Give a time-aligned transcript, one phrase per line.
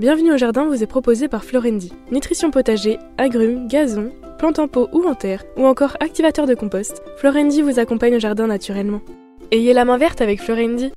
[0.00, 1.92] Bienvenue au jardin vous est proposé par Florendi.
[2.10, 7.02] Nutrition potager, agrumes, gazon, plantes en pot ou en terre, ou encore activateur de compost,
[7.18, 9.02] Florendi vous accompagne au jardin naturellement.
[9.50, 10.90] Ayez la main verte avec Florendi.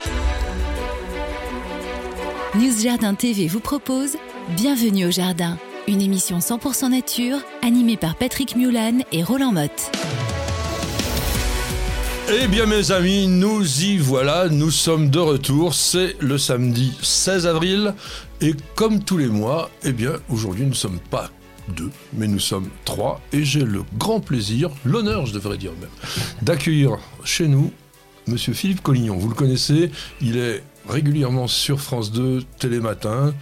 [2.55, 4.16] News Jardin TV vous propose
[4.55, 5.58] Bienvenue au jardin,
[5.90, 9.92] une émission 100% nature animée par Patrick Mulan et Roland Motte.
[12.31, 17.45] Eh bien mes amis, nous y voilà, nous sommes de retour, c'est le samedi 16
[17.48, 17.94] avril
[18.44, 21.31] et comme tous les mois, eh bien aujourd'hui nous ne sommes pas
[21.70, 25.90] deux, mais nous sommes trois et j'ai le grand plaisir, l'honneur je devrais dire même,
[26.41, 27.71] d'accueillir chez nous
[28.27, 29.18] Monsieur Philippe Collignon.
[29.18, 33.34] Vous le connaissez, il est régulièrement sur France 2, Télématin,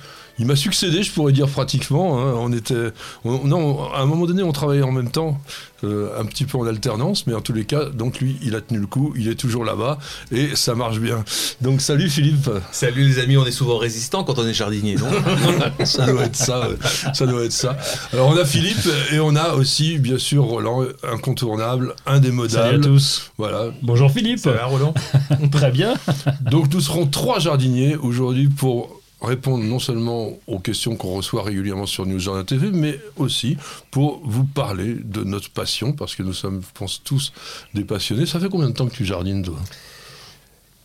[0.41, 2.19] il m'a succédé, je pourrais dire pratiquement.
[2.19, 2.33] Hein.
[2.35, 2.91] On était,
[3.23, 5.39] non, à un moment donné, on travaillait en même temps,
[5.83, 8.61] euh, un petit peu en alternance, mais en tous les cas, donc lui, il a
[8.61, 9.99] tenu le coup, il est toujours là-bas
[10.31, 11.23] et ça marche bien.
[11.61, 12.49] Donc salut Philippe.
[12.71, 15.05] Salut les amis, on est souvent résistant quand on est jardinier, non?
[15.85, 16.69] Ça doit être ça,
[17.13, 17.77] ça doit être ça.
[18.11, 22.71] Alors on a Philippe et on a aussi, bien sûr, Roland, incontournable, indémodable.
[22.71, 23.31] Salut à tous.
[23.37, 23.65] Voilà.
[23.83, 24.39] Bonjour Philippe.
[24.39, 24.93] Ça va Roland?
[25.51, 25.93] Très bien.
[26.41, 31.85] Donc nous serons trois jardiniers aujourd'hui pour répondre non seulement aux questions qu'on reçoit régulièrement
[31.85, 33.57] sur News Journal TV, mais aussi
[33.91, 37.31] pour vous parler de notre passion, parce que nous sommes, je pense, tous
[37.73, 38.25] des passionnés.
[38.25, 39.57] Ça fait combien de temps que tu jardines, toi?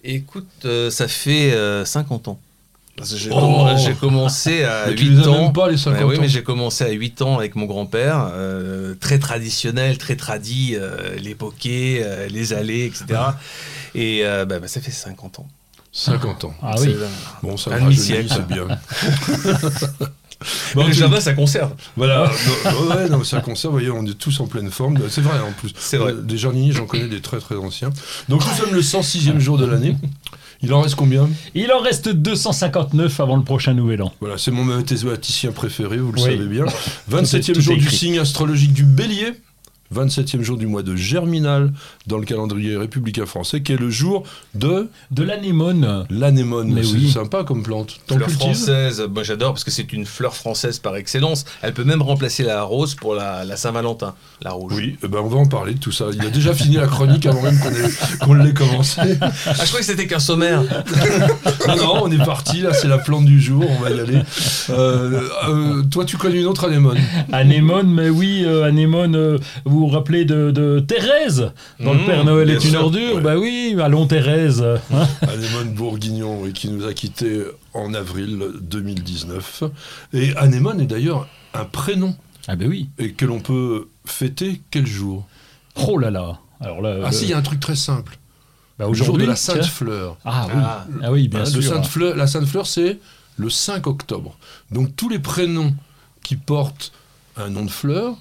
[0.05, 1.51] Écoute, euh, ça fait
[1.85, 2.41] 50 euh, ans.
[3.03, 3.67] J'ai Oh
[4.01, 5.43] commencé à Mais tu 8 les as ans.
[5.43, 6.21] même pas, les 50 Ouais, oui, ans.
[6.23, 11.15] mais j'ai commencé à 8 ans avec mon grand-père, euh, très traditionnel, très tradi, euh,
[11.17, 13.21] les bokeh, les allées, etc.
[13.95, 15.49] Et bah, bah, ça fait 50 ans.
[15.97, 16.55] 50 ans.
[16.63, 16.95] Ah oui.
[17.43, 18.67] Bon, ça Un c'est bien.
[20.75, 21.73] Bon, le jardin, ça conserve.
[21.97, 22.31] Voilà,
[22.67, 24.99] non, ouais, non, ça conserve, vous voyez, on est tous en pleine forme.
[25.09, 25.73] C'est vrai en plus.
[25.79, 26.13] C'est vrai.
[26.13, 27.89] Euh, Des jardiniers, j'en connais des très très anciens.
[28.29, 29.97] Donc nous sommes le 106e jour de l'année.
[30.61, 31.29] Il en reste combien?
[31.55, 34.13] Il en reste 259 avant le prochain nouvel an.
[34.21, 36.25] Voilà, c'est mon mathématicien préféré, vous le Oui.
[36.37, 36.65] savez bien.
[37.11, 39.33] Tout 27e est jour du signe astrologique du bélier.
[39.95, 41.73] 27e jour du mois de Germinal
[42.07, 44.25] dans le calendrier républicain français, qui est le jour
[44.55, 46.07] de De l'anémone.
[46.11, 46.73] l'anémone.
[46.73, 47.11] Mais C'est oui.
[47.11, 47.99] sympa comme plante.
[48.07, 51.45] T'en Fleur française, moi j'adore parce que c'est une fleur française par excellence.
[51.63, 54.73] Elle peut même remplacer la rose pour la, la Saint-Valentin, la rouge.
[54.77, 56.07] Oui, eh ben on va en parler de tout ça.
[56.13, 59.01] Il a déjà fini la chronique avant même qu'on qu'on l'ait commencé.
[59.21, 60.63] Ah, je croyais que c'était qu'un sommaire.
[61.69, 64.21] Non, non, on est parti, là, c'est la plante du jour, on va y aller.
[64.71, 66.99] Euh, euh, toi, tu connais une autre anémone
[67.33, 69.39] Anémone, mais oui, euh, anémone, euh,
[69.77, 73.17] vous vous rappelez de, de Thérèse dans Le Mmh, Père Noël est une sûr, ordure
[73.17, 73.21] ouais.
[73.21, 74.63] Bah oui, allons Thérèse.
[74.93, 75.07] hein.
[75.23, 77.43] Anémone Bourguignon, oui, qui nous a quittés
[77.75, 79.65] en avril 2019.
[80.15, 82.15] Et anémone est d'ailleurs un prénom,
[82.49, 82.89] ah ben oui.
[82.99, 85.27] et que l'on peut fêter quel jour?
[85.89, 86.39] Oh là là.
[86.61, 88.17] Alors là, Ah euh, si, il y a un truc très simple.
[88.79, 89.55] bah, Le jour de aujourd'hui, la tiens.
[89.55, 90.17] Sainte Fleur.
[90.25, 90.87] Ah oui, Ah.
[91.03, 91.57] ah, oui bien Hein, sûr.
[91.57, 92.17] le Sainte Fleur.
[92.17, 92.99] La Sainte Fleur, c'est
[93.37, 94.39] le 5 octobre.
[94.71, 95.75] Donc tous les prénoms
[96.23, 96.93] qui portent
[97.37, 98.15] un nom de fleur,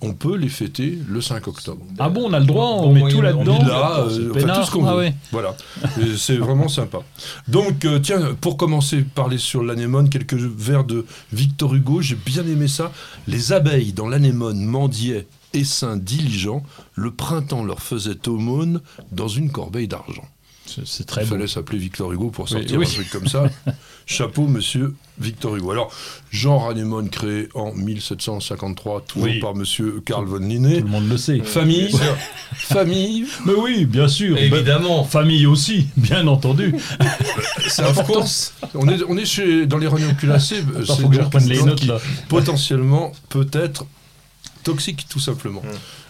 [0.00, 1.84] on peut les fêter le 5 octobre.
[1.98, 3.58] Ah bon, on a le droit, on Bon met tout de- là-dedans.
[3.62, 4.98] Euh, enfin, tout ce qu'on Ah veut.
[4.98, 5.14] ouais.
[5.32, 5.56] Voilà,
[6.16, 6.98] c'est vraiment sympa.
[7.48, 12.46] Donc, euh, tiens, pour commencer, parler sur l'anémone, quelques vers de Victor Hugo, j'ai bien
[12.46, 12.92] aimé ça.
[13.26, 16.62] Les abeilles dans l'anémone mendiaient, essaims diligents,
[16.94, 18.80] le printemps leur faisait aumône
[19.12, 20.24] dans une corbeille d'argent.
[20.84, 22.86] C'est très Il fallait s'appeler Victor Hugo pour Oui, sortir oui.
[22.88, 23.50] un truc comme ça.
[24.06, 25.70] Chapeau, monsieur Victor Hugo.
[25.72, 25.92] Alors,
[26.30, 29.38] genre anémone créé en 1753, toujours Oui.
[29.40, 30.80] par monsieur Carl von Tout Linné.
[30.80, 31.40] le monde le sait.
[31.40, 31.90] Famille,
[32.54, 34.34] famille, Mais oui, bien sûr.
[34.36, 35.04] Ben, Évidemment.
[35.04, 36.74] famille aussi, bien entendu.
[37.68, 38.24] c'est important.
[38.74, 40.64] On est, on est chez, dans les ranunculacées.
[40.74, 41.98] euh, c'est faut que je reprenne une les notes qui là.
[42.28, 43.84] potentiellement peut être
[44.62, 45.62] toxique, tout simplement.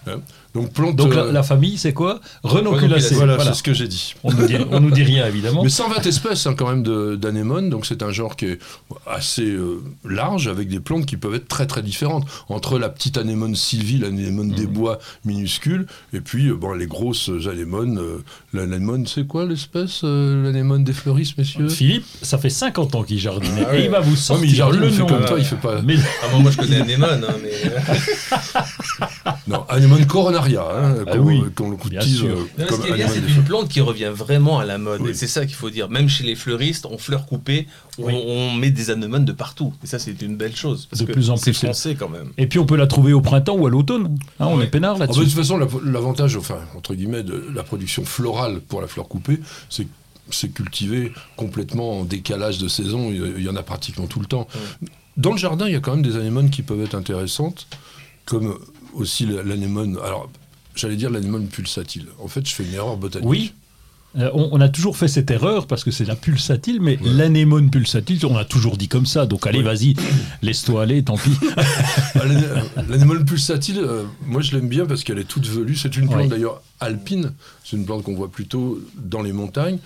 [0.07, 0.21] Hein.
[0.55, 0.97] Donc, plante.
[0.97, 3.15] Donc euh, la, la famille, c'est quoi Renonculacée.
[3.15, 3.53] voilà, Voilà.
[3.53, 4.15] c'est ce que j'ai dit.
[4.25, 5.63] On nous dit, on nous dit rien évidemment.
[5.63, 6.83] Mais 120 espèces hein, quand même
[7.17, 8.59] d'anémones, donc c'est un genre qui est
[9.07, 12.27] assez euh, large, avec des plantes qui peuvent être très très différentes.
[12.49, 17.31] Entre la petite anémone sylvie, l'anémone des bois minuscule, et puis euh, bon, les grosses
[17.51, 17.99] anémones.
[17.99, 23.03] euh, l'anémone, c'est quoi l'espèce euh, L'anémone des fleuristes, messieurs Philippe, ça fait 50 ans
[23.05, 23.83] qu'il jardine Ah ouais.
[23.83, 25.07] et il va vous sortir mais il jardine, le il fait nom.
[25.07, 25.81] comme toi, il fait pas.
[25.83, 27.51] Mais Ah, moi, moi, je connais Anémone, hein, mais...
[29.47, 30.07] Non, anémone
[30.49, 31.77] coronaria, hein, Ah qu'on oui, qu'on le
[32.19, 32.29] sûr.
[32.29, 34.65] euh, mais ce comme qui est bien, anémone c'est une plante qui revient vraiment à
[34.65, 35.01] la mode.
[35.03, 35.11] Oui.
[35.11, 35.89] Et c'est ça qu'il faut dire.
[35.89, 37.67] Même chez les fleuristes, on fleur coupée,
[37.99, 38.15] on, Oui.
[38.27, 39.73] on met des anémones de partout.
[39.85, 40.87] Et ça, c'est une belle chose.
[40.91, 42.31] Parce De que plus en plus, c'est- français quand même.
[42.39, 44.17] et puis on peut la trouver au printemps ou à l'automne.
[44.39, 45.31] Hein, on est peinard Ah bah, de là-dessus.
[45.31, 49.41] toute façon, la- l'avantage, enfin, entre guillemets, de la production florale pour la fleur coupée,
[49.69, 49.91] c'est que
[50.33, 53.11] c'est cultivé complètement en décalage de saison.
[53.11, 54.47] Il y- il y en a pratiquement tout le temps.
[55.17, 57.67] Dans le jardin, il y a quand même des anémones qui peuvent être intéressantes,
[58.27, 58.57] comme
[58.95, 59.99] aussi la- l'anémone.
[60.05, 60.31] Alors,
[60.75, 62.07] j'allais dire l'anémone pulsatile.
[62.19, 63.29] En fait, je fais une erreur botanique.
[63.29, 63.53] Oui.
[64.19, 67.71] Euh, on, on a toujours fait cette erreur parce que c'est la pulsatile, mais l'anémone
[67.71, 69.25] pulsatile, on a toujours dit comme ça.
[69.25, 69.95] Donc allez, vas-y,
[70.43, 71.31] laisse-toi aller, tant pis.
[71.57, 75.77] Ah, l'ane- L'anémone pulsatile, euh, moi je l'aime bien parce qu'elle est toute velue.
[75.77, 77.33] C'est une plante d'ailleurs alpine.
[77.65, 79.79] C'est une plante qu'on voit plutôt dans les montagnes.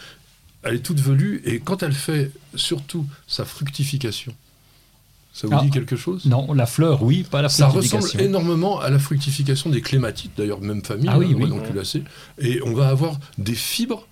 [0.62, 4.32] Elle est toute velue et quand elle fait surtout sa fructification,
[5.34, 5.62] ça vous Ah.
[5.62, 6.24] dit quelque chose?
[6.26, 8.20] Non, la fleur, oui, pas la Ça ressemble fructification.
[8.28, 12.02] énormément à la fructification des clématites, d'ailleurs même famille, Ah oui, hein, oui.
[12.38, 14.06] Et on va avoir des fibres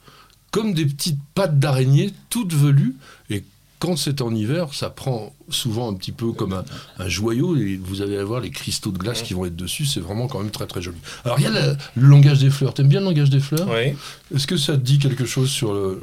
[0.51, 2.97] comme des petites pattes d'araignée toutes velues.
[3.31, 3.45] Et
[3.79, 6.65] quand c'est en hiver, ça prend souvent un petit peu comme un,
[6.99, 9.87] un joyau et vous allez avoir les cristaux de glace qui vont être dessus.
[9.87, 10.99] C'est vraiment quand même très très joli.
[11.25, 12.75] Alors il y a la- le langage des fleurs.
[12.75, 13.69] T'aimes bien le langage des fleurs?
[13.71, 13.95] Oui.
[14.35, 16.03] Est-ce que ça te dit quelque chose sur le-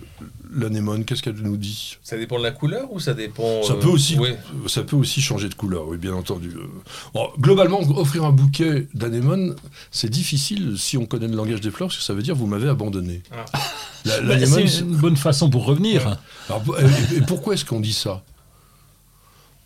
[0.54, 1.98] l'anémone Qu'est-ce qu'elle nous dit?
[2.04, 3.64] Ça dépend de la couleur ou ça dépend.
[3.64, 4.38] ça euh, peut, aussi, ouais.
[4.68, 6.50] ça peut aussi changer de couleur, oui, bien entendu.
[6.56, 6.68] Euh,
[7.14, 9.56] bon, globalement, offrir un bouquet d'anémones,
[9.92, 12.48] c'est difficile si on connaît le langage des fleurs, parce que ça veut dire vous
[12.48, 13.22] m'avez abandonné.
[13.32, 13.46] Ah.
[14.06, 16.18] La- Bah, l'anémone, c'est c'est- une bonne façon pour revenir.
[16.50, 18.24] alors, et, et pourquoi est-ce qu'on dit ça?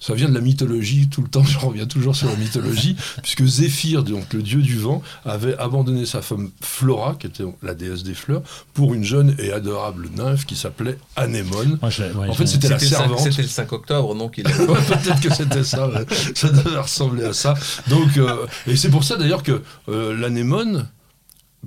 [0.05, 3.45] Ça vient de la mythologie, tout le temps, je reviens toujours sur la mythologie, puisque
[3.45, 8.03] Zéphyr, donc le dieu du vent, avait abandonné sa femme Flora, qui était la déesse
[8.03, 8.41] des fleurs,
[8.73, 11.77] pour une jeune et adorable nymphe qui s'appelait Anémone.
[11.81, 13.19] Moi, je- ouais, En fait, c'était la servante.
[13.19, 14.50] c'était le 5 octobre, donc il a.
[14.50, 16.06] Ouais, Peut-être que c'était ça, ouais.
[16.35, 17.53] ça devait ressembler à ça.
[17.88, 20.89] Donc, euh, et c'est pour ça d'ailleurs que euh, l'anémone,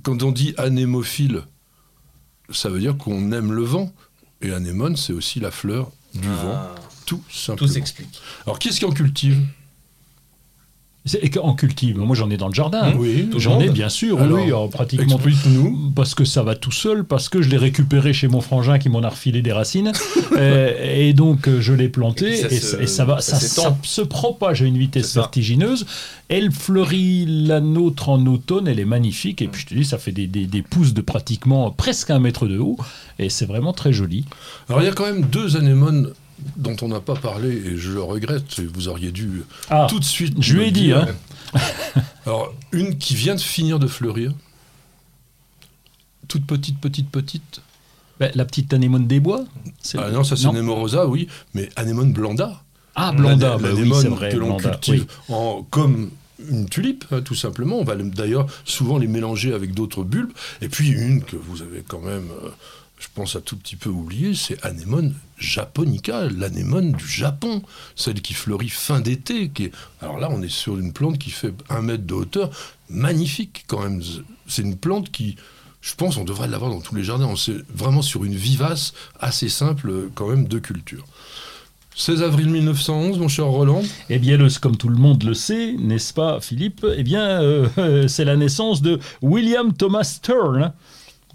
[0.02, 1.40] quand on dit anémophile,
[2.50, 3.90] ça veut dire qu'on aime le vent.
[4.42, 7.70] Et anémone, c'est aussi la fleur du vent, Ah, tout tout simplement.
[7.70, 8.20] s'explique.
[8.46, 9.38] Alors, qui est-ce qui en cultive
[11.22, 12.92] et En cultive, moi j'en ai dans le jardin.
[12.96, 15.92] Oui, tout le J'en ai bien sûr, Alors, oui, alors, pratiquement Explique-nous.
[15.94, 18.88] Parce que ça va tout seul, parce que je l'ai récupéré chez mon frangin qui
[18.88, 19.92] m'en a refilé des racines.
[20.36, 24.00] Euh, et donc euh, je l'ai planté Et ça se- et ça va, ça se
[24.02, 25.86] propage à une vitesse vertigineuse.
[26.28, 29.40] Elle fleurit la nôtre en automne, elle est magnifique.
[29.40, 32.18] Et puis je te dis, ça fait des, des- des pousses de pratiquement presque un
[32.18, 32.76] mètre de haut.
[33.18, 34.24] Et c'est vraiment très joli.
[34.68, 36.10] Alors, il y a quand même deux anémones
[36.56, 39.98] dont on n'a pas parlé, et je le regrette, et vous auriez dû Ah, tout
[39.98, 40.34] de suite.
[40.40, 41.06] je lui ai dit, hein.
[42.26, 44.32] Alors, une qui vient de finir de fleurir,
[46.28, 47.60] toute petite, petite, petite.
[48.18, 49.44] ben, la petite anémone des bois.
[49.96, 52.62] Ah non, ça c'est Nemorosa, oui, mais anémone blanda.
[52.94, 54.30] Ah, Blanda, La- ben oui, l'anémone vrai.
[54.32, 55.34] que l'on cultive oui.
[55.34, 56.10] en, comme
[56.50, 57.78] une tulipe, hein, tout simplement.
[57.78, 60.32] On va d'ailleurs souvent les mélanger avec d'autres bulbes.
[60.62, 62.48] Et puis une que vous avez quand même, euh,
[62.98, 67.62] je pense, un tout petit peu oublié, c'est anémone japonica, l'anémone du Japon,
[67.94, 69.50] celle qui fleurit fin d'été.
[69.50, 69.70] Qui.
[70.00, 72.50] Alors là, on est sur une plante qui fait un mètre de hauteur,
[72.88, 74.02] magnifique quand même.
[74.46, 75.36] C'est une plante qui...
[75.82, 77.26] Je pense on devrait l'avoir dans tous les jardins.
[77.26, 81.04] On est vraiment sur une vivace assez simple euh, quand même de culture.
[81.94, 83.82] 16 avril 1911, mon cher Roland.
[84.10, 86.84] Eh bien, le- comme tout le monde le sait, n'est-ce pas, Philippe?
[86.96, 90.72] Eh bien, euh, c'est la naissance de William Thomas Stern,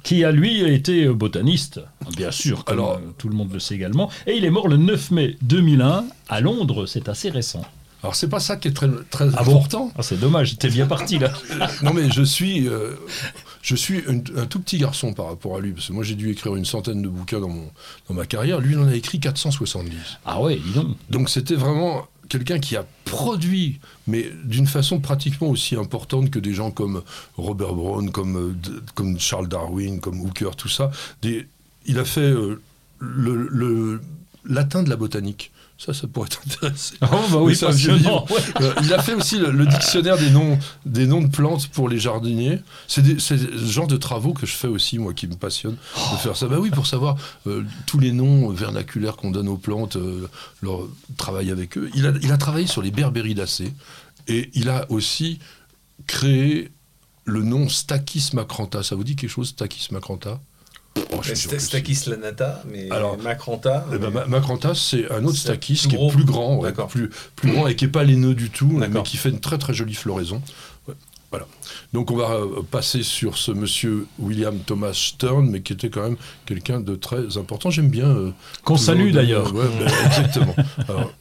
[0.03, 1.79] qui a lui été botaniste,
[2.17, 4.09] bien sûr, comme Alors- tout le monde le sait également.
[4.27, 7.63] Et il est mort le 9 mai 2001 à Londres, c'est assez récent.
[8.03, 9.91] Alors c'est pas ça qui est très, très Ah bon important.
[9.95, 11.31] Ah, c'est dommage, t'es bien parti là.
[11.83, 12.95] non mais je suis, euh,
[13.61, 16.15] je suis un, un tout petit garçon par rapport à lui, parce que moi j'ai
[16.15, 17.69] dû écrire une centaine de bouquins dans, mon,
[18.09, 18.59] dans ma carrière.
[18.59, 19.91] Lui il en a écrit 470.
[20.25, 20.97] Ah ouais, dis donc.
[21.11, 26.53] Donc c'était vraiment quelqu'un qui a produit, mais d'une façon pratiquement aussi importante que des
[26.53, 27.03] gens comme
[27.35, 28.55] Robert Brown, comme,
[28.97, 30.91] euh, Charles Darwin, comme Hooker, tout ça.
[31.23, 32.61] Il a fait euh,
[34.83, 35.51] de la botanique.
[35.83, 36.93] Ça, ça pourrait t'intéresser.
[37.01, 38.27] Oh bah oui, c'est un vieux livre.
[38.61, 41.89] Euh, il a fait aussi le, le dictionnaire des noms, des noms de plantes pour
[41.89, 42.59] les jardiniers.
[42.87, 45.75] C'est le genre de travaux que je fais aussi, moi, qui me passionne
[46.11, 46.47] de faire ça.
[46.47, 47.15] Bah oui, pour savoir
[47.47, 50.29] euh, tous les noms vernaculaires qu'on donne aux plantes, euh,
[50.61, 50.81] leur
[51.17, 51.89] travail avec eux.
[51.95, 53.73] Il a, il a travaillé sur les berbéridacées
[54.27, 55.39] et il a aussi
[56.05, 56.69] créé
[57.25, 58.83] le nom Stachys macrantha.
[58.83, 60.39] Ça vous dit quelque chose, Stachys macrantha
[61.13, 61.35] Oh, si.
[61.59, 63.85] Stakis lanata, mais Alors, Macranta.
[63.93, 64.25] Eh ben, mais-
[64.75, 67.91] c'est un autre plus qui est plus grand, ouais, plus, plus grand et qui n'est
[67.91, 70.41] pas laineux du tout, mais qui fait une très très jolie floraison.
[70.87, 70.93] Ouais,
[71.31, 71.47] voilà.
[71.93, 76.03] Donc on va euh, passer sur ce monsieur William Thomas Stern, mais qui était quand
[76.03, 77.69] même quelqu'un de très important.
[77.69, 78.07] J'aime bien.
[78.07, 78.31] euh,
[78.65, 79.53] Qu'on salue d'ailleurs.
[79.53, 80.55] ouais, ben, exactement.
[80.89, 81.13] Alors,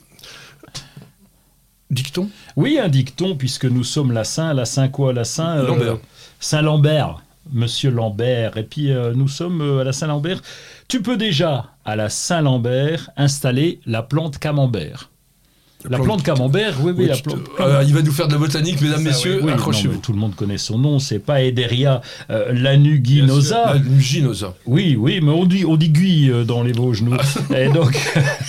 [1.91, 2.29] dicton?
[2.57, 5.13] Oui, un dicton, puisque nous sommes la Saint, la Saint quoi?
[5.13, 5.99] La Saint euh, Lambert.
[6.41, 8.57] Saint-Lambert, Monsieur Lambert.
[8.57, 10.43] Et puis euh, nous sommes euh, à la Saint-Lambert.
[10.89, 15.11] Tu peux déjà, à la Saint-Lambert, installer la plante camembert.
[15.89, 17.39] La plante camembert, oui, oui, la plante.
[17.61, 19.51] euh, il va nous faire de la botanique, mesdames, Ça, messieurs, oui.
[19.53, 19.99] Accrochez-vous.
[19.99, 23.75] tout le monde connaît son nom, c'est pas Ederia euh, lanuginosa.
[23.75, 24.55] La nuginosa.
[24.67, 27.17] Oui, oui, mais on dit, on dit guy euh, dans les Vosges, nous.
[27.57, 27.97] et donc,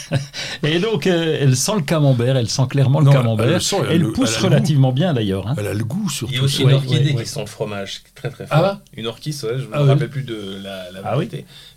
[0.63, 3.61] et donc euh, elle sent le camembert, elle sent clairement le elle camembert.
[3.61, 5.47] sent, elle elle le- pousse relativement bien d'ailleurs.
[5.47, 5.55] hein.
[5.57, 6.33] Elle a le goût surtout.
[6.33, 7.23] Il y a aussi Ouais, une orchidée ouais, ouais.
[7.23, 8.57] qui sent le fromage, très très fort.
[8.61, 9.89] Ah une orchis, ouais, je ne Ah me oui.
[9.89, 11.17] rappelle plus de la, la Ah.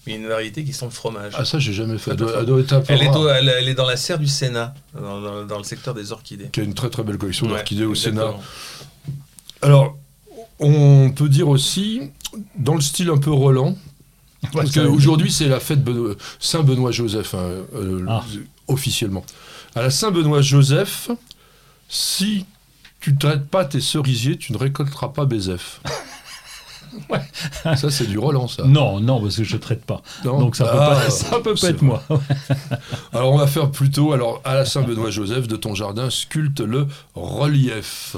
[0.06, 1.32] Mais une variété qui sent le fromage.
[1.36, 2.10] Ah, ça, j'ai jamais fait.
[2.12, 3.20] Elle Très, doit, très elle doit être un peu elle, est rare.
[3.20, 6.12] au- elle, elle est dans la serre du Sénat, dans, dans- dans le secteur des
[6.12, 6.48] orchidées.
[6.52, 8.34] Qui a une très très belle collection Ouais, d'orchidées au Sénat.
[9.62, 9.96] Alors,
[10.58, 12.10] on peut dire aussi,
[12.58, 13.76] dans le style un peu Roland,
[14.52, 18.22] parce qu'aujourd'hui c'est la fête Beno- Saint-Benoît-Joseph, hein, euh, Ah.
[18.68, 19.24] officiellement.
[19.74, 21.10] À la Saint-Benoît-Joseph,
[21.88, 22.44] si
[23.00, 25.80] tu ne traites pas tes cerisiers, tu ne récolteras pas Bézef.
[27.76, 28.64] Ça, c'est du Roland, ça.
[28.64, 30.02] Non, non, parce que je traite pas.
[30.24, 31.86] Non Donc ça peut Ah, pas, ça peut pas être vrai.
[31.86, 32.02] moi.
[33.12, 38.16] Alors, on va faire plutôt, alors, à la Saint-Benoît-Joseph, de ton jardin, sculpte le relief.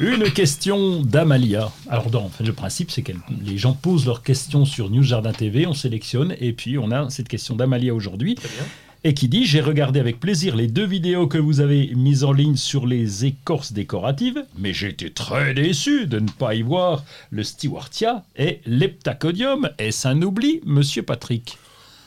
[0.00, 1.70] Une question d'Amalia.
[1.88, 3.12] Alors, dans, le principe, c'est que
[3.44, 7.08] les gens posent leurs questions sur News Jardin TV, on sélectionne, et puis on a
[7.10, 8.64] cette question d'Amalia aujourd'hui, Très bien.
[9.04, 12.32] Et qui dit J'ai regardé avec plaisir les deux vidéos que vous avez mises en
[12.32, 17.04] ligne sur les écorces décoratives, mais j'ai été très déçu de ne pas y voir
[17.30, 19.68] le Stewartia et l'Heptacodium.
[19.78, 21.58] Est-ce un oubli, monsieur Patrick?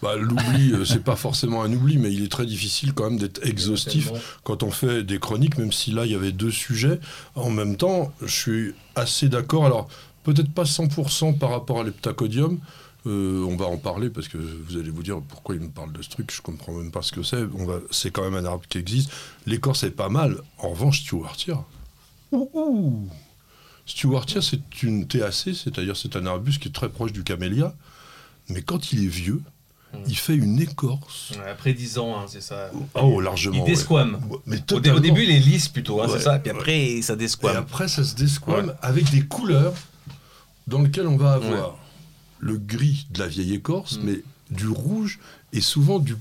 [0.02, 3.18] Bah, L'oubli, euh, c'est pas forcément un oubli, mais il est très difficile quand même
[3.18, 4.12] d'être exhaustif
[4.44, 7.00] quand on fait des chroniques, même si là il y avait deux sujets.
[7.36, 9.66] En même temps, je suis assez d'accord.
[9.66, 9.88] Alors,
[10.24, 12.60] peut-être pas 100% par rapport à l'heptacodium.
[13.08, 15.92] Euh, on va en parler parce que vous allez vous dire pourquoi il me parle
[15.94, 16.32] de ce truc.
[16.34, 17.44] Je comprends même pas ce que c'est.
[17.44, 19.12] Va, c'est quand même un arbre qui existe.
[19.46, 20.38] L'écorce est pas mal.
[20.58, 21.64] En revanche, Stewartia.
[22.32, 23.08] Ouh, ouh.
[23.86, 27.76] Stewartia, c'est une TAC, c'est-à-dire c'est un arbuste qui est très proche du camélia.
[28.50, 29.42] Mais quand il est vieux,
[29.94, 29.98] Mm.
[30.08, 31.32] il fait une écorce.
[31.32, 32.70] Ouais, Après 10 ans, hein, c'est ça.
[32.96, 33.56] Oh, largement.
[33.56, 33.66] Il ouais.
[33.68, 34.20] desquame.
[34.46, 36.18] Mais Au, début, il est lisse plutôt, hein, Ouais.
[36.18, 36.40] c'est ça.
[36.40, 37.56] Puis après, ça Et desquame.
[37.56, 39.74] après, ça se desquame avec des couleurs
[40.68, 41.78] dans lesquelles on va avoir
[42.46, 44.02] le gris de la vieille écorce, Mm.
[44.04, 44.22] mais
[44.52, 45.18] du rouge
[45.52, 46.16] et souvent du,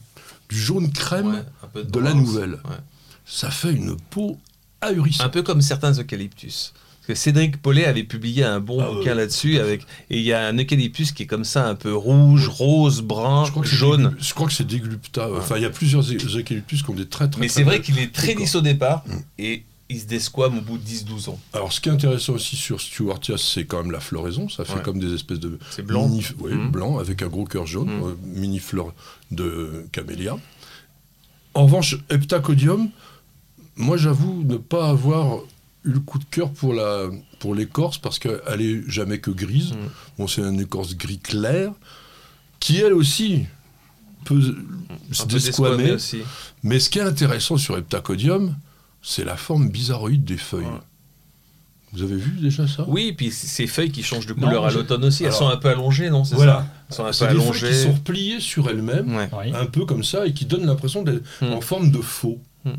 [0.48, 1.44] du jaune crème Ouais,
[1.76, 2.52] un de la nouvelle.
[2.64, 2.80] Ouais.
[3.26, 4.38] Ça fait une peau
[4.80, 5.32] Un ahurissante.
[5.32, 6.72] peu comme certains eucalyptus.
[7.06, 10.32] Parce que Cédric Paulet avait publié un bon Ah bouquin là-dessus avec et il y
[10.32, 13.68] a un eucalyptus qui est comme ça un peu rouge, rose, brun, Je crois que
[13.68, 14.16] c'est jaune.
[14.18, 15.28] Je crois que c'est déglupta.
[15.36, 17.40] Enfin, il y a plusieurs eucalyptus qui ont des très très.
[17.42, 19.12] Mais c'est vrai qu'il est très lisse au départ Mm.
[19.38, 21.38] et il se desquame au bout de 10-12 ans.
[21.52, 24.48] Alors, ce qui est intéressant aussi sur Stewartia, c'est quand même la floraison.
[24.48, 24.82] Ça fait Ouais.
[24.82, 26.08] comme des espèces de C'est blanc.
[26.08, 26.70] mini, ouais, Mhm.
[26.70, 28.02] blanc avec un gros cœur jaune, Mhm.
[28.04, 28.94] euh, mini fleur
[29.30, 30.36] de camélia.
[31.54, 32.88] En revanche, Heptacodium,
[33.76, 35.38] moi j'avoue ne pas avoir
[35.84, 39.72] eu le coup de cœur pour la pour l'écorce parce qu'elle est jamais que grise.
[39.72, 39.78] Mhm.
[40.18, 41.72] Bon, c'est une écorce gris clair
[42.58, 43.44] qui elle aussi
[44.24, 44.40] peut
[45.12, 45.96] se desquamer.
[46.62, 48.56] Mais ce qui est intéressant sur Heptacodium,
[49.04, 50.64] c'est la forme bizarroïde des feuilles.
[50.64, 50.80] Ouais.
[51.92, 52.84] Vous avez vu déjà ça?
[52.88, 55.38] Oui, puis c- ces feuilles qui changent de Non, couleur à l'automne aussi, elles Alors-
[55.38, 56.24] sont un peu allongées, non?
[56.24, 56.66] C'est Voilà.
[56.88, 56.88] ça?
[56.88, 57.68] Elles sont un peu C'est des feuilles allongées.
[57.68, 59.14] qui sont repliées sur elles-mêmes.
[59.14, 59.28] Ouais.
[59.32, 59.52] Oui.
[59.54, 61.52] un peu comme ça et qui donne l'impression d'être Hmm.
[61.52, 62.40] en forme de faux.
[62.64, 62.70] Hmm.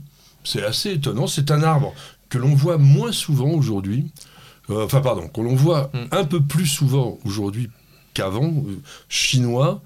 [0.44, 1.28] C'est assez étonnant.
[1.28, 1.94] C'est un arbre
[2.28, 4.06] que l'on voit moins souvent aujourd'hui.
[4.70, 6.08] Euh, enfin, pardon, que l'on voit Hmm.
[6.12, 7.70] un peu plus souvent aujourd'hui
[8.14, 9.82] qu'avant, euh, chinois,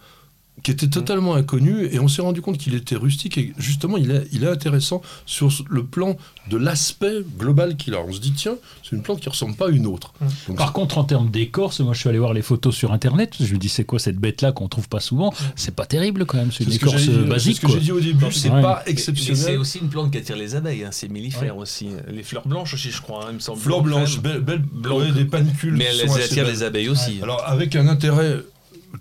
[0.63, 4.11] qui était totalement inconnu et on s'est rendu compte qu'il était rustique et justement il
[4.11, 6.17] est, il est intéressant sur le plan
[6.49, 7.99] de l'aspect global qu'il a.
[8.01, 10.13] On se dit tiens, c'est une plante qui ressemble pas à une autre.
[10.47, 13.35] Donc, Par contre, en termes d'écorce, moi je suis allé voir les photos sur internet.
[13.39, 15.33] Je me dis, c'est quoi cette bête-là qu'on trouve pas souvent?
[15.55, 17.55] C'est pas terrible quand même, c'est une ce que écorce dit- euh, c'est basique.
[17.57, 18.61] ce que j'ai dit au début, c'est Ouais.
[18.61, 19.59] pas Mais c'est exceptionnel.
[19.59, 21.87] aussi une plante qui attire les abeilles, hein, c'est mellifère aussi.
[22.11, 23.59] Les fleurs blanches aussi, je crois, hein, il me semble.
[23.59, 24.97] Fleurs Blanc blanches, belles, belles Blanc.
[24.99, 25.75] ouais, des panicules.
[25.75, 27.19] Mais elles attirent les abeilles aussi.
[27.21, 28.37] Alors, avec un intérêt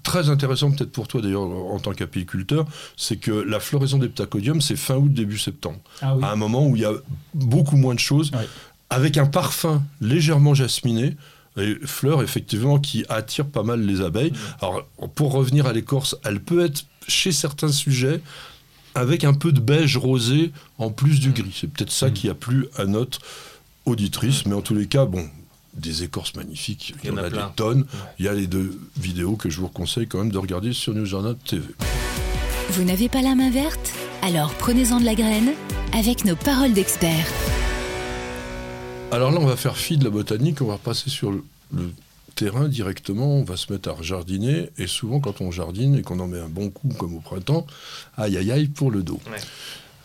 [0.02, 2.66] très intéressant, peut-être pour toi d'ailleurs, en tant qu'apiculteur,
[2.96, 5.80] c'est que la floraison des ptacodiums, c'est fin août, début septembre.
[6.02, 6.24] Ah oui.
[6.24, 6.92] À un moment où il y a
[7.34, 8.30] beaucoup moins de choses,
[8.90, 11.16] avec un parfum légèrement jasminé.
[11.60, 14.32] Et fleurs, effectivement, qui attirent pas mal les abeilles.
[14.60, 18.20] Alors, pour revenir à l'écorce, elle peut être, chez certains sujets,
[18.94, 21.56] avec un peu de beige rosé en plus du gris.
[21.60, 23.18] C'est peut-être ça qui a plu à notre
[23.86, 24.46] auditrice.
[24.46, 25.28] Mais en tous les cas, bon,
[25.78, 27.46] des écorces magnifiques, il y, en a, plein.
[27.46, 27.86] des tonnes.
[28.18, 30.94] Il y a les deux vidéos que je vous conseille quand même de regarder sur
[30.94, 31.64] News Journal TV.
[32.70, 33.92] Vous n'avez pas la main verte?
[34.22, 35.52] Alors prenez-en de la graine
[35.92, 37.26] avec nos paroles d'experts.
[39.10, 41.42] Alors là, on va faire fi de la botanique, on va passer sur le,
[41.72, 41.90] le
[42.34, 46.20] terrain directement, on va se mettre à jardiner, et souvent quand on jardine et qu'on
[46.20, 47.66] en met un bon coup comme au printemps,
[48.16, 49.18] aïe aïe aïe pour le dos.
[49.30, 49.38] Ouais.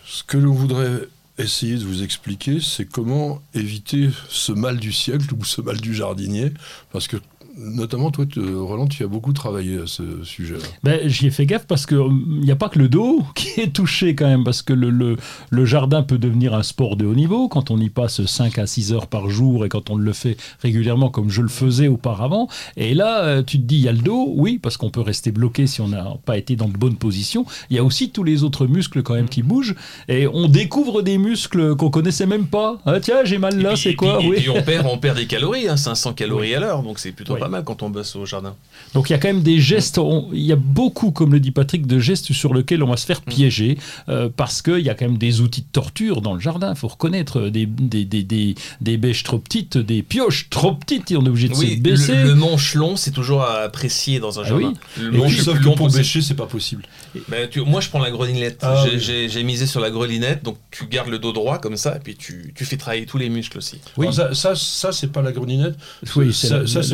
[0.06, 5.34] Ce que l'on voudrait essayer de vous expliquer, c'est comment éviter ce mal du siècle
[5.34, 6.52] ou ce mal du jardinier,
[6.92, 7.18] parce que
[7.58, 10.64] notamment toi, Roland, tu as beaucoup travaillé à ce sujet-là.
[10.84, 11.98] Ben, J'y ai fait gaffe parce qu'il
[12.42, 15.18] n'y a pas que le dos qui est touché quand même, parce que le, le,
[15.50, 18.68] le jardin peut devenir un sport de haut niveau quand on y passe 5 à
[18.68, 22.48] 6 heures par jour et quand on le fait régulièrement comme je le faisais auparavant.
[22.78, 25.02] Et là, euh, tu te dis, il y a le dos, oui, parce qu'on peut
[25.02, 27.46] rester bloqué si on n'a pas été dans de bonnes positions.
[27.70, 29.76] Il y a aussi tous les autres muscles quand même qui bougent
[30.08, 32.80] et on découvre des muscles qu'on connaissait même pas.
[32.86, 35.28] Ah, tiens, j'ai mal là, c'est et quoi et puis on perd, on perd des
[35.28, 37.43] calories, hein, 500 calories à l'heure, donc c'est plutôt Oui.
[37.44, 38.56] Pas mal quand on bosse au jardin.
[38.94, 41.40] Donc il y a quand même des gestes, on- il y a beaucoup, comme le
[41.42, 44.90] dit Patrick, de gestes sur lesquels on va se faire piéger, euh, parce qu'il y
[44.90, 47.66] a quand même des outils de torture dans le jardin, il faut reconnaître, euh, des,
[47.66, 51.50] des, des, des, des bêches trop petites, des pioches trop petites, et on est obligé
[51.50, 52.16] de Oui, se baisser.
[52.16, 54.68] le, le manche long, c'est toujours à apprécier dans un Ah jardin.
[54.98, 55.04] oui.
[55.04, 56.00] Le Et manche sauf que long pour possible.
[56.04, 56.84] bêcher, c'est pas possible.
[57.28, 58.60] Ben, tu- moi, je prends la grelinette.
[58.62, 59.00] Ah, J'ai- oui.
[59.02, 62.00] J'ai j'ai misé sur la grelinette, donc tu gardes le dos droit comme ça, et
[62.00, 63.80] puis tu, tu fais travailler tous les muscles aussi.
[63.98, 64.06] Oui.
[64.08, 65.76] Alors ça, ça, ça, c'est pas la grelinette.
[66.16, 66.86] Oui, c'est ça, la- ça, la-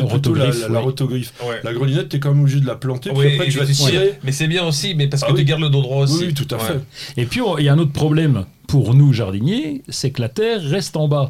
[0.44, 1.32] la, rotogriffe, la- la rotogriffe.
[1.48, 1.60] Ouais.
[1.64, 3.66] La grelinette, t'es quand même obligé de la planter, puis Oui, après et tu vas
[3.66, 3.86] tu tires.
[3.90, 4.18] tirer.
[4.24, 5.40] Mais c'est bien aussi, mais parce que Ah oui.
[5.40, 6.26] tu gardes le dos droit aussi.
[6.26, 6.64] Oui, tout à Ouais.
[6.64, 7.20] fait.
[7.22, 10.60] Et puis il y a un autre problème pour nous jardiniers, c'est que la terre
[10.62, 11.28] reste en bas.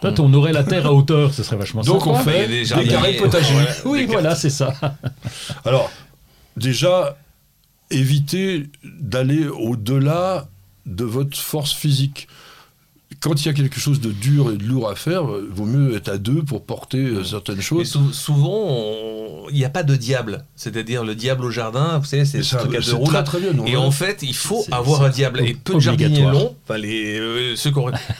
[0.00, 2.10] Peut-être on aurait la terre à hauteur, ce serait vachement Donc sympa.
[2.20, 3.52] on fait des des carrés potagers.
[3.54, 4.74] voilà, Oui, des voilà, c'est ça.
[5.64, 5.90] Alors,
[6.56, 7.16] déjà,
[7.90, 10.48] évitez d'aller au-delà
[10.84, 12.28] de votre force physique.
[13.20, 15.64] Quand il y a quelque chose de dur et de lourd à faire, euh, vaut
[15.64, 17.88] mieux être à deux pour porter euh, certaines Mais choses.
[17.88, 20.44] sou- souvent, il n'y a pas de diable.
[20.56, 23.24] C'est-à-dire le diable au jardin, vous savez, c'est Mais ce truc à deux roues très
[23.24, 23.52] très bien.
[23.52, 25.40] non, Et en fait, il faut avoir un diable.
[25.40, 27.72] Et peu de jardiniers longs, enfin, les, euh, ceux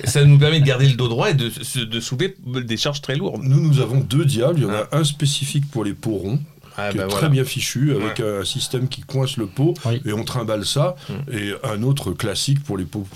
[0.04, 1.50] ça nous permet de garder le dos droit et de,
[1.84, 3.42] de soulever des charges très lourdes.
[3.42, 4.58] Nous, nous avons deux diables.
[4.58, 6.40] Il y en a un spécifique pour les pots ronds,
[6.76, 7.20] Ah, qui bah est voilà.
[7.20, 10.00] très bien fichu, avec un système qui coince le pot, Oui.
[10.04, 10.96] et on trimballe ça.
[11.08, 11.12] Mm.
[11.36, 13.06] Et un autre classique pour les pots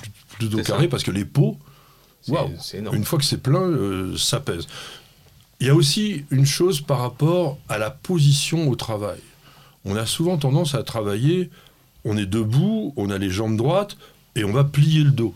[0.40, 0.62] ça.
[0.62, 1.58] carrés, parce que les pots,
[2.74, 2.96] Énorme.
[2.96, 4.66] une fois que c'est plein, euh, ça pèse.
[5.60, 9.18] Il y a aussi une chose par rapport à la position au travail.
[9.84, 11.50] On a souvent tendance à travailler,
[12.04, 13.96] on est debout, on a les jambes droites,
[14.36, 15.34] et on va plier le dos.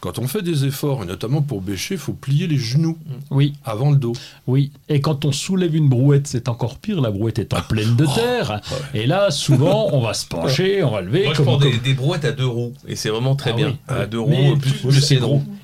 [0.00, 2.96] Quand on fait des efforts, et notamment pour bêcher, il faut plier les genoux
[3.30, 4.14] Oui, avant le dos.
[4.46, 4.72] oui.
[4.88, 7.02] Et quand on soulève une brouette, c'est encore pire.
[7.02, 8.62] La brouette est en pleine de terre.
[8.94, 11.24] Et là, souvent, on va se pencher, on va lever.
[11.24, 13.50] Moi, je comme- prends des, comme- des brouettes à deux roues, et c'est vraiment très
[13.50, 13.68] Ah bien.
[13.68, 13.76] oui.
[13.88, 15.20] À deux Mais roues, plus, tu- plus c'est.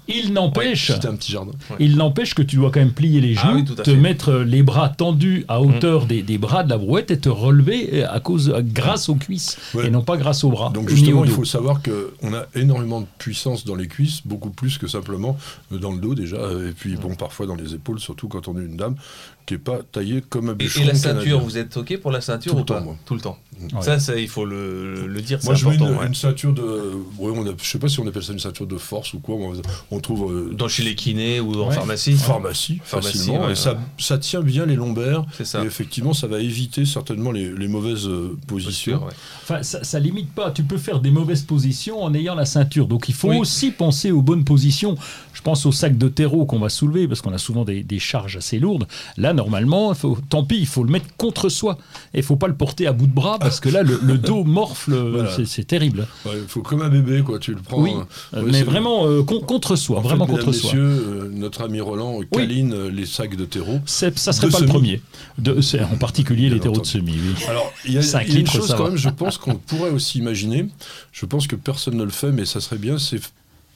[0.09, 0.93] Il n'empêche.
[0.93, 1.53] C'était un petit jardin.
[1.79, 3.97] Il n'empêche que tu dois quand même plier les Ah genoux, oui, te fait.
[3.97, 8.05] mettre les bras tendus à hauteur des, des bras de la brouette et te relever
[8.05, 9.87] à cause, grâce aux cuisses Ouais.
[9.87, 10.71] et non pas grâce aux bras.
[10.71, 14.79] Donc justement, il faut savoir qu'on a énormément de puissance dans les cuisses, beaucoup plus
[14.79, 15.37] que simplement
[15.71, 16.37] dans le dos déjà,
[16.69, 18.95] et puis bon, parfois dans les épaules, surtout quand on est une dame
[19.47, 21.39] qui n'est pas taillée comme un Et, bûcheron et la ceinture, canadien.
[21.39, 22.97] vous êtes OK pour la ceinture Tout le ou pas temps, moi.
[23.07, 23.39] Tout le temps.
[23.63, 23.69] Ouais.
[23.81, 25.93] Ça, ça, il faut le, le dire, Moi, je mets important.
[25.95, 26.07] une, ouais.
[26.09, 26.63] une ceinture de.
[27.19, 29.21] Ouais, on a, je sais pas si on appelle ça une ceinture de force ou
[29.21, 29.37] quoi.
[29.37, 29.53] On,
[29.91, 31.75] on trouve euh, Dans chez les kinés ou en Ouais.
[31.75, 32.13] pharmacie.
[32.15, 33.47] pharmacie, Pharmacie, facilement.
[33.47, 35.25] ouais, et ça, ça tient bien les lombaires.
[35.33, 35.63] C'est ça.
[35.63, 39.01] Et effectivement, ça va éviter certainement les, les mauvaises euh, positions.
[39.43, 40.51] Enfin, ça, ça limite pas.
[40.51, 42.87] Tu peux faire des mauvaises positions en ayant la ceinture.
[42.89, 43.39] Donc il faut Oui.
[43.39, 44.97] aussi penser aux bonnes positions.
[45.33, 47.99] Je pense au sac de terreau qu'on va soulever parce qu'on a souvent des, des
[47.99, 48.87] charges assez lourdes.
[49.17, 51.79] Là, normalement, faut, tant pis, il faut le mettre contre soi.
[52.15, 54.19] Et il faut pas le porter à bout de bras parce que là, le, le
[54.19, 54.95] dos morfle.
[54.97, 55.31] Voilà.
[55.45, 56.07] C'est- terrible.
[56.25, 57.39] Ouais, Il faut comme un bébé, quoi.
[57.39, 57.81] Tu le prends.
[57.83, 59.99] Oui, euh, Euh, ouais, mais vraiment euh, con- contre soi.
[59.99, 60.71] En vraiment contre soi.
[60.71, 63.79] messieurs, euh, notre ami Roland câline euh, les sacs de terreau.
[63.87, 65.01] Ça serait De pas le premier.
[65.39, 65.59] De,
[65.93, 67.45] en particulier les terreaux de semis, oui.
[67.49, 68.89] Alors, il y a, y a une chose quand va.
[68.91, 70.67] même, je pense qu'on pourrait aussi imaginer,
[71.13, 73.21] je pense que personne ne le fait, mais ça serait bien, c'est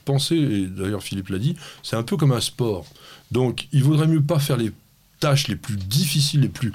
[0.04, 2.86] penser, et d'ailleurs Philippe l'a dit, c'est un peu comme un sport.
[3.30, 4.72] Donc, il vaudrait mieux pas faire les
[5.20, 6.72] tâches les plus difficiles, les plus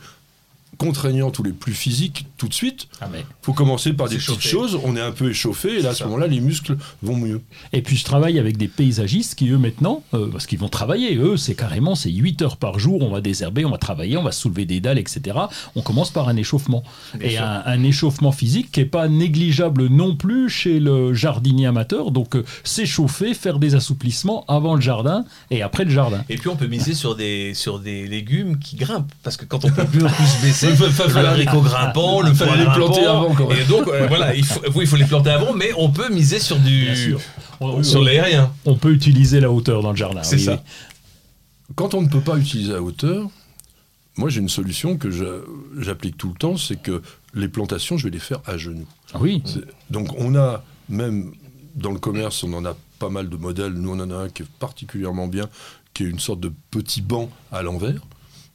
[0.77, 2.87] contraignantes ou les plus physiques tout de suite.
[3.01, 5.89] Ah, mais- faut commencer par des petites choses, on est un peu échauffé, et là,
[5.89, 7.41] à ce moment-là, les muscles vont mieux.
[7.73, 11.15] Et puis je travaille avec des paysagistes qui, eux, maintenant, euh, parce qu'ils vont travailler,
[11.17, 14.23] eux, c'est carrément, c'est 8 heures par jour, on va désherber, on va travailler, on
[14.23, 15.37] va soulever des dalles, etc.
[15.75, 16.83] On commence par un échauffement.
[17.13, 21.67] Bien et un, un échauffement physique qui n'est pas négligeable non plus chez le jardinier
[21.67, 22.11] amateur.
[22.11, 26.23] Donc euh, s'échauffer, faire des assouplissements avant le jardin et après le jardin.
[26.29, 29.11] Et puis on peut miser sur des, sur des légumes qui grimpent.
[29.23, 33.01] Parce que quand on peut plus se baisser, le haricot grimpant, le Fallait les planter
[33.01, 33.23] grimpant.
[33.23, 33.57] avant, quand même.
[33.59, 36.09] Et donc, euh, voilà, il faut, oui, il faut les planter avant, mais on peut
[36.13, 36.85] miser sur du.
[36.85, 37.19] Bien sûr.
[37.61, 38.51] On, Sur l'aérien.
[38.65, 40.23] on peut utiliser la hauteur dans le jardin.
[40.23, 40.51] C'est oui, ça.
[40.53, 41.73] oui.
[41.75, 43.29] Quand on ne peut pas utiliser à hauteur,
[44.17, 45.41] moi j'ai une solution que j'a-
[45.79, 47.01] j'applique tout le temps, c'est que
[47.33, 48.85] les plantations, je vais les faire à genoux.
[49.13, 49.41] Ah oui.
[49.89, 51.31] Donc on a même
[51.75, 53.73] dans le commerce, on en a pas mal de modèles.
[53.73, 55.49] Nous on en a un qui est particulièrement bien,
[55.93, 58.01] qui est une sorte de petit banc à l'envers.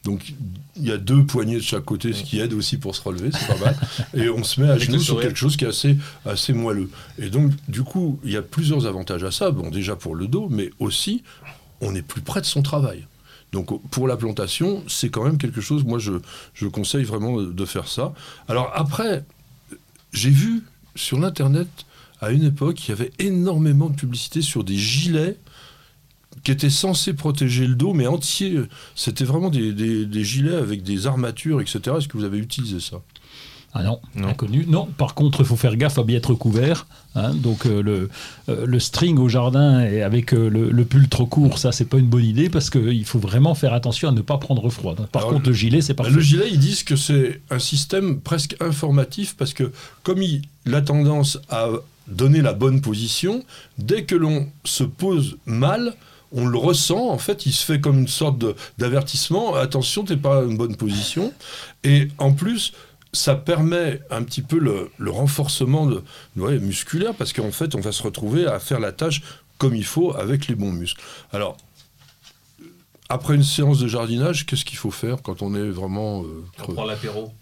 [0.04, 0.32] Donc
[0.76, 3.30] il y a deux poignées de chaque côté, ce qui aide aussi pour se relever,
[3.32, 3.76] c'est pas mal.
[4.14, 6.90] Et on se met à Avec genoux sur quelque chose qui est assez, assez moelleux.
[7.18, 9.50] Et donc du coup, il y a plusieurs avantages à ça.
[9.50, 11.22] Bon déjà pour le dos, mais aussi
[11.82, 13.06] on est plus près de son travail.
[13.52, 16.12] Donc pour la plantation, c'est quand même quelque chose, moi je,
[16.54, 18.14] je conseille vraiment de faire ça.
[18.48, 19.24] Alors après,
[20.12, 20.62] j'ai vu
[20.94, 21.68] sur l'internet
[22.20, 25.36] à une époque, il y avait énormément de publicité sur des gilets
[26.44, 28.60] qui étaient censés protéger le dos, mais entiers.
[28.94, 31.80] C'était vraiment des, des- des gilets avec des armatures, etc.
[31.98, 33.00] Est-ce que vous avez utilisé ça?
[33.72, 34.26] Ah non, Non.
[34.28, 34.64] inconnu.
[34.66, 36.88] Non, par contre, il faut faire gaffe à bien être couvert.
[37.14, 37.32] hein.
[37.34, 38.08] donc euh, le,
[38.48, 41.84] euh, le string au jardin et avec euh, le, le pull trop court, ça, c'est
[41.84, 44.96] pas une bonne idée parce qu'il faut vraiment faire attention à ne pas prendre froid.
[44.96, 46.10] Donc, par Alors, contre, le gilet, c'est parfait.
[46.10, 49.70] Le gilet, ils disent que c'est un système presque informatif parce que
[50.02, 51.68] comme il a tendance à
[52.08, 53.44] donner la bonne position,
[53.78, 55.94] dès que l'on se pose mal,
[56.32, 58.44] on le ressent, en fait, il se fait comme une sorte
[58.78, 61.32] d'avertissement, attention, t'es pas une bonne position.
[61.82, 62.72] Et en plus,
[63.12, 66.02] ça permet un petit peu le, le renforcement de,
[66.36, 69.22] ouais, musculaire parce qu'en fait, on va se retrouver à faire la tâche
[69.58, 71.02] comme il faut avec les bons muscles.
[71.32, 71.56] Alors,
[73.08, 76.74] après une séance de jardinage, qu'est-ce qu'il faut faire quand on est vraiment euh, On
[76.74, 77.32] prend l'apéro.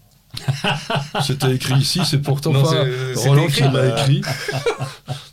[1.25, 4.01] C'était écrit ici, c'est pourtant Non, pas Roland écrit, qui l'a bah.
[4.01, 4.21] écrit.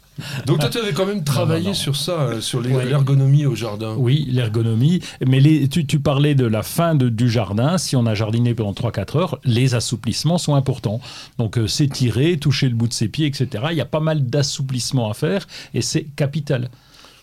[0.46, 1.74] Donc toi, tu avais quand même travaillé non.
[1.74, 3.94] sur ça, hein, sur l'ergonomie au jardin.
[3.98, 5.00] Oui, l'ergonomie.
[5.26, 7.76] Mais les, tu, tu parlais de la fin de- du jardin.
[7.78, 11.00] Si on a jardiné pendant 3-4 heures, les assouplissements sont importants.
[11.38, 13.66] Donc euh, s'étirer, toucher le bout de ses pieds, etc.
[13.70, 16.70] Il y a pas mal d'assouplissements à faire et c'est capital.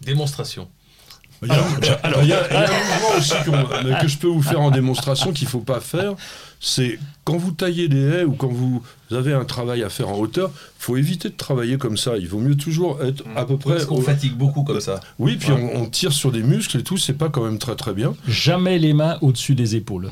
[0.01, 0.67] Démonstration.
[1.47, 3.33] Il y a, alors, il y a- il y a un mouvement aussi
[4.01, 6.13] que je peux vous faire en démonstration qu'il ne faut pas faire.
[6.59, 10.17] C'est quand vous taillez des haies ou quand vous avez un travail à faire en
[10.17, 12.17] hauteur, il faut éviter de travailler comme ça.
[12.17, 13.73] Il vaut mieux toujours être à peu près.
[13.73, 14.99] Parce qu'on au- fatigue beaucoup comme ça.
[15.19, 15.71] Oui, puis Ouais.
[15.75, 18.15] on, on tire sur des muscles et tout, c'est pas quand même très très bien.
[18.27, 20.09] Jamais les mains au-dessus des épaules.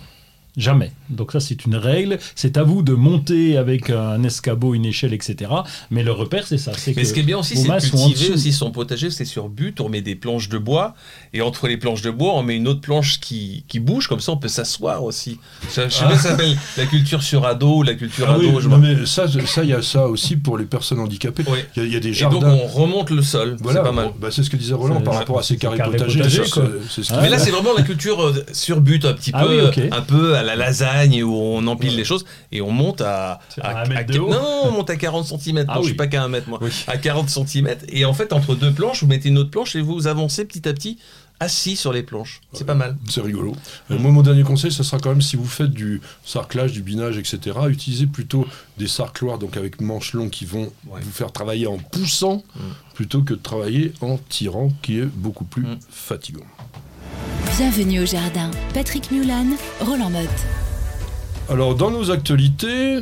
[0.58, 0.92] Jamais.
[1.10, 2.20] Donc ça, c'est une règle.
[2.36, 5.50] C'est à vous de monter avec un escabeau, une échelle, etc.
[5.92, 6.72] Mais le repère, c'est ça.
[6.88, 9.10] Mais que ce qui est bien aussi, c'est de cultiver aussi son potager.
[9.12, 10.94] C'est sur but, on met des planches de bois.
[11.34, 14.08] Et entre les planches de bois, on met une autre planche qui, qui bouge.
[14.08, 15.40] Comme ça, on peut s'asseoir aussi.
[15.74, 18.36] Je, je sais pas si ça s'appelle la culture sur ado ou la culture Ah
[18.38, 18.60] oui, ado.
[18.60, 21.44] je non, mais ça, ça, il y a ça aussi pour les personnes handicapées.
[21.48, 21.60] Oui.
[21.78, 22.52] Il y a- il y, a des Et donc, jardins.
[22.62, 23.56] on remonte le sol.
[23.62, 24.12] Voilà, c'est pas mal.
[24.20, 26.24] bah, c'est ce que disait Roland par rapport à ces carrés potagers.
[26.46, 26.62] ça,
[27.12, 29.80] Ah, Mais là, c'est vraiment la culture euh, sur but, un petit peu, Ah ok.
[29.92, 33.86] un peu à la lasagne où on empile les choses et on monte à, À
[34.04, 35.66] de haut non, on monte à 40 cm.
[35.68, 35.86] Ah je oui.
[35.88, 36.60] suis pas qu'à un mètre moi.
[36.62, 36.72] Oui.
[36.88, 39.82] À 40 cm et en fait entre deux planches, vous mettez une autre planche et
[39.82, 40.98] vous avancez petit à petit
[41.40, 42.40] assis sur les planches.
[42.54, 42.98] C'est pas mal.
[43.10, 43.56] C'est rigolo.
[43.90, 46.84] Euh, moi, mon dernier conseil, ce sera quand même si vous faites du sarclage, du
[46.84, 48.46] binage, etc., utilisez plutôt
[48.78, 51.00] des sarcloirs, donc avec manches longues qui vont Ouais.
[51.02, 52.60] vous faire travailler en poussant, Mm.
[52.94, 55.80] plutôt que de travailler en tirant, qui est beaucoup plus Mm.
[55.90, 56.46] fatigant.
[57.58, 58.50] Bienvenue au jardin.
[58.74, 59.46] Patrick Mulan,
[59.82, 60.30] Roland Motte.
[61.50, 63.00] Alors, dans nos actualités,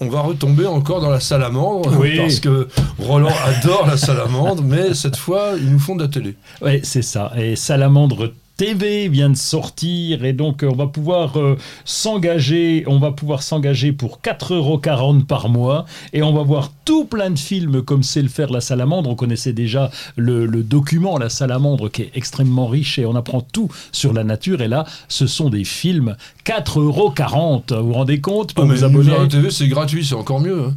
[0.00, 2.16] on va retomber encore dans la salamandre, Oui.
[2.18, 6.36] parce que Roland adore la salamandre, mais cette fois, ils nous font de la télé.
[6.62, 7.32] Oui, c'est ça.
[7.36, 12.98] Et Salamandre TV vient de sortir et donc euh, on va pouvoir euh, s'engager, on
[12.98, 17.80] va pouvoir s'engager pour 4,40€ par mois et on va voir tout plein de films
[17.80, 19.08] comme c'est le faire la salamandre.
[19.08, 23.40] On connaissait déjà le, le document La salamandre qui est extrêmement riche et on apprend
[23.40, 27.78] tout sur la nature et là ce sont des films 4,40€.
[27.80, 28.52] Vous vous rendez compte?
[28.52, 30.64] Pour mais vous abonner à la TV, c'est gratuit, c'est encore mieux.
[30.66, 30.74] hein.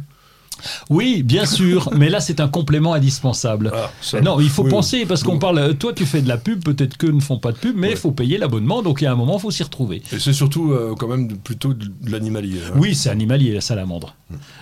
[0.90, 3.70] Oui, bien sûr, mais là c'est un complément indispensable.
[3.74, 6.28] Ah, ça- Non, il faut oui, penser, parce qu'on parle, euh, toi tu fais de
[6.28, 7.96] la pub, peut-être qu'eux ne font pas de pub, mais il Ouais.
[7.96, 10.02] faut payer l'abonnement, donc il y a un moment, il faut s'y retrouver.
[10.12, 12.58] Et c'est surtout euh, quand même plutôt de l'animalier.
[12.66, 12.72] hein.
[12.76, 14.14] Oui, c'est animalier, la salamandre.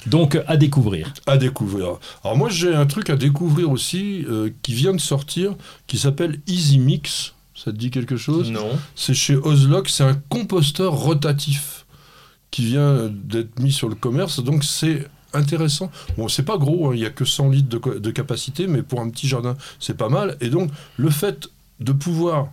[0.07, 1.13] Donc à découvrir.
[1.27, 1.99] à découvrir.
[2.25, 5.55] Alors moi j'ai un truc à découvrir aussi euh, qui vient de sortir,
[5.87, 7.35] qui s'appelle Easy Mix.
[7.55, 8.51] Ça te dit quelque chose?
[8.51, 8.71] Non.
[8.97, 11.87] C'est chez Ozlock, c'est un composteur rotatif
[12.51, 15.91] qui vient d'être mis sur le commerce, donc c'est intéressant.
[16.17, 17.69] Bon, c'est pas gros, hein, il y a que 100 litres
[17.99, 20.37] de, capacité, mais pour un petit jardin, c'est pas mal.
[20.41, 21.49] Et donc, le fait
[21.81, 22.49] de pouvoir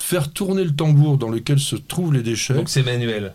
[0.00, 3.34] faire tourner le tambour dans lequel se trouvent les déchets, Donc c'est manuel.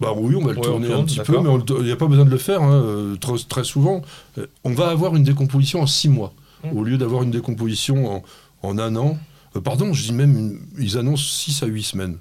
[0.00, 1.96] bah oui, on va le Ouais, tourner tourne, un petit peu, mais il n'y a
[1.96, 4.02] pas besoin de le faire hein, très, très souvent.
[4.38, 6.32] Euh, On va avoir une décomposition en six mois,
[6.64, 6.76] Mm.
[6.76, 8.22] au lieu d'avoir une décomposition en,
[8.62, 9.16] en un an.
[9.56, 12.16] Euh, pardon, je dis même, une- ils annoncent 6 à 8 semaines,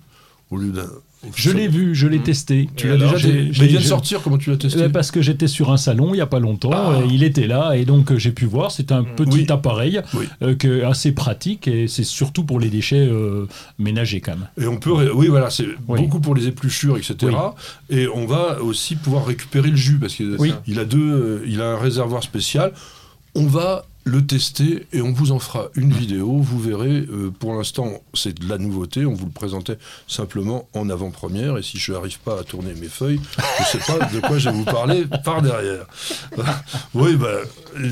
[0.51, 0.87] au lieu d'un...
[1.35, 2.23] Je l'ai vu, je l'ai Mmh.
[2.23, 2.69] testé.
[2.75, 4.83] Tu Et l'as déjà testé j'ai- Mais il vient de sortir, comment tu l'as testé
[4.83, 6.91] Euh, Parce que j'étais sur un salon il n'y a pas longtemps, Ah.
[7.01, 8.71] euh, il était là et donc euh, j'ai pu voir.
[8.71, 9.15] C'est un Mm.
[9.15, 9.45] petit Oui.
[9.49, 10.25] appareil Oui.
[10.43, 13.47] euh, que, assez pratique et c'est surtout pour les déchets euh,
[13.79, 14.47] ménagers quand même.
[14.61, 16.01] Et on peut, oui, voilà, c'est Oui.
[16.01, 17.35] beaucoup pour les épluchures, etc.
[17.89, 21.77] Et on va aussi pouvoir récupérer le jus parce qu'il a deux, il a un
[21.77, 22.73] réservoir spécial.
[23.35, 26.37] On va le tester et on vous en fera une vidéo.
[26.37, 29.05] Vous verrez, euh, pour l'instant, c'est de la nouveauté.
[29.05, 31.57] On vous le présentait simplement en avant-première.
[31.57, 34.37] Et si je n'arrive pas à tourner mes feuilles, je ne sais pas de quoi
[34.37, 35.85] je vais vous parler par derrière.
[36.93, 37.39] oui, bah,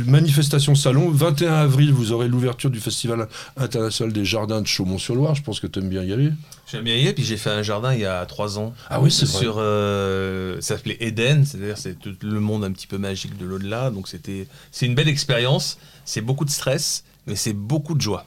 [0.08, 1.10] manifestation salon.
[1.12, 5.36] 21 avril, vous aurez l'ouverture du Festival international des jardins de Chaumont-sur-Loire.
[5.36, 6.32] Je pense que tu aimes bien y aller.
[6.75, 8.73] J'aime bien y aller, puis j'ai fait un jardin il y a trois ans.
[8.89, 9.39] Ah oui, c'est vrai.
[9.39, 13.45] Sur, euh, ça s'appelait Eden, c'est-à-dire c'est tout le monde un petit peu magique de
[13.45, 13.91] l'au-delà.
[13.91, 15.77] Donc c'était, c'est une belle expérience.
[16.03, 18.25] C'est beaucoup de stress, mais c'est beaucoup de joie.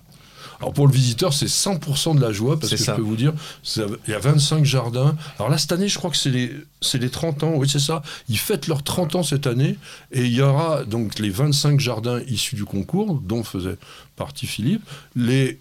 [0.60, 2.92] Alors pour le visiteur, c'est 100% de la joie, parce que ça.
[2.92, 3.34] je peux vous dire,
[3.76, 5.14] il y a 25 jardins.
[5.38, 7.78] Alors là, cette année, je crois que c'est les, c'est les 30 ans, oui c'est
[7.78, 8.02] ça.
[8.30, 9.76] Ils fêtent leurs 30 ans cette année,
[10.10, 13.76] et il y aura donc les 25 jardins issus du concours, dont faisait
[14.16, 14.82] partie Philippe.
[15.14, 15.58] Les,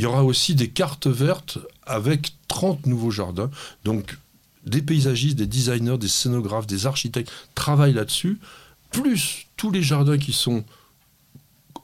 [0.00, 3.50] il y aura aussi des cartes vertes avec 30 nouveaux jardins.
[3.84, 4.16] Donc
[4.64, 8.38] des paysagistes, des designers, des scénographes, des architectes travaillent là-dessus,
[8.90, 10.64] plus tous les jardins qui sont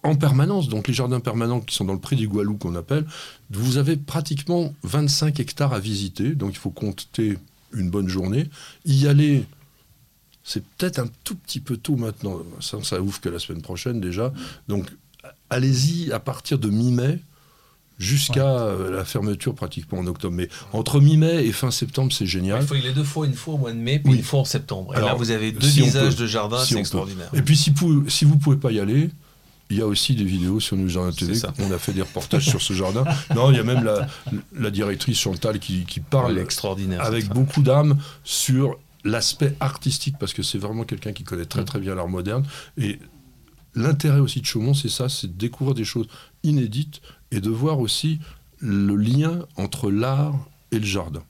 [0.03, 3.05] en permanence, donc les jardins permanents qui sont dans le pré du Gualou qu'on appelle,
[3.51, 7.37] vous avez pratiquement 25 hectares à visiter, donc il faut compter
[7.75, 8.49] une bonne journée.
[8.87, 9.45] Y aller,
[10.43, 14.01] c'est peut-être un tout petit peu tôt maintenant, ça, ça ouvre que la semaine prochaine
[14.01, 14.33] déjà,
[14.69, 14.91] donc
[15.51, 17.21] allez-y à partir de mi-mai
[17.99, 20.35] jusqu'à euh, la fermeture pratiquement en octobre.
[20.35, 22.63] Mais entre mi-mai et fin septembre, c'est génial.
[22.63, 24.19] Il faut y aller deux fois, une fois au mois de mai, puis Oui.
[24.19, 24.93] une fois en septembre.
[24.95, 27.29] Et Alors, là, vous avez deux si visages peut, de jardin, si c'est extraordinaire.
[27.35, 29.11] Et puis si, vous- si vous pouvez pas y aller,
[29.71, 31.41] il y a aussi des vidéos sur News Jardin TV.
[31.59, 33.03] On a fait des reportages sur ce jardin.
[33.35, 34.07] Non, il y a même la,
[34.57, 37.03] la directrice Chantal qui, parle extraordinaire.
[37.03, 41.49] avec beaucoup d'âme sur l'aspect artistique, parce que c'est vraiment quelqu'un qui connaît Mm.
[41.49, 42.45] très très bien l'art moderne.
[42.77, 42.99] Et
[43.75, 46.07] l'intérêt aussi de Chaumont, c'est ça, c'est de découvrir des choses
[46.47, 48.19] inédites et de voir aussi
[48.59, 50.35] le lien entre l'art
[50.73, 51.23] et le jardin.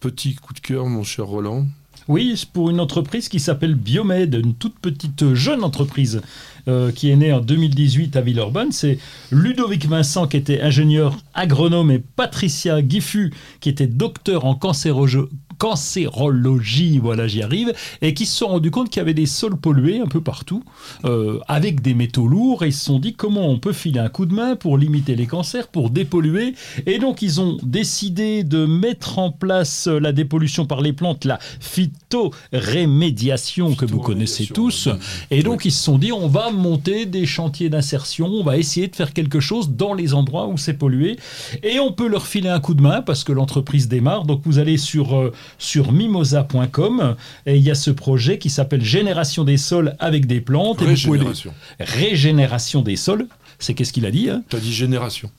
[0.00, 1.66] Petit coup de cœur, mon cher Roland.
[2.08, 6.22] Oui, pour une entreprise qui s'appelle Biomed, une toute petite jeune entreprise
[6.66, 8.72] euh, qui est née en 2018 à Villeurbanne.
[8.72, 8.98] C'est
[9.30, 15.28] Ludovic Vincent qui était ingénieur agronome et Patricia Guiffu qui était docteur en cancéroge-
[15.60, 19.58] cancérologie, voilà j'y arrive, et qui se sont rendus compte qu'il y avait des sols
[19.58, 20.64] pollués un peu partout,
[21.04, 24.08] euh, avec des métaux lourds, et ils se sont dit comment on peut filer un
[24.08, 26.54] coup de main pour limiter les cancers, pour dépolluer,
[26.86, 31.26] et donc ils ont décidé de mettre en place euh, la dépollution par les plantes,
[31.26, 34.88] la phytorémédiation que vous connaissez tous,
[35.30, 38.88] et donc ils se sont dit on va monter des chantiers d'insertion, on va essayer
[38.88, 41.18] de faire quelque chose dans les endroits où c'est pollué,
[41.62, 44.58] et on peut leur filer un coup de main parce que l'entreprise démarre, donc vous
[44.58, 49.56] allez sur, euh, sur mimosa.com, et il y a ce projet qui s'appelle Génération des
[49.56, 51.54] sols avec des plantes, et vous pouvez les- Régénération.
[51.78, 53.26] Régénération des sols,
[53.58, 54.42] c'est qu'est-ce qu'il a dit hein?
[54.48, 55.30] Tu as dit génération.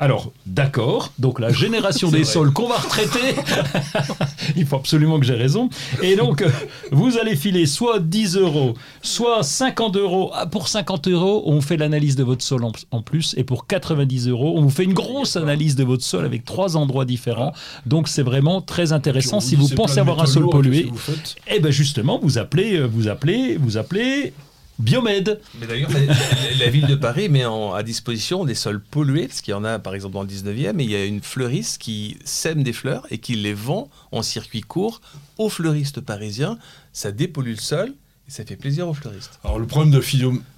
[0.00, 2.24] Alors, d'accord, donc la génération des vrai.
[2.24, 3.34] sols qu'on va retraiter,
[4.56, 5.70] il faut absolument que j'ai raison.
[6.02, 6.48] Et donc, euh,
[6.92, 10.30] vous allez filer soit 10 euros, soit 50 euros.
[10.34, 13.34] Ah, Pour 50 euros, on fait l'analyse de votre sol en, en plus.
[13.36, 16.76] Et pour 90 euros, on vous fait une grosse analyse de votre sol avec trois
[16.76, 17.52] endroits différents.
[17.84, 19.40] Donc, c'est vraiment très intéressant.
[19.40, 20.92] Si vous pensez avoir un sol pollué,
[21.48, 24.32] eh ben justement, vous appelez, euh, vous appelez, vous appelez
[24.78, 25.40] Biomed.
[25.60, 25.90] Mais d'ailleurs,
[26.58, 29.64] la, ville de Paris met en- à disposition des sols pollués, parce qu'il y en
[29.64, 32.72] a par exemple dans le 19e, et il y a une fleuriste qui sème des
[32.72, 35.00] fleurs et qui les vend en circuit court
[35.36, 36.58] aux fleuristes parisiens.
[36.92, 37.92] Ça dépollue le sol
[38.28, 39.40] et ça fait plaisir aux fleuristes.
[39.42, 40.00] Alors le problème de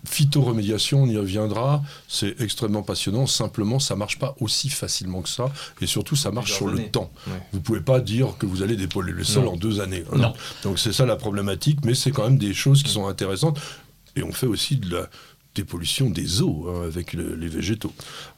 [0.05, 3.27] phytoremédiation, on y reviendra, c'est extrêmement passionnant.
[3.27, 7.11] Simplement, ça marche pas aussi facilement que ça, et surtout, ça marche sur le temps.
[7.27, 7.33] Ouais.
[7.53, 9.53] Vous pouvez pas dire que vous allez dépolluer le sol Non.
[9.53, 10.05] en deux années.
[10.15, 10.35] Non.
[10.65, 13.59] Donc c'est ça la problématique, mais c'est quand même des choses qui sont intéressantes.
[14.17, 15.11] Et on fait aussi de la
[15.55, 17.93] dépollution des eaux hein, avec le- les végétaux.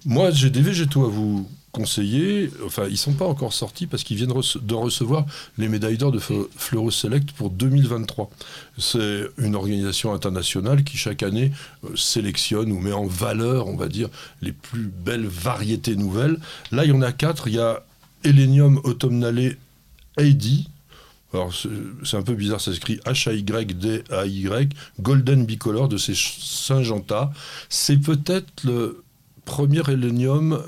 [0.07, 2.51] Moi, j'ai des végétaux à vous conseiller.
[2.67, 5.25] Enfin, ils sont pas encore sortis parce qu'ils viennent de recevoir
[5.57, 8.31] les médailles d'or de Fleuro Select pour 2023.
[8.79, 11.53] C'est une organisation internationale qui chaque année
[11.85, 14.09] euh, sélectionne ou met en valeur, on va dire,
[14.43, 16.39] les plus belles variétés nouvelles.
[16.73, 17.49] Là, il y en a quatre.
[17.49, 17.83] Il y a
[18.25, 19.57] Elenium autumnale
[20.19, 20.45] AD.
[21.33, 21.53] Alors,
[22.05, 24.69] c'est un peu bizarre, ça s'écrit H-A-Y-D-A-Y,
[25.01, 27.33] Golden Bicolor de ces Syngenta.
[27.69, 29.03] C'est peut-être le
[29.45, 30.63] premier hélénium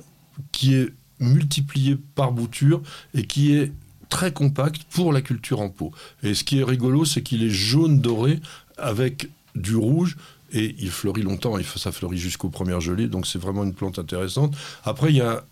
[0.52, 3.72] qui est multiplié par bouture et qui est
[4.08, 5.92] très compact pour la culture en pot.
[6.22, 8.40] Et ce qui est rigolo, c'est qu'il est jaune doré
[8.78, 10.16] avec du rouge
[10.52, 14.54] et il fleurit longtemps, ça fleurit jusqu'aux premières gelées, donc c'est vraiment une plante intéressante.
[14.84, 15.44] Après, il y a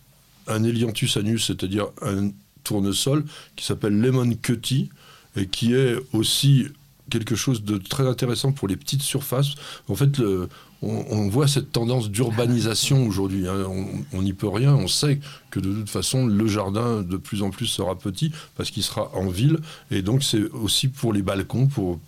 [0.46, 2.31] un Elianthus anus, c'est-à-dire un
[2.64, 3.25] tournesol
[3.57, 4.90] qui s'appelle Lemon Cutty
[5.37, 6.66] et qui est aussi
[7.11, 9.55] quelque chose de très intéressant pour les petites surfaces.
[9.88, 10.49] En fait, le-
[10.85, 13.47] on, on voit cette tendance d'urbanisation aujourd'hui.
[13.47, 13.64] hein.
[13.68, 13.87] On
[14.18, 14.75] on n'y peut rien.
[14.75, 18.71] On sait que de toute façon, le jardin de plus en plus sera petit parce
[18.71, 19.59] qu'il sera en ville.
[19.90, 22.01] Et donc, c'est aussi pour les balcons, pour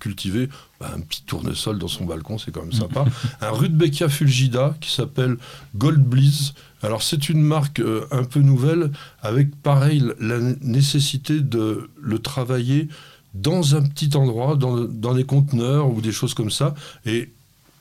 [0.00, 0.48] cultiver
[0.80, 3.04] bah, un petit tournesol dans son balcon, c'est quand même sympa.
[3.40, 5.36] un Rudbeckia fulgida qui s'appelle
[5.76, 6.54] Gold Bliss.
[6.82, 8.90] Alors c'est une marque euh, un peu nouvelle
[9.22, 12.88] avec pareil la nécessité de le travailler
[13.34, 16.74] dans un petit endroit, dans, dans des conteneurs ou des choses comme ça.
[17.06, 17.30] Et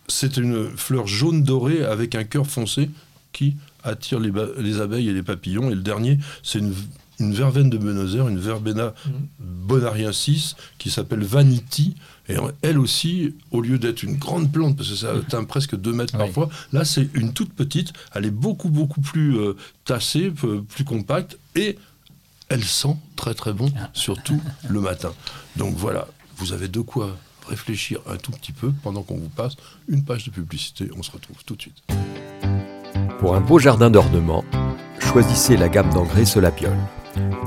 [0.08, 2.90] c'est une fleur jaune dorée avec un cœur foncé
[3.32, 5.72] qui attire les, les abeilles et les papillons.
[5.72, 6.74] Et le dernier, c'est une,
[7.20, 8.94] verveine de Buenos Aires, une verbena
[9.70, 11.96] bonariensis qui s'appelle Vanity.
[12.28, 15.94] Et elle aussi, au lieu d'être une grande plante, parce que ça atteint presque 2
[15.94, 16.20] mètres Oui.
[16.26, 17.94] parfois, là c'est une toute petite.
[18.14, 19.56] Elle est beaucoup, beaucoup plus euh,
[19.86, 20.32] tassée,
[20.70, 21.38] plus compacte.
[21.56, 21.78] Et
[22.50, 25.12] elle sent très très bon, surtout le matin.
[25.56, 27.16] Donc voilà, vous avez de quoi
[27.48, 29.56] réfléchir un tout petit peu pendant qu'on vous passe
[29.88, 30.90] une page de publicité.
[30.98, 31.78] On se retrouve tout de suite.
[33.20, 34.46] Pour un beau jardin d'ornement,
[35.00, 36.78] choisissez la gamme d'engrais Solapiol,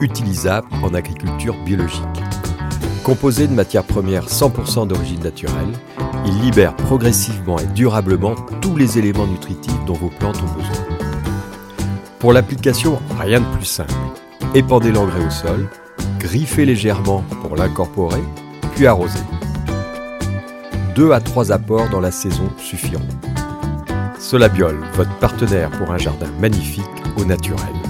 [0.00, 2.02] utilisable en agriculture biologique.
[3.04, 5.72] Composé de matières premières 100% d'origine naturelle,
[6.24, 10.86] il libère progressivement et durablement tous les éléments nutritifs dont vos plantes ont besoin.
[12.20, 13.92] Pour l'application, rien de plus simple.
[14.54, 15.68] Épandez l'engrais au sol,
[16.20, 18.22] griffez légèrement pour l'incorporer,
[18.74, 19.18] puis arrosez.
[20.94, 23.02] Deux à trois apports dans la saison suffiront.
[24.18, 26.84] Solabiol, votre partenaire pour un jardin magnifique
[27.16, 27.81] au naturel.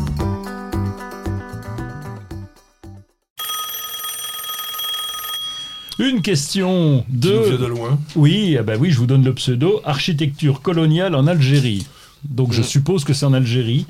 [5.99, 7.67] Une question de de...
[7.67, 7.99] loin.
[8.17, 9.81] Oui, ah bah oui, je vous donne le pseudo.
[9.85, 11.87] Architecture coloniale en Algérie.
[12.25, 12.65] Donc je Mm.
[12.65, 13.87] suppose que c'est en Algérie.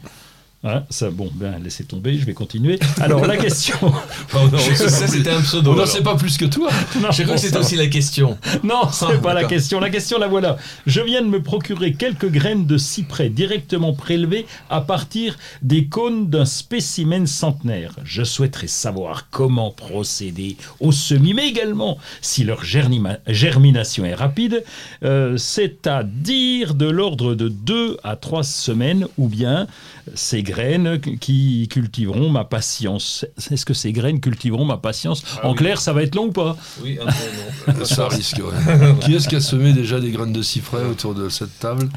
[0.64, 2.79] Hein, ça, bon, ben laissez tomber, je vais continuer.
[3.01, 3.77] Alors la question.
[4.35, 5.72] Oh non, ça c'était un pseudo.
[5.72, 6.70] On n'en sait pas plus que toi.
[7.01, 8.38] Non, J'ai cru que c'était aussi la question.
[8.62, 9.79] Non, c'est Ah, pas la question.
[9.81, 10.57] La question, la voilà.
[10.87, 16.31] Je viens de me procurer quelques graines de cyprès directement prélevées à partir des cônes
[16.31, 17.94] d'un spécimen centenaire.
[18.05, 24.64] Je souhaiterais savoir comment procéder au semis, mais également si leur germination est rapide,
[25.05, 29.66] euh, c'est-à-dire de l'ordre de 2 à 3 semaines, ou bien
[30.15, 33.25] ces graines qui cultiveront ma patience.
[33.51, 35.57] Est-ce que ces graines cultiveront ma patience Ah En oui.
[35.59, 36.57] clair, ça va être long ou pas?
[36.83, 37.85] Oui, un peu non.
[37.85, 38.38] Ça risque.
[38.45, 38.95] ouais.
[39.01, 41.88] Qui est-ce qui a semé déjà des graines de cyprès autour de cette table?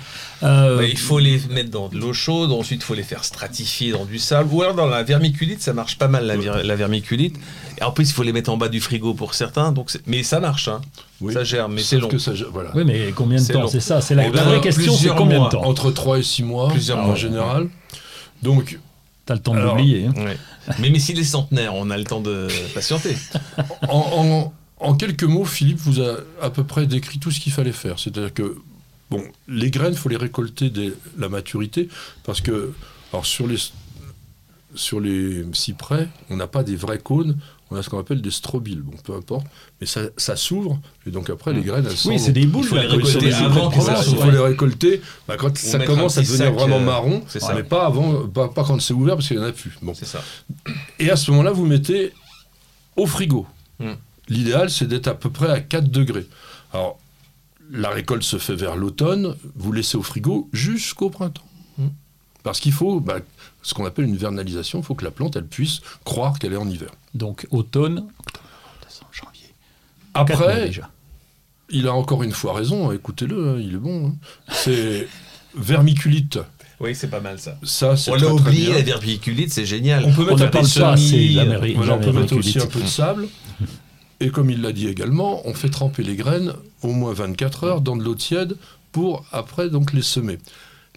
[0.44, 3.24] Euh, Bah, il faut les mettre dans de l'eau chaude, ensuite il faut les faire
[3.24, 6.62] stratifier dans du sable, ou alors dans la vermiculite, ça marche pas mal la, vir-
[6.64, 7.36] la vermiculite.
[7.80, 10.24] Et en plus, il faut les mettre en bas du frigo pour certains, donc mais
[10.24, 10.82] ça marche, hein.
[11.22, 11.34] Oui.
[11.34, 12.10] ça gère, mais c'est long.
[12.10, 12.72] que ça, voilà.
[12.76, 13.68] Oui, mais combien de temps.
[13.68, 15.48] C'est ça, c'est la Eh ben, vraie question, c'est combien mois.
[15.48, 17.16] de temps Entre 3 et 6 mois Plusieurs en mois.
[17.16, 17.68] général.
[18.44, 18.80] Donc,
[19.26, 20.06] T'as le temps l'oublier.
[20.08, 20.14] hein.
[20.18, 20.38] Ouais.
[20.80, 23.16] mais, mais s'il est centenaire, on a le temps de patienter.
[23.90, 27.54] en, en- en quelques mots, Philippe vous a à peu près décrit tout ce qu'il
[27.54, 27.98] fallait faire.
[27.98, 28.58] C'est-à-dire que,
[29.10, 31.88] bon, les graines, il faut les récolter dès la maturité,
[32.24, 32.74] parce que,
[33.14, 33.56] alors sur les,
[34.76, 37.38] sur les cyprès, on n'a pas des vrais cônes,
[37.72, 38.82] on a ce qu'on appelle des strobiles.
[38.82, 39.48] Bon, peu importe,
[39.82, 42.64] mais ça, ça s'ouvre, et donc après, les graines, elles Oui, c'est des boules.
[42.64, 46.54] Il faut les récolter avant il faut les récolter bah, quand ça commence à devenir
[46.54, 47.54] vraiment euh, marron, ça.
[47.56, 49.72] mais pas avant, pas, pas quand c'est ouvert parce qu'il n'y en a plus.
[49.82, 49.94] Bon.
[49.94, 50.22] C'est ça.
[51.00, 52.14] Et à ce moment-là, vous mettez
[52.96, 53.48] au frigo.
[53.80, 53.94] Hmm.
[54.30, 56.28] L'idéal, c'est d'être à peu près à 4 degrés.
[56.74, 57.00] Alors,
[57.72, 61.48] la récolte se fait vers l'automne, vous laissez au frigo jusqu'au printemps.
[61.78, 61.90] Hmm.
[62.44, 63.20] Parce qu'il faut bah,
[63.66, 66.58] ce qu'on appelle une vernalisation, il faut que la plante elle puisse croire qu'elle est
[66.58, 66.90] en hiver.
[67.16, 68.06] Donc automne,
[69.12, 69.50] janvier.
[70.14, 70.90] Quatre mois Après, déjà.
[71.72, 74.10] il a encore une fois raison, écoutez-le, hein, il est bon.
[74.10, 74.16] hein.
[74.52, 75.08] C'est
[75.56, 76.38] vermiculite.
[76.80, 77.58] Oui, c'est pas mal ça.
[77.64, 80.04] Ça, On très, l'a oublié, la vermiculite, c'est génial.
[80.06, 82.88] On peut On mettre ne un peu de on peut mettre aussi un peu de
[82.88, 83.28] sable.
[84.20, 87.82] Et comme il l'a dit également, on fait tremper les graines au moins 24 heures
[87.82, 88.58] dans de l'eau tiède
[88.92, 90.38] pour après donc les semer.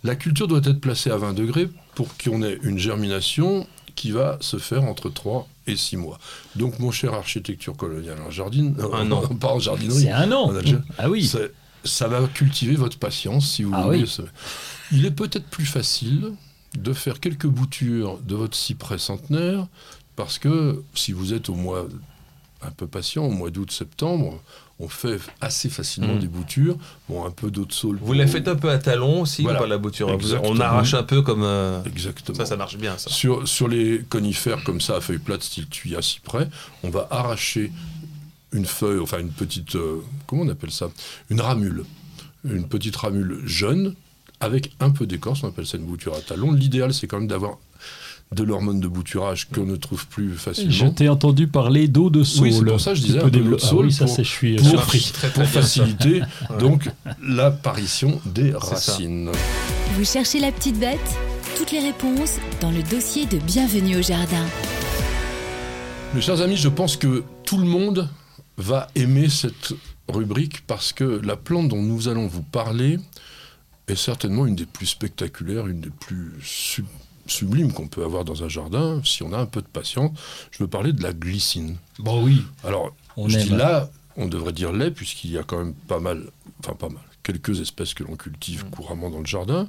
[0.04, 4.38] La culture doit être placée à 20 degrés pour qu'on ait une germination qui va
[4.40, 6.20] se faire entre 3 et 6 mois.
[6.54, 9.22] Donc mon cher architecture coloniale en jardine, Un an.
[9.40, 10.52] pas en jardinerie, C'est un an.
[10.96, 11.28] Ah oui.
[11.82, 14.04] ça va cultiver votre patience si vous Ah voulez.
[14.04, 14.24] oui.
[14.92, 16.34] Il est peut-être plus facile
[16.78, 19.66] de faire quelques boutures de votre cyprès centenaire
[20.14, 21.88] parce que si vous êtes au mois
[22.62, 24.40] un peu patient, au mois d'août, septembre,
[24.80, 26.18] on fait assez facilement Mm.
[26.20, 26.76] des boutures.
[27.08, 27.98] Bon, un peu d'eau de saule.
[28.00, 29.58] Vous la faites un peu à talons aussi, Voilà.
[29.58, 30.10] pas la bouture.
[30.10, 30.52] Exactement.
[30.52, 31.42] On arrache un peu comme.
[31.42, 32.38] euh, Exactement.
[32.38, 33.10] Ça, ça marche bien, ça.
[33.10, 36.48] Sur, sur les conifères comme ça, à feuilles plates, style à cyprès,
[36.84, 37.72] on va arracher
[38.52, 40.90] une feuille, enfin une petite, euh, comment on appelle ça?
[41.30, 41.84] Une ramule.
[42.44, 43.94] Une petite ramule jeune,
[44.40, 46.52] avec un peu d'écorce, on appelle ça une bouture à talons.
[46.52, 47.58] L'idéal, c'est quand même d'avoir
[48.34, 50.90] de l'hormone de bouturage qu'on ne trouve plus Je facilement.
[50.92, 52.44] t'ai entendu parler d'eau de saule.
[52.48, 54.04] Oui, c'est pour ça que je disais un peu d'eau de Ah saule oui, ça,
[54.04, 55.10] pour- c'est- je suis pour- surpris.
[55.14, 56.20] Très, très Pour faciliter
[56.60, 56.90] donc
[57.22, 58.58] l'apparition des ça.
[58.58, 59.30] racines.
[59.94, 60.98] Vous cherchez la petite bête?
[61.56, 64.44] Toutes les réponses dans le dossier de Bienvenue au Jardin.
[66.14, 68.08] Mes chers amis, je pense que tout le monde
[68.56, 69.72] va aimer cette
[70.08, 72.98] rubrique parce que la plante dont nous allons vous parler
[73.88, 76.32] est certainement une des plus spectaculaires, une des plus
[77.28, 80.10] sub- sublimes qu'on peut avoir dans un jardin, si on a un peu de patience.
[80.50, 81.76] Je veux parler de la glycine.
[81.98, 83.58] Bon oui, Alors, on je dis aime.
[83.58, 86.24] là, on devrait dire lait, puisqu'il y a quand même pas mal,
[86.64, 89.68] enfin pas mal, quelques espèces que l'on cultive couramment dans le jardin.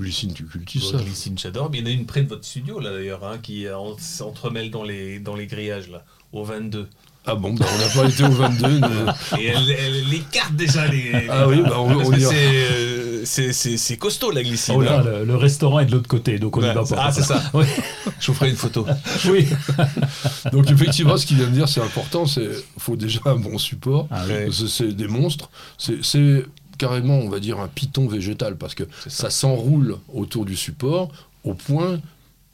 [0.00, 1.70] Glycine, tu cultives ça Glycine, j'adore.
[1.70, 3.78] Mais il y en a une près de votre studio, là, d'ailleurs, hein, qui euh,
[3.78, 6.88] en- s'entremêle dans les, dans les grillages, là, au 22.
[7.26, 8.80] Ah bon, bah, on n'a pas été au 22.
[8.80, 11.26] mais- Et elle, elle- écarte déjà les.
[11.30, 14.74] Ah oui, bah, on- on c'est, euh, c'est, costaud, la glycine.
[14.76, 15.02] Oh là, hein.
[15.04, 16.96] le, le restaurant est de l'autre côté, donc on n'y Ouais, va pas.
[17.06, 17.42] Ah, c'est ça.
[17.54, 17.64] Oui,
[18.20, 18.86] Je vous ferai une photo.
[19.30, 19.46] oui.
[20.52, 22.26] Donc effectivement, ce qu'il vient de dire, c'est important.
[22.26, 24.06] C'est faut déjà un bon support.
[24.10, 24.52] Ah oui.
[24.68, 25.50] C'est- des monstres.
[25.78, 26.44] C'est-
[26.76, 31.08] carrément, on va dire, un python végétal parce que ça s'enroule autour du support
[31.44, 32.00] au point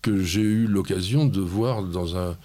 [0.03, 2.37] que j'ai eu l'occasion de voir dans un,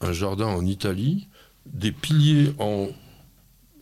[0.00, 1.28] un jardin en Italie
[1.66, 2.88] des piliers en,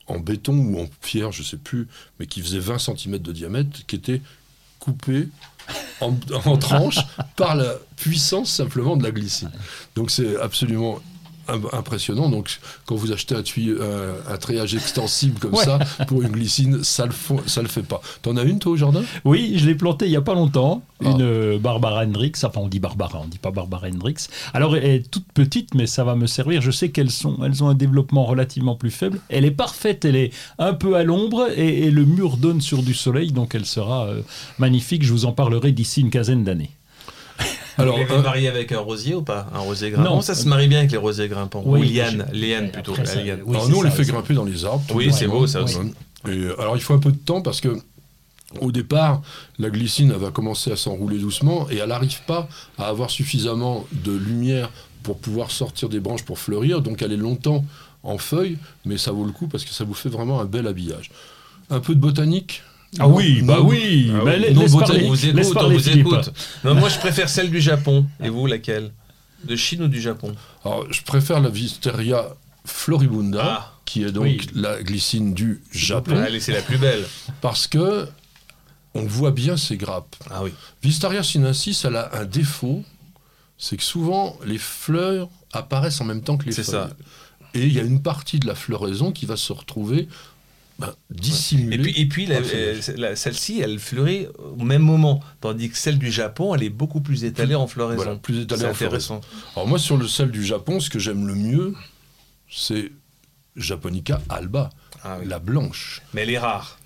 [0.07, 1.88] en béton ou en pierre, je sais plus,
[2.18, 4.22] mais qui faisaient 20 cm de diamètre, qui étaient
[4.78, 5.28] coupés
[6.00, 7.00] en, en tranches
[7.36, 9.50] par la puissance simplement de la glycine.
[9.94, 11.00] Donc c'est absolument
[11.72, 12.28] impressionnant.
[12.28, 15.64] Donc quand vous achetez un, tuyau, un, un treillage extensible comme Ouais.
[15.64, 18.01] ça pour une glycine, ça le, font- ça le fait pas.
[18.22, 19.03] T'en as une toi au jardin?
[19.24, 20.82] Oui, je l'ai planté il y a pas longtemps.
[21.05, 21.11] Ah.
[21.11, 22.32] Une euh, Barbara Hendrix.
[22.42, 24.28] Enfin, on dit Barbara, on dit pas Barbara Hendrix.
[24.55, 26.62] Alors, elle est toute petite, mais ça va me servir.
[26.62, 29.20] Je sais qu'elles sont, elles ont un développement relativement plus faible.
[29.28, 30.05] Elle est parfaite.
[30.07, 33.55] Elle est un peu à l'ombre et, et le mur donne sur du soleil, donc
[33.55, 34.22] elle sera euh,
[34.59, 35.03] magnifique.
[35.05, 36.70] Je vous en parlerai d'ici une quinzaine d'années.
[37.83, 39.47] Alors, Vous l'avez un- marié avec un rosier ou pas?
[39.55, 40.20] Un rosier grimpant Non.
[40.22, 41.62] Ça se marie bien avec les rosiers grimpants.
[41.66, 42.93] Oui, ou liane, liane plutôt.
[42.93, 43.41] après, la ça- liane.
[43.45, 44.85] oui, alors nous, on les fait grimper dans les arbres.
[44.95, 45.79] Oui, c'est beau, ça aussi.
[46.27, 47.77] Et, euh, alors il faut un peu de temps parce que
[48.61, 49.22] au départ,
[49.59, 52.49] la glycine elle va commencer à s'enrouler doucement et elle n'arrive pas
[52.79, 54.70] à avoir suffisamment de lumière
[55.03, 56.81] pour pouvoir sortir des branches pour fleurir.
[56.81, 57.64] Donc elle est longtemps
[58.03, 60.66] en feuilles, mais ça vaut le coup parce que ça vous fait vraiment un bel
[60.66, 61.11] habillage.
[61.70, 62.62] Un peu de botanique
[62.99, 64.11] Ah oui, Non, bah oui.
[64.14, 64.55] Ah oui.
[64.55, 66.32] Non, laisse botanique, parler, On vous laisse écoute, on vous écoute.
[66.64, 68.07] Non, moi, je préfère celle du Japon.
[68.22, 68.93] Et vous, laquelle?
[69.45, 70.34] De Chine ou du Japon?
[70.64, 72.24] Alors, je préfère la Wisteria
[72.64, 73.72] floribunda, Ah.
[73.84, 74.41] qui est donc Oui.
[74.55, 77.05] la glycine du Japon, Allez, c'est la plus belle.
[77.41, 78.09] parce que
[78.95, 80.16] on voit bien ses grappes.
[80.30, 80.53] Ah oui.
[80.82, 82.82] Wisteria sinensis, elle a un défaut,
[83.59, 86.89] c'est que souvent les fleurs apparaissent en même temps que les C'est feuilles.
[86.89, 86.91] ça.
[87.55, 90.09] Et il y a une partie de la floraison qui va se retrouver
[90.79, 91.93] ben, dissimulée.
[91.97, 95.20] Et puis, et la- euh, la- celle-ci, elle fleurit au même moment.
[95.41, 98.03] Tandis que celle du Japon, elle est beaucoup plus étalée en floraison.
[98.03, 99.14] Voilà, plus étalée C'est en floraison.
[99.16, 99.20] intéressant.
[99.57, 101.74] Alors moi, sur le sel du Japon, ce que j'aime le mieux,
[102.51, 102.93] c'est
[103.57, 104.68] Japonica alba,
[105.03, 105.27] Ah oui.
[105.27, 106.03] la blanche.
[106.12, 106.79] Mais elle est rare.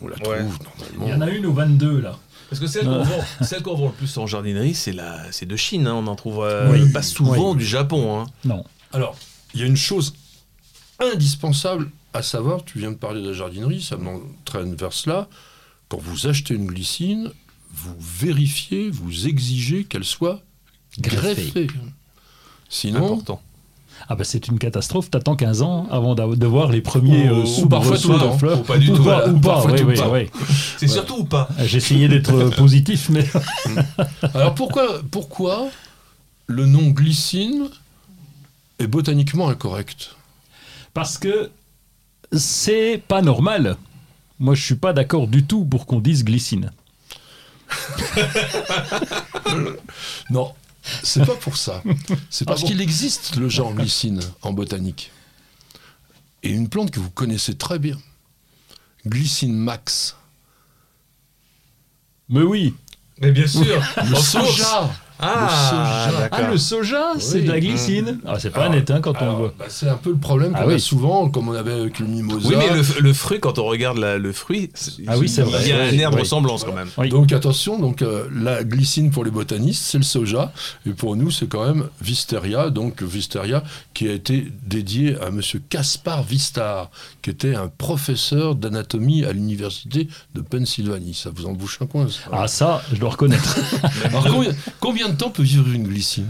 [0.00, 0.22] On la Ouais.
[0.22, 0.58] trouve
[0.90, 1.24] Il y normalement.
[1.24, 2.18] en a une au 22 là.
[2.50, 5.46] Parce que celle qu'on vend, celle qu'on vend le plus en jardinerie, c'est la, c'est
[5.46, 5.86] de Chine.
[5.88, 5.94] hein.
[5.94, 6.92] On en trouve euh, Oui.
[6.92, 7.56] pas souvent Oui.
[7.58, 8.20] du Japon.
[8.20, 8.26] hein.
[8.44, 8.62] Non.
[8.92, 9.16] Alors,
[9.54, 10.14] il y a une chose
[11.00, 15.28] indispensable à savoir, tu viens de parler de la jardinerie, ça m'entraîne vers cela.
[15.88, 17.30] Quand vous achetez une glycine,
[17.72, 20.40] vous vérifiez, vous exigez qu'elle soit
[20.98, 21.50] Greffée.
[21.50, 21.66] greffée.
[22.68, 23.42] Sinon, Important.
[24.08, 25.10] Ah bah c'est une catastrophe.
[25.10, 28.20] T'attends 15 ans avant de voir les premiers Ou- euh, ou parfois tout le de
[28.20, 28.38] temps.
[28.38, 28.60] fleurs.
[28.60, 30.30] Ou pas du ou tout, Pas, ou pas, oui, oui, oui.
[30.78, 33.24] C'est surtout ou pas J'essayais d'être euh, positif, mais
[34.34, 35.68] alors pourquoi, pourquoi
[36.48, 37.68] le nom glycine
[38.80, 40.16] est botaniquement incorrect?
[40.92, 41.50] Parce que
[42.38, 43.76] c'est pas normal.
[44.38, 46.70] Moi, je suis pas d'accord du tout pour qu'on dise glycine.
[50.30, 50.52] Non,
[51.02, 51.82] c'est pas pour ça.
[52.30, 55.10] C'est parce Ah bon qu'il existe le genre glycine en botanique.
[56.42, 57.98] Et une plante que vous connaissez très bien,
[59.06, 60.16] glycine max.
[62.28, 62.74] Mais oui.
[63.20, 63.82] Mais bien sûr.
[63.96, 64.56] Le En source.
[64.56, 64.90] soja
[65.26, 66.28] Ah, Le soja.
[66.32, 68.18] Ah, le soja, c'est de la glycine.
[68.26, 69.54] Ah, c'est pas Alors, net hein, quand on le voit.
[69.58, 70.80] bah, c'est un peu le problème qu'on Ah a oui.
[70.80, 72.48] souvent, comme on avait avec le mimosa.
[72.48, 74.70] Oui, mais le, le fruit, quand on regarde la- le fruit,
[75.06, 75.60] Ah oui, vrai.
[75.62, 76.88] Il y a un air de ressemblance quand même.
[76.98, 77.08] Oui.
[77.08, 80.52] Donc attention, donc euh, la glycine pour les botanistes, c'est le soja,
[80.86, 83.62] et pour nous, c'est quand même Wisteria, donc Wisteria
[83.94, 86.90] qui a été dédié à Monsieur Caspar Vistar,
[87.22, 91.14] qui était un professeur d'anatomie à l'université de Pennsylvanie.
[91.14, 92.20] Ça vous en bouche un coin, ça.
[92.32, 93.56] Ah, ça, je dois reconnaître.
[94.04, 94.50] Alors combien,
[94.80, 96.28] combien de temps peut vivre une glycine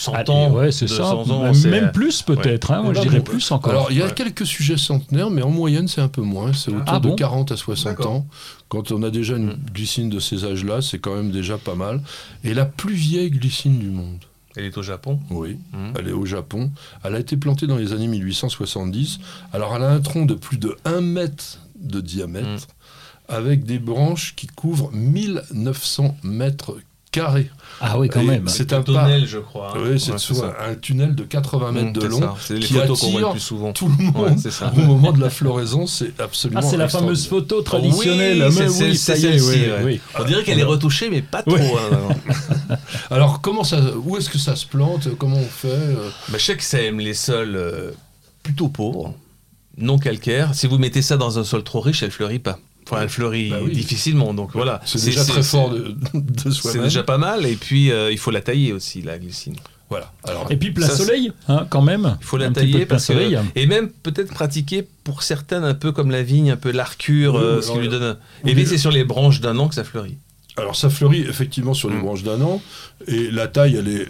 [0.00, 1.32] 100 Allez, ans, ouais, c'est 200 ça.
[1.32, 2.70] ans, Même- plus peut-être.
[2.70, 3.70] hein, moi, je dirais bon, plus encore.
[3.72, 4.12] Alors, il y a Ouais.
[4.14, 6.52] quelques sujets centenaires, mais en moyenne, c'est un peu moins.
[6.52, 8.12] C'est autour Ah de bon 40 à 60 D'accord.
[8.12, 8.26] ans.
[8.68, 9.58] Quand on a déjà une Mm.
[9.74, 12.00] glycine de ces âges-là, c'est quand même déjà pas mal.
[12.44, 14.18] Et la plus vieille glycine du monde,
[14.56, 15.18] Elle est au Japon?
[15.30, 15.94] oui, Mhm.
[15.98, 16.70] elle est au Japon.
[17.02, 19.18] Elle a été plantée dans les années 1870.
[19.52, 22.46] Alors, elle a un tronc de plus de 1 mètre de diamètre,
[23.28, 23.32] Mm.
[23.34, 26.76] avec des branches qui couvrent 1900 mètres
[27.10, 27.50] carré.
[27.80, 28.48] Ah oui, quand Et même.
[28.48, 29.72] C'est un tunnel, je crois.
[29.76, 29.80] hein.
[29.82, 32.34] Oui, c'est Ouais, un tunnel de 80 mètres Mmh, de c'est long ça.
[32.40, 33.72] C'est les qui photos qu'on voit attire le plus souvent.
[33.72, 34.72] tout le monde Ouais, c'est ça.
[34.76, 35.86] au moment de la floraison.
[35.86, 36.60] C'est absolument.
[36.62, 38.42] Ah, c'est la fameuse photo traditionnelle.
[38.48, 39.82] Oui, Mais c'est oui, c'est ça y est, celle-ci, oui, ouais.
[39.84, 40.00] oui.
[40.18, 41.54] On dirait qu'elle est retouchée, mais pas trop.
[41.56, 42.76] Hein.
[43.10, 45.08] Alors, comment ça, où est-ce que ça se plante?
[45.16, 46.10] Comment on fait euh?
[46.28, 47.90] Bah, je sais que ça aime les sols euh,
[48.42, 49.14] plutôt pauvres,
[49.76, 50.54] non calcaires.
[50.54, 52.58] Si vous mettez ça dans un sol trop riche, elle fleurit pas.
[52.90, 53.72] Enfin, elle fleurit Bah oui.
[53.72, 54.32] difficilement.
[54.34, 54.80] Donc voilà.
[54.86, 56.84] C'est déjà très fort de, de C'est soi-même.
[56.84, 57.44] déjà pas mal.
[57.46, 59.56] Et puis, euh, il faut la tailler aussi, la glycine.
[59.90, 60.12] Voilà.
[60.24, 62.16] Alors, Et puis plein Ça, soleil, hein, quand même.
[62.20, 63.38] Il faut la Un tailler plein parce que, soleil.
[63.56, 67.40] et même peut-être pratiquer pour certaines un peu comme la vigne, un peu l'arcure, Oui,
[67.42, 68.02] euh, alors, ce qui lui donne.
[68.02, 70.16] un- oui, Et puis mais- c'est sur les branches d'un an que ça fleurit.
[70.58, 72.02] alors, ça fleurit effectivement sur les Mm.
[72.02, 72.60] branches d'un an.
[73.06, 74.08] Et la taille, elle est,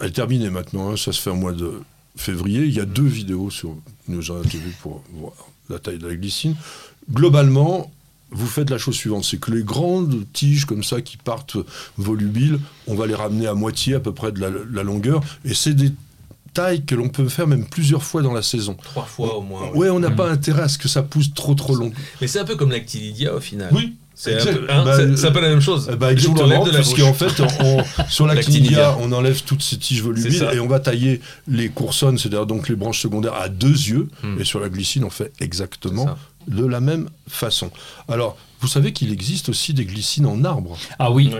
[0.00, 0.90] elle est terminée maintenant.
[0.92, 0.96] hein.
[0.96, 1.72] Ça se fait au mois de
[2.16, 2.60] février.
[2.62, 3.74] Il y a deux vidéos sur
[4.08, 5.32] News TV pour voir
[5.68, 6.56] la taille de la glycine.
[7.12, 7.90] Globalement,
[8.30, 11.56] vous faites la chose suivante, c'est que les grandes tiges comme ça qui partent
[11.96, 15.54] volubiles, on va les ramener à moitié à peu près de la, la longueur, et
[15.54, 15.92] c'est des
[16.54, 18.76] tailles que l'on peut faire même plusieurs fois dans la saison.
[18.82, 19.70] Trois fois au moins.
[19.74, 20.16] Ouais, on n'a Mm.
[20.16, 21.92] pas intérêt à ce que ça pousse trop trop long.
[22.20, 23.68] Mais c'est un peu comme l'actinidia au final.
[23.72, 25.88] Oui, C'est un, peu, hein, Bah, un peu la même chose.
[25.92, 28.96] Eh vous exactement, puisqu'en fait, on- sur L'actinidia.
[28.98, 32.74] on enlève toutes ces tiges volubiles et on va tailler les coursonnes, c'est-à-dire donc les
[32.74, 34.08] branches secondaires à deux yeux.
[34.24, 34.40] Hmm.
[34.40, 36.16] Et sur la glycine, on fait exactement.
[36.48, 37.70] De la même façon.
[38.08, 40.76] Alors, vous savez qu'il existe aussi des glycines en arbre.
[40.98, 41.30] Ah oui,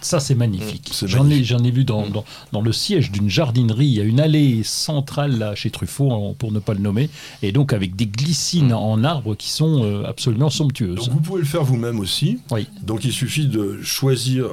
[0.00, 0.92] ça c'est magnifique.
[1.02, 2.12] Mm, J'en ai, j'en ai vu dans, Mm.
[2.12, 3.86] dans, dans le siège d'une jardinerie.
[3.86, 7.10] Il y a une allée centrale là, chez Truffaut, pour ne pas le nommer,
[7.42, 10.96] et donc avec des glycines en arbre qui sont euh, absolument somptueuses.
[11.06, 12.38] Donc, vous pouvez le faire vous-même aussi.
[12.52, 12.68] Oui.
[12.82, 14.46] Donc, il suffit de choisir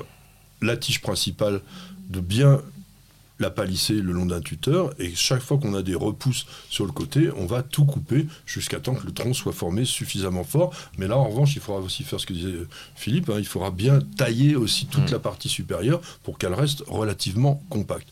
[0.62, 1.62] la tige principale,
[2.10, 2.60] de bien
[3.40, 6.92] la palisser le long d'un tuteur, et chaque fois qu'on a des repousses sur le
[6.92, 10.74] côté, on va tout couper jusqu'à temps que le tronc soit formé suffisamment fort.
[10.98, 12.54] Mais là, en revanche, il faudra aussi faire ce que disait
[12.96, 15.14] Philippe, hein, il faudra bien tailler aussi toute Mm.
[15.14, 18.08] la partie supérieure pour qu'elle reste relativement compacte.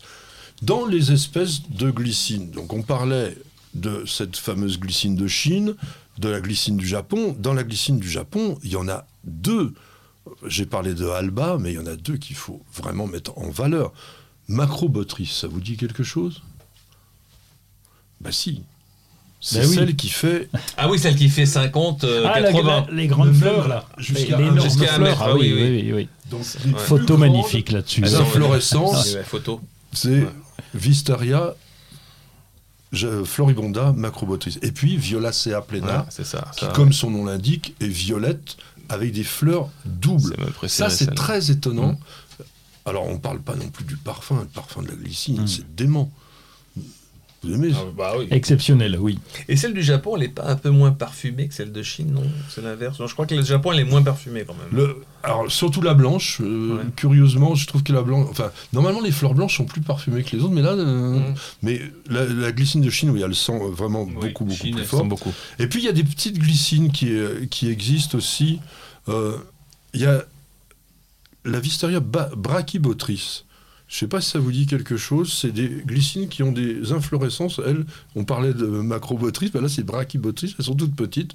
[0.61, 3.37] Dans les espèces de glycine, donc on parlait
[3.73, 5.75] de cette fameuse glycine de Chine,
[6.19, 7.35] de la glycine du Japon.
[7.39, 9.73] Dans la glycine du Japon, il y en a deux.
[10.45, 13.49] J'ai parlé de Alba, mais il y en a deux qu'il faut vraiment mettre en
[13.49, 13.91] valeur.
[14.47, 16.41] Macrobotris, ça vous dit quelque chose?
[18.21, 18.63] Bah si.
[19.41, 19.75] C'est Bah oui.
[19.75, 22.85] celle qui fait Ah oui, celle qui fait 50, euh, ah, la- 80.
[22.89, 24.99] la- les grandes Le fleurs là, jusqu'à les énormes fleurs.
[24.99, 26.09] mètre, ah ah oui, oui, oui, oui, oui.
[26.29, 26.79] donc, Ouais.
[26.79, 28.05] Photo magnifique là-dessus.
[28.05, 29.59] Inflorescences, Ouais, photo.
[29.91, 30.29] c'est Ouais.
[30.75, 31.55] Wisteria
[32.93, 34.59] je- floribonda macrobotris.
[34.61, 36.23] Et puis Violacea plena, ça.
[36.55, 38.55] qui, ça, comme son nom l'indique, est violette
[38.87, 40.35] avec des fleurs doubles.
[40.67, 41.93] Ça, c'est très étonnant.
[41.93, 41.97] Mm.
[42.85, 45.47] Alors, on parle pas non plus du parfum, le parfum de la glycine, Mm.
[45.47, 46.11] c'est dément.
[47.45, 48.27] Vous aimez Ah, bah oui.
[48.31, 49.19] Exceptionnel, oui.
[49.49, 52.13] Et celle du Japon, elle n'est pas un peu moins parfumée que celle de Chine,
[52.13, 52.23] non?
[52.49, 52.97] C'est l'inverse.
[53.01, 54.69] Non, Je crois que le Japon, elle est moins parfumée quand même.
[54.71, 56.83] le, Alors, surtout la blanche, euh, Ouais.
[56.95, 58.27] curieusement, je trouve que la blanche.
[58.31, 60.71] Enfin, normalement, les fleurs blanches sont plus parfumées que les autres, mais là.
[60.71, 61.35] euh, Mm.
[61.63, 64.75] Mais la, la glycine de Chine, oui, elle sent euh, vraiment Oui, beaucoup, beaucoup Chine,
[64.77, 65.03] plus fort.
[65.03, 65.33] beaucoup.
[65.59, 68.59] Et puis il y a des petites glycines qui, euh, qui existent aussi.
[69.09, 69.35] Euh,
[69.93, 70.23] Il y a
[71.45, 73.45] la Wisteria brachybotris.
[73.87, 75.31] Je ne sais pas si ça vous dit quelque chose.
[75.33, 77.59] C'est des glycines qui ont des inflorescences.
[77.65, 77.85] Elles,
[78.15, 80.55] on parlait de macrobotris, ben là c'est brachybotris.
[80.57, 81.33] Elles sont toutes petites.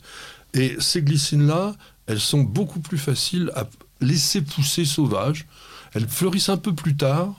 [0.55, 3.69] Et ces glycines-là, elles sont beaucoup plus faciles à
[4.01, 5.47] laisser pousser sauvages.
[5.95, 7.35] Elles fleurissent un peu plus tard.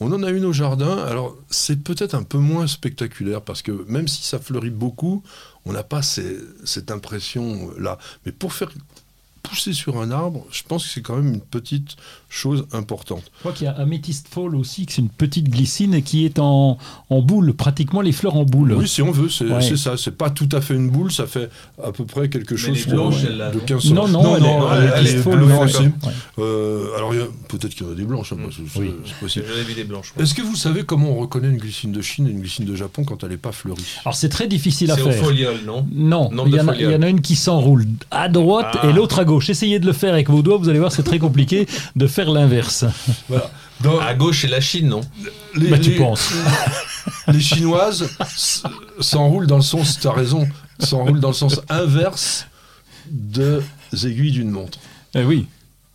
[0.00, 0.98] On en a une au jardin.
[0.98, 5.22] Alors, c'est peut-être un peu moins spectaculaire parce que même si ça fleurit beaucoup,
[5.64, 7.98] on n'a pas cette impression-là.
[8.24, 8.70] Mais pour faire
[9.42, 11.96] pousser sur un arbre, je pense que c'est quand même une petite
[12.28, 13.22] chose importante.
[13.36, 16.38] Je crois qu'il y a Amethyst Fall aussi, que c'est une petite glycine qui est
[16.38, 16.76] en,
[17.08, 18.74] en boule, pratiquement les fleurs en boule.
[18.74, 19.76] Oui, si on veut, c'est Ouais.
[19.76, 19.96] ça.
[19.96, 21.48] C'est pas tout à fait une boule, ça fait
[21.82, 24.46] à peu près quelque Mais chose de, celle-là, de non 15 Non, non, elle, est-
[24.48, 25.78] elle, Amethyst est Fall, bleu non, foncé.
[25.84, 25.90] ouais.
[26.38, 27.12] Euh, alors,
[27.48, 28.50] peut-être qu'il y en a des blanches, hein, Mm.
[28.74, 28.90] c'est- Oui.
[29.06, 29.44] c'est possible.
[29.48, 30.12] J'en ai vu des blanches.
[30.14, 30.22] moi.
[30.24, 32.74] Est-ce que vous savez comment on reconnaît une glycine de Chine et une glycine de
[32.76, 33.82] Japon quand elle n'est pas fleurie?
[34.04, 35.24] Alors c'est très difficile à C'est au faire.
[35.66, 35.86] non?
[35.92, 36.90] Non, Nombre il y, de en a, folioles.
[36.90, 38.88] il y en a une qui s'enroule à droite Ah.
[38.88, 39.48] et l'autre à gauche.
[39.50, 41.66] Essayez de le faire avec vos doigts, vous allez voir, c'est très compliqué
[41.96, 42.84] de faire l'inverse.
[43.28, 43.50] Voilà.
[43.80, 45.00] Dans- À gauche, c'est la Chine, non?
[45.54, 46.30] Les, Bah, tu les- penses.
[47.28, 48.08] les Chinoises
[49.00, 50.48] s'enroulent dans le sens, tu as raison,
[50.80, 52.46] s'enroulent dans le sens inverse
[53.10, 53.60] des
[54.04, 54.78] aiguilles d'une montre.
[55.14, 55.46] Eh oui.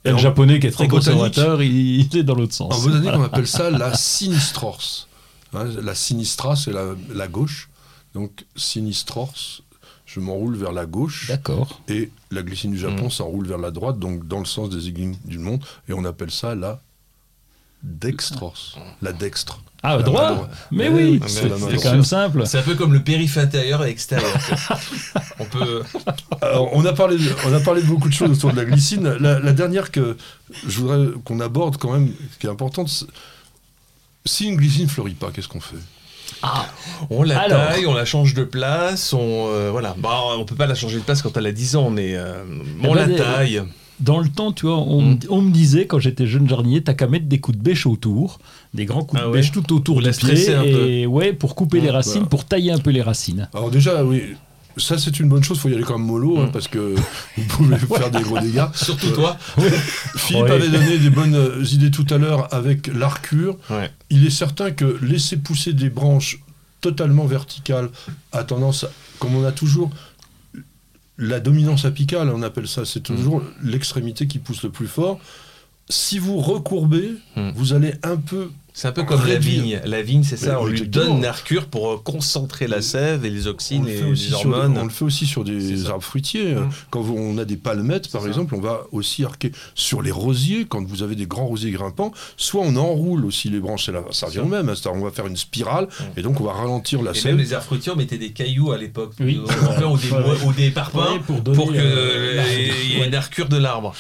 [0.06, 2.74] Et Et le en- japonais qui est très conservateur, il, il est dans l'autre sens.
[2.74, 5.08] En botanique, on appelle ça la sinistrorse.
[5.54, 7.70] Hein, la sinistra, c'est la, la gauche.
[8.16, 9.62] Donc, sinistrorse,
[10.14, 11.28] je m'enroule vers la gauche.
[11.28, 11.82] D'accord.
[11.88, 13.12] Et la glycine du Japon Mm.
[13.12, 15.68] s'enroule vers la droite, donc dans le sens des aiguilles d'une montre.
[15.90, 16.80] Et on appelle ça la
[17.82, 19.60] dextros, la dextre.
[19.86, 20.48] Ah, La droit.
[20.72, 22.48] Mais Eh oui, oui, c'est quand même simple.
[22.48, 24.32] C'est un peu comme le périph' intérieur et extérieur.
[25.40, 25.84] On peut.
[26.42, 28.64] Alors, on a parlé, de, on a parlé de beaucoup de choses autour de la
[28.66, 29.10] glycine.
[29.20, 30.16] La, la dernière que
[30.66, 33.08] je voudrais qu'on aborde quand même, qui est importante, c'est-
[34.26, 35.76] si une glycine fleurit pas, qu'est-ce qu'on fait?
[37.10, 37.68] On la Alors.
[37.70, 39.20] taille, on la change de place, on
[39.50, 39.96] euh, voilà.
[39.98, 42.44] Bah, on peut pas la changer de place quand elle a 10 ans, mais euh,
[42.84, 43.62] on ben, la des- taille.
[44.00, 45.20] Dans le temps, tu vois, on, Mm.
[45.30, 48.40] on me disait quand j'étais jeune jardinier, t'as qu'à mettre des coups de bêche autour,
[48.74, 49.38] des grands coups Ah de ouais.
[49.40, 52.44] bêche tout autour Pour du pied, un et ouais, pour couper les Mm, racines, pour
[52.46, 53.48] tailler un peu les racines.
[53.54, 54.34] Alors déjà, oui,
[54.78, 56.52] ça c'est une bonne chose, faut y aller quand même mollo, hein, Mm.
[56.52, 56.96] parce que
[57.38, 58.66] vous pouvez faire des gros dégâts.
[58.74, 59.38] Surtout toi.
[60.16, 60.52] Philippe Ouais.
[60.52, 63.58] avait donné des bonnes euh, idées tout à l'heure avec l'arcure.
[63.70, 63.92] Ouais.
[64.10, 66.40] Il est certain que laisser pousser des branches
[66.82, 67.90] totalement verticales
[68.32, 69.90] a tendance, à- comme on a toujours
[71.18, 75.20] la dominance apicale, on appelle ça, c'est toujours l'extrémité qui pousse le plus fort.
[75.90, 77.52] Si vous recourbez, Mm.
[77.56, 79.80] vous allez un peu C'est un peu comme la vigne.
[79.86, 83.30] La vigne, c'est ça, Mais on lui donne l'arcure pour euh, concentrer la sève et
[83.30, 84.78] les le, et les hormones.
[84.80, 86.56] on le fait aussi sur des arbres fruitiers.
[86.56, 86.70] Mm.
[86.90, 90.66] Quand vous- on a des palmettes, par exemple, on va aussi arquer sur les rosiers.
[90.68, 94.40] Quand vous avez des grands rosiers grimpants, soit on enroule aussi les branches, ça revient
[94.40, 94.68] au même.
[94.70, 96.04] hein, on va faire une spirale Mm.
[96.18, 97.26] et donc on va ralentir la Et sève.
[97.36, 99.40] même les arbres fruitiers, on mettait des cailloux à l'époque, Oui.
[99.46, 99.88] tremplin
[100.46, 101.20] ou des, parpaings, Ouais,
[101.54, 102.42] pour que euh,
[102.90, 103.94] y ait une arcure de l'arbre.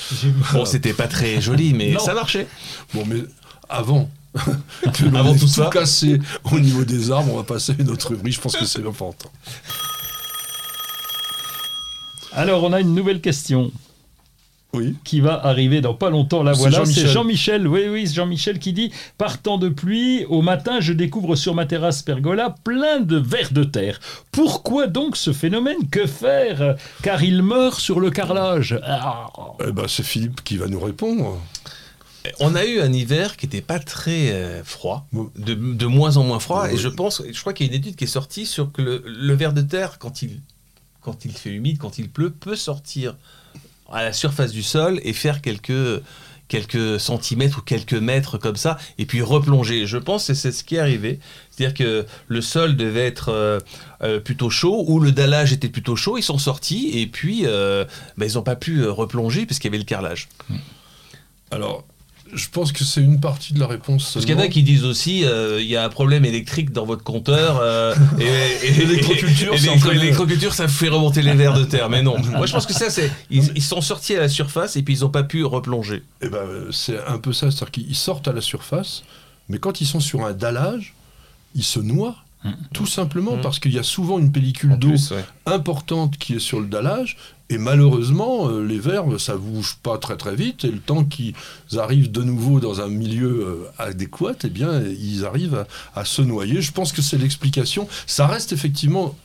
[0.51, 2.47] Bon, c'était pas très joli, mais ça marchait.
[2.95, 3.21] Bon, mais
[3.69, 4.09] avant.
[4.93, 5.69] que Avant ait tout ça.
[5.71, 6.19] cassé
[6.51, 8.33] au niveau des arbres, on va passer à une autre rubrique.
[8.35, 9.29] Je pense que c'est important.
[12.31, 13.71] Alors, on a une nouvelle question
[14.73, 14.95] Oui.
[15.03, 16.41] qui va arriver dans pas longtemps.
[16.41, 17.67] La C'est voilà, c'est Jean-Michel.
[17.67, 21.67] Oui, oui, c'est Jean-Michel qui dit Partant de pluie, au matin, je découvre sur ma
[21.67, 23.99] terrasse pergola plein de vers de terre.
[24.31, 25.77] Pourquoi donc ce phénomène?
[25.91, 26.75] Que faire?
[27.03, 28.79] Car il meurt sur le carrelage.
[28.83, 29.27] Ah.
[29.67, 31.39] Eh ben, c'est Philippe qui va nous répondre.
[32.39, 36.23] On a eu un hiver qui n'était pas très euh, froid, de, de moins en
[36.23, 38.45] moins froid, et je pense, je crois qu'il y a une étude qui est sortie
[38.45, 40.39] sur que le, le ver de terre, quand il,
[41.01, 43.15] quand il fait humide, quand il pleut, peut sortir
[43.91, 46.01] à la surface du sol et faire quelques,
[46.47, 49.85] quelques centimètres ou quelques mètres comme ça, et puis replonger.
[49.85, 51.19] Je pense que c'est ce qui est arrivé.
[51.51, 53.59] C'est-à-dire que le sol devait être euh,
[54.01, 57.85] euh, plutôt chaud, ou le dallage était plutôt chaud, ils sont sortis, et puis euh,
[58.17, 60.29] ben, ils n'ont pas pu replonger puisqu'il y avait le carrelage.
[61.51, 61.85] Alors,
[62.35, 64.11] je pense que c'est une partie de la réponse.
[64.13, 66.71] Parce qu'il y en a qui disent aussi, euh, il y a un problème électrique
[66.71, 67.59] dans votre compteur.
[67.61, 71.89] euh, et, et- L'électroculture, et- ça fait remonter les vers de terre.
[71.89, 72.17] Mais non.
[72.37, 73.11] Moi, je pense que ça, c'est.
[73.29, 76.03] Ils, ils sont sortis à la surface et puis ils n'ont pas pu replonger.
[76.21, 76.39] Eh ben,
[76.71, 79.03] c'est un peu ça, c'est-à-dire qu'ils sortent à la surface,
[79.49, 80.93] mais quand ils sont sur un dallage,
[81.55, 82.15] ils se noient.
[82.73, 83.41] Tout simplement Mm.
[83.41, 85.23] parce qu'il y a souvent une pellicule d'eau ouais.
[85.45, 87.15] importante qui est sur le dallage,
[87.53, 91.35] et malheureusement, euh, les vers, ça bouge pas très très vite, et le temps qu'ils
[91.77, 95.67] arrivent de nouveau dans un milieu euh, adéquat, eh bien, ils arrivent à,
[95.99, 96.61] à se noyer.
[96.61, 97.87] Je pense que c'est l'explication.
[98.07, 99.15] Ça reste effectivement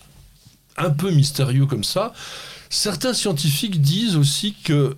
[0.77, 2.13] un peu mystérieux comme ça.
[2.71, 4.97] Certains scientifiques disent aussi que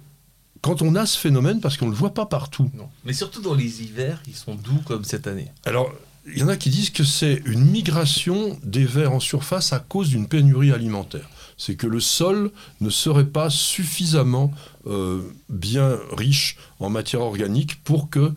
[0.60, 2.88] quand on a ce phénomène, parce qu'on ne le voit pas partout, Non.
[3.04, 5.48] Mais surtout dans les hivers, ils sont doux comme cette année.
[5.64, 5.92] alors,
[6.26, 9.78] il y en a qui disent que c'est une migration des vers en surface à
[9.78, 11.28] cause d'une pénurie alimentaire.
[11.60, 14.50] C'est que le sol ne serait pas suffisamment
[14.86, 18.32] euh, bien riche en matière organique pour que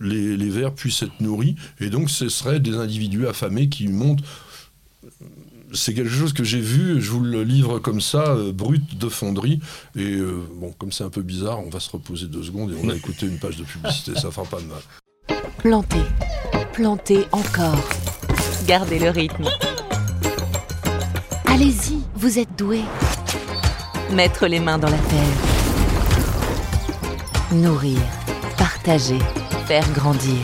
[0.00, 1.54] les, les vers puissent être nourris.
[1.80, 4.22] Et donc, ce seraient des individus affamés qui montent.
[5.74, 9.08] C'est quelque chose que j'ai vu, je vous le livre comme ça, euh, brut de
[9.10, 9.60] fonderie.
[9.94, 12.74] Et euh, bon, comme c'est un peu bizarre, on va se reposer deux secondes et
[12.82, 14.80] on va écouter une page de publicité, ça fera pas de mal.
[15.58, 16.04] Plantez,
[16.72, 17.86] plantez encore.
[18.66, 19.44] Gardez le rythme.
[21.44, 22.84] Allez-y, vous êtes doués.
[24.12, 25.36] Mettre les mains dans la terre.
[27.52, 27.98] Nourrir,
[28.56, 29.18] partager,
[29.66, 30.38] faire grandir.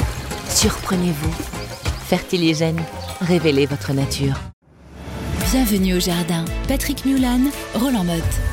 [0.49, 1.33] Surprenez-vous.
[2.09, 2.83] Fertiligène,
[3.21, 4.35] révélez votre nature.
[5.53, 6.45] Bienvenue au jardin.
[6.67, 7.43] Patrick Mulan,
[7.77, 8.48] Roland Motte.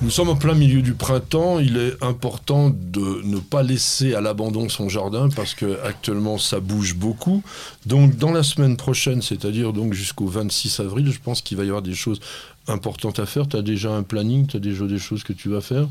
[0.00, 1.58] Nous sommes en plein milieu du printemps.
[1.58, 6.60] Il est important de ne pas laisser à l'abandon son jardin parce que actuellement ça
[6.60, 7.42] bouge beaucoup.
[7.84, 11.66] Donc dans la semaine prochaine, c'est-à-dire donc jusqu'au 26 avril, je pense qu'il va y
[11.66, 12.20] avoir des choses
[12.68, 13.48] importantes à faire.
[13.48, 15.88] Tu as déjà un planning, tu as déjà des choses que tu vas faire?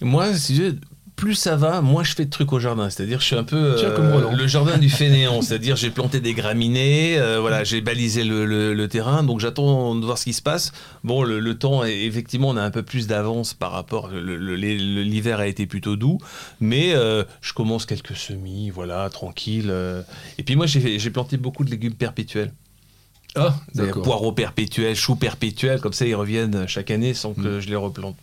[0.00, 0.78] Moi, si
[1.16, 2.90] plus ça va, moins je fais de trucs au jardin.
[2.90, 5.42] C'est-à-dire, je suis un peu euh, comme le jardin du fainéant.
[5.42, 9.94] C'est-à-dire, j'ai planté des graminées, euh, voilà, j'ai balisé le, le- le terrain, donc j'attends
[9.94, 10.72] de voir ce qui se passe.
[11.04, 14.08] Bon, le, le temps, est- effectivement, on a un peu plus d'avance par rapport.
[14.10, 16.18] L'hiver a été plutôt doux,
[16.60, 19.72] mais euh, je commence quelques semis, voilà, tranquille.
[20.38, 22.52] Et puis moi, j'ai planté beaucoup de légumes perpétuels.
[23.36, 24.02] Ah, d'accord.
[24.02, 28.14] Poireaux perpétuels, choux perpétuels, comme ça ils reviennent chaque année sans que je les replante.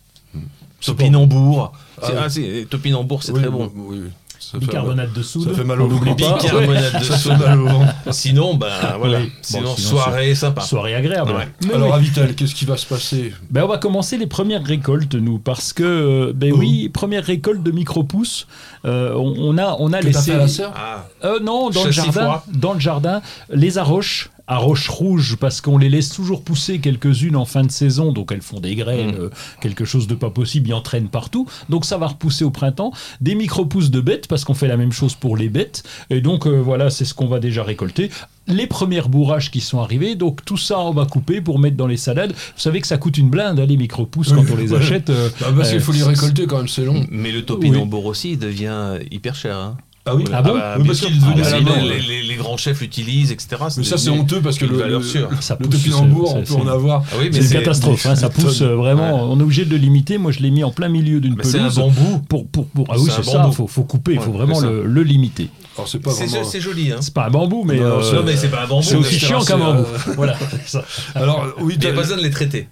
[0.84, 1.72] Topinambour.
[2.00, 2.14] Ah oui.
[2.24, 3.70] ah, si, topinambour, c'est Oui, très bon.
[3.74, 4.10] oui, oui.
[4.40, 5.48] Ça fait, Bicarbonate de soude.
[5.50, 6.04] ça fait mal au ventre.
[6.04, 6.12] pas.
[6.14, 7.38] Bicarbonate de soude.
[7.38, 7.94] mal au ventre.
[8.10, 8.66] Sinon, ben
[8.98, 9.18] voilà.
[9.20, 9.26] Oui.
[9.26, 10.60] Bon, Sinon, sinon, soirée sympa.
[10.62, 11.30] Soirée agréable.
[11.30, 11.48] Ouais.
[11.64, 11.94] Mais Alors, oui.
[11.94, 13.32] Avital, qu'est-ce qui va se passer?
[13.50, 16.58] Ben, on va commencer les premières récoltes, nous, parce que, euh, ben Oh.
[16.58, 18.48] oui, première récolte de micro-pousses.
[18.84, 20.32] Euh, on, on a, on a Que laissé.
[20.32, 22.10] fait à la Ah, Euh, non, dans le jardin.
[22.22, 22.44] froid.
[22.52, 24.28] Dans le jardin, les arroches.
[24.52, 28.42] Arroches rouges parce qu'on les laisse toujours pousser quelques-unes en fin de saison, donc elles
[28.42, 29.20] font des graines, Mm.
[29.20, 29.30] euh,
[29.60, 32.92] quelque chose de pas possible, ils en traînent partout, donc ça va repousser au printemps.
[33.20, 36.46] Des micro-pousses de bêtes parce qu'on fait la même chose pour les bêtes, et donc
[36.46, 38.10] euh, voilà, c'est ce qu'on va déjà récolter.
[38.48, 41.86] Les premières bourrages qui sont arrivés, donc tout ça on va couper pour mettre dans
[41.86, 42.32] les salades.
[42.32, 44.78] Vous savez que ça coûte une blinde, hein, les micro-pousses, quand on les Ouais.
[44.78, 45.10] achète.
[45.10, 47.04] euh, Bah, Parce qu'il euh, faut les récolter quand même, c'est long.
[47.10, 48.10] mais le topinambour Oui.
[48.10, 49.56] aussi devient hyper cher.
[49.56, 49.76] hein.
[50.04, 51.76] Ah oui Ah bon bah, Oui, parce qu'il est devenu Ah, à la mode.
[51.84, 53.56] les, les- les grands chefs l'utilisent, etc.
[53.76, 55.02] Mais ça, c'est honteux parce que une le, le.
[55.40, 57.04] Ça le pousse, topinambour, c'est- on peut en avoir.
[57.12, 59.14] Ah oui, C'est une catastrophe, hein, ça pousse vraiment.
[59.26, 59.30] Ouais.
[59.32, 60.18] On est obligé de le limiter.
[60.18, 61.76] Moi, je l'ai mis en plein milieu d'une Mais c'est un pelouse.
[61.76, 62.18] bambou.
[62.28, 63.52] Pour, pour, pour- ah oui, C'est ça, bambou.
[63.52, 65.50] faut, faut couper, il faut vraiment le, le limiter.
[65.86, 66.42] C'est vraiment.
[66.60, 66.90] joli.
[66.92, 66.96] Hein.
[67.00, 68.82] C'est pas un bambou, mais, Non, euh, Non, mais c'est pas un bambou.
[68.82, 69.84] c'est mais aussi chiant qu'un bambou.
[70.16, 70.36] voilà.
[71.14, 72.68] Alors, oui, Il n'y a pas besoin de les traiter.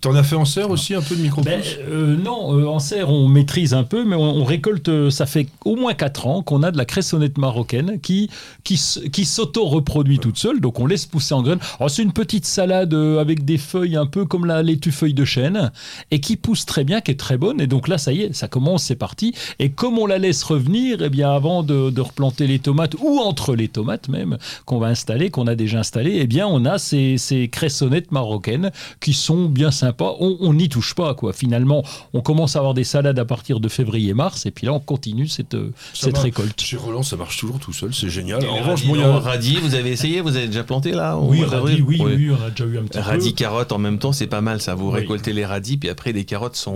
[0.00, 2.78] T'en as fait en serre aussi un peu de micro Ben, euh, non, euh, en
[2.78, 6.42] serre, on maîtrise un peu, mais on, récolte, euh, ça fait au moins 4 ans
[6.42, 8.30] qu'on a de la cressonnette marocaine qui,
[8.64, 8.80] qui,
[9.12, 11.58] qui s'auto-reproduit toute seule, donc on laisse pousser en graines.
[11.78, 15.14] Alors, c'est une petite salade euh, avec des feuilles un peu comme la laitue feuille
[15.14, 15.72] de chêne,
[16.10, 18.34] et qui pousse très bien, qui est très bonne, et donc là, ça y est,
[18.34, 19.34] ça commence, c'est parti.
[19.58, 23.54] Et comme on la laisse revenir, eh bien, avant de, replanter les tomates, ou entre
[23.54, 27.18] les tomates même, qu'on va installer, qu'on a déjà installé, eh bien, on a ces,
[27.18, 28.70] ces cressonnettes marocaines
[29.00, 29.95] qui sont bien sympas.
[30.04, 31.32] On on n'y touche pas, quoi.
[31.32, 31.82] Finalement,
[32.12, 35.28] on commence à avoir des salades à partir de février-mars, et puis là, on continue
[35.28, 36.60] cette, euh, Ça cette récolte.
[36.60, 38.44] Chez Roland, ça marche toujours tout seul, c'est génial.
[38.44, 41.16] Et En revanche, radis, bon, a- radis, vous avez essayé Vous avez déjà planté là
[41.18, 43.36] Oui, radis, d'avril oui, oui, on a déjà eu un petit Radis, peu.
[43.36, 44.74] carottes en même temps, c'est pas mal ça.
[44.74, 45.00] Vous Oui.
[45.00, 46.74] récoltez les radis, puis après les carottes sont,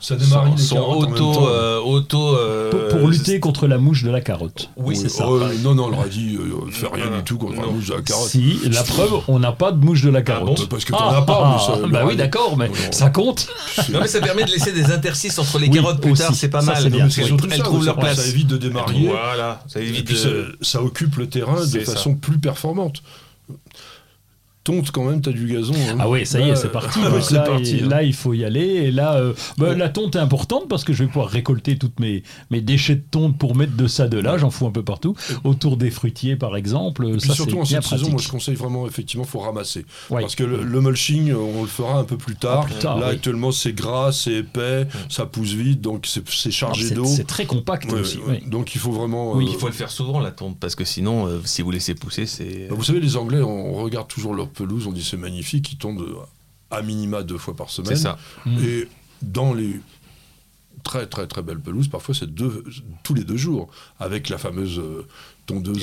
[0.00, 4.02] ça démarre sont, les sont auto, euh, auto euh, Pour, pour lutter contre la mouche
[4.04, 4.70] de la carotte.
[4.76, 5.26] Oui, c'est ça.
[5.28, 7.72] Oh, non, non, le radis euh, fait rien du tout contre la non.
[7.72, 8.28] mouche de la carotte.
[8.28, 10.60] Si, la preuve, on n'a pas de mouche de la carotte.
[10.60, 13.10] bon Parce que t'en as pas, mais ça- le bah oui, radis- d'accord, mais ça
[13.10, 13.48] compte.
[13.90, 16.22] Non mais ça permet de laisser des interstices entre les Oui, carottes plus aussi.
[16.22, 16.90] tard, c'est pas Ça, mal.
[16.90, 17.06] bien.
[17.06, 18.16] Elles- elles ça, trouvent ça- leur place.
[18.20, 19.06] Ça évite de démarrer.
[19.06, 20.18] Voilà, ça Et évite puis de...
[20.20, 20.28] ça,
[20.78, 23.02] ça occupe le terrain de façon plus performante.
[24.64, 25.74] Tonte quand même, t'as du gazon.
[25.74, 25.96] hein.
[25.98, 27.00] Ah oui, ça y est, Là, c'est parti.
[27.04, 27.78] euh, Donc c'est là, parti.
[27.78, 27.88] et- hein.
[27.88, 28.60] là, il faut y aller.
[28.60, 31.98] Et là, euh, bah, la tonte est importante parce que je vais pouvoir récolter toutes
[31.98, 34.38] mes, mes déchets de tonte pour mettre de ça, de là.
[34.38, 35.16] J'en fous un peu partout.
[35.42, 37.08] Autour des fruitiers, par exemple.
[37.08, 39.84] Et puis ça, surtout en cette saison, moi je conseille vraiment, effectivement, faut ramasser.
[40.10, 40.20] Ouais.
[40.20, 42.66] Parce que le, le mulching, on le fera un peu plus tard.
[42.66, 43.14] Plus tard, Là, oui.
[43.14, 47.04] actuellement, c'est gras, c'est épais, ça pousse vite, donc c'est chargé d'eau.
[47.04, 48.18] C'est très compact Ouais, aussi.
[48.28, 48.40] ouais.
[48.46, 49.32] Donc il faut vraiment.
[49.34, 51.70] Oui, euh, Il faut le faire souvent la tombe, parce que sinon, euh, si vous
[51.72, 52.68] laissez pousser, c'est...
[52.68, 55.78] bah, vous savez, les Anglais, on regarde toujours leur pelouse, on dit c'est magnifique, ils
[55.78, 56.04] tondent
[56.70, 57.96] à minima deux fois par semaine.
[57.96, 58.18] C'est ça.
[58.46, 58.64] Mm.
[58.64, 58.88] Et
[59.22, 59.80] dans les
[60.82, 62.64] très très très belles pelouses, parfois c'est deux,
[63.02, 63.68] tous les deux jours,
[64.00, 65.06] avec la fameuse euh,
[65.46, 65.78] tondeuse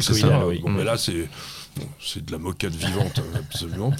[0.00, 0.60] c'est ça, oui.
[0.60, 1.28] Bon, mais là c'est
[1.76, 3.92] bon, c'est de la moquette vivante, hein, absolument.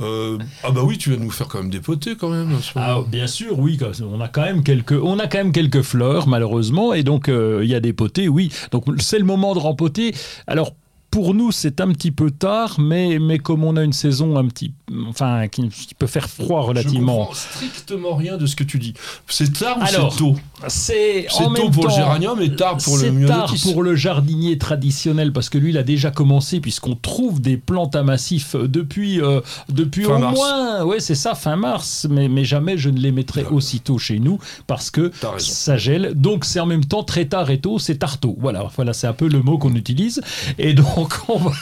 [0.00, 2.58] Euh, ah bah oui, tu vas nous faire quand même des potées quand même.
[2.74, 3.78] Ah, bien sûr, oui.
[4.02, 7.60] On a quand même quelques, on a quand même quelques fleurs, malheureusement, et donc euh,
[7.62, 8.50] il y a des potées, oui.
[8.72, 10.14] Donc c'est le moment de rempoter.
[10.46, 10.74] Alors.
[11.12, 14.48] Pour nous, c'est un petit peu tard, mais, mais comme on a une saison un
[14.48, 14.72] petit,
[15.08, 17.18] enfin, qui, qui peut faire froid Je relativement.
[17.18, 18.94] comprends strictement rien de ce que tu dis.
[19.28, 20.36] C'est tard ou c'est tôt
[20.68, 23.72] C'est tôt pour le géranium et tard pour le C'est tard myosotis.
[23.72, 27.94] pour le jardinier traditionnel parce que lui, il a déjà commencé puisqu'on trouve des plantes
[27.94, 30.34] à massif depuis, euh, depuis Fin au mars.
[30.34, 32.06] moins, ouais, c'est ça, fin mars.
[32.08, 36.12] Mais, mais jamais je ne les mettrai aussitôt chez nous parce que ça gèle.
[36.14, 38.34] Donc c'est en même temps très tard et tôt, c'est tard tôt.
[38.40, 40.22] Voilà, voilà, c'est un peu le mot qu'on utilise.
[40.58, 41.52] Et donc on va,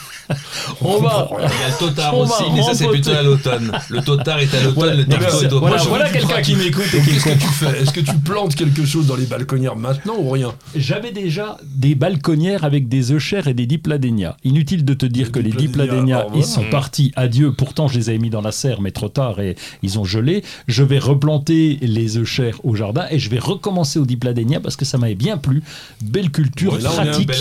[0.81, 1.29] on va.
[1.39, 3.73] Il y a le totard On aussi, va mais ça c'est plutôt à l'automne.
[3.91, 5.89] Le totard est à l'automne, Voilà, le est au voilà, printemps.
[5.91, 7.83] voilà tu quelqu'un qui m'écoute et qui me Qu'est-ce que tu fais?
[7.83, 10.55] Est-ce que tu plantes quelque chose dans les balconnières maintenant ou rien?
[10.75, 14.37] J'avais déjà des balconnières avec des œchères et des dipladénias.
[14.45, 17.13] Inutile de te dire Les que les dipladénias, ils sont partis.
[17.17, 17.53] Adieu.
[17.53, 20.43] Pourtant, je les avais mis dans la serre, mais trop tard et ils ont gelé.
[20.69, 24.85] Je vais replanter les œchères au jardin et je vais recommencer au dipladénia parce que
[24.85, 25.63] ça m'avait bien plu.
[26.03, 27.29] Belle culture, Ouais, là, on est un pratique.
[27.29, 27.37] bel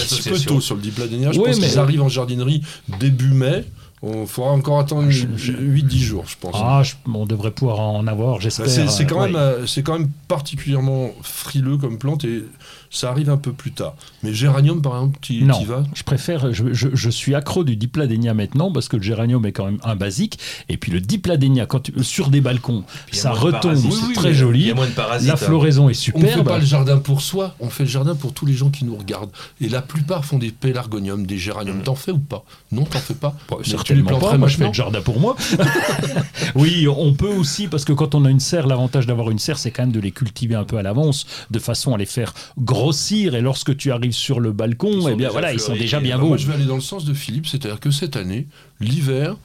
[0.61, 1.31] sur le dipladénia.
[1.31, 2.61] Je pense mais- qu'ils arrivent en jardinerie
[2.99, 3.65] début mai.
[4.01, 6.55] On faudra encore attendre Je- je- 8-10 jours, je pense.
[6.57, 8.69] Ah, je- on devrait pouvoir en avoir, Bah, j'espère.
[8.69, 9.41] c'est c'est quand, euh, même, ouais.
[9.41, 12.45] euh, c'est quand même particulièrement frileux comme plante et
[12.89, 13.95] ça arrive un peu plus tard.
[14.23, 15.83] Mais géranium, par exemple, tu Non, y vas?
[15.93, 19.51] je préfère, je, je- je suis accro du dipladénia maintenant parce que le géranium est
[19.51, 20.39] quand même un basique.
[20.69, 24.33] Et puis le dipladénia, quand tu, sur des balcons, ça retombe, c'est Oui, oui, très
[24.33, 24.63] joli.
[24.63, 25.27] y a moins de parasites.
[25.27, 25.37] La hein.
[25.37, 26.47] floraison est On ne fait superbe.
[26.47, 28.95] pas le jardin pour soi, on fait le jardin pour tous les gens qui nous
[28.95, 29.31] regardent.
[29.61, 31.81] Et la plupart font des pélargoniums, des géraniums.
[31.83, 32.43] T'en fais ou pas?
[32.71, 33.63] Non, t'en fais pas certains
[33.95, 34.37] certainement pas.
[34.37, 35.35] Moi, je fais le jardin pour moi.
[36.55, 39.57] oui, on peut aussi, parce que quand on a une serre, l'avantage d'avoir une serre,
[39.57, 42.33] c'est quand même de les cultiver un peu à l'avance, de façon à les faire
[42.81, 43.35] grossir.
[43.35, 46.29] Et lorsque tu arrives sur le balcon, eh bien voilà, ils sont déjà bien beaux.
[46.29, 48.47] Moi, je vais aller dans le sens de Philippe, c'est-à-dire que cette année,
[48.79, 49.35] l'hiver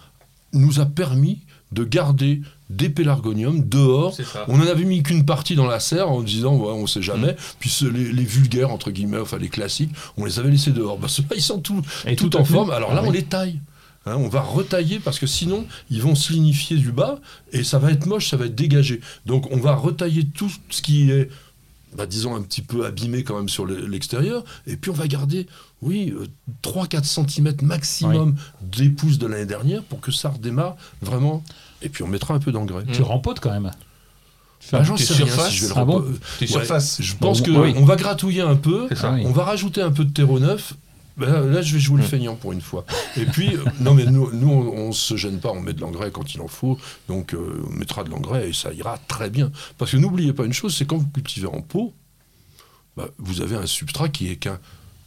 [0.53, 1.39] nous a permis
[1.73, 4.17] de garder des pélargoniums dehors.
[4.49, 7.33] On n'en avait mis qu'une partie dans la serre en disant, ouais, on sait jamais.
[7.33, 7.37] Mm.
[7.59, 10.99] Puis les, les vulgaires, entre guillemets, enfin les classiques, on les avait laissés dehors.
[10.99, 12.71] Bah, ils sont tout, Et tout, tout en forme.
[12.71, 13.17] Alors là, Ah on oui.
[13.17, 13.59] les taille.
[14.07, 17.21] Hein, on va retailler parce que sinon, ils vont se lignifier du bas
[17.53, 19.01] et ça va être moche, ça va être dégagé.
[19.25, 21.31] Donc on va retailler tout ce qui est,
[21.97, 24.45] bah, disons, un petit peu abîmé quand même sur le- l'extérieur.
[24.67, 25.47] Et puis on va garder,
[25.83, 26.27] oui, euh,
[26.63, 31.43] 3-4 cm maximum des pousses de l'année dernière pour que ça redémarre vraiment.
[31.83, 32.85] Et puis on mettra un peu d'engrais.
[32.93, 33.71] Tu rempotes quand même.
[34.61, 36.01] Tu fais Bah, j'en rien surface si je vais le Ah bon
[36.41, 37.03] Ouais, surface.
[37.03, 37.75] Je pense Bon, que oui.
[37.77, 38.89] on va gratouiller un peu.
[38.95, 39.13] Ça.
[39.13, 39.23] Oui.
[39.27, 40.75] On va rajouter un peu de terreau neuf.
[41.17, 42.85] Ben là, je vais jouer le feignant pour une fois.
[43.17, 45.81] Et puis, euh, non, mais nous, nous on, on se gêne pas, on met de
[45.81, 46.77] l'engrais quand il en faut.
[47.09, 49.53] Donc, euh, on mettra de l'engrais et ça ira très bien.
[49.79, 51.93] Parce que n'oubliez pas une chose, c'est quand vous cultivez en pot,
[52.97, 54.59] bah, vous avez un substrat qui est qu'un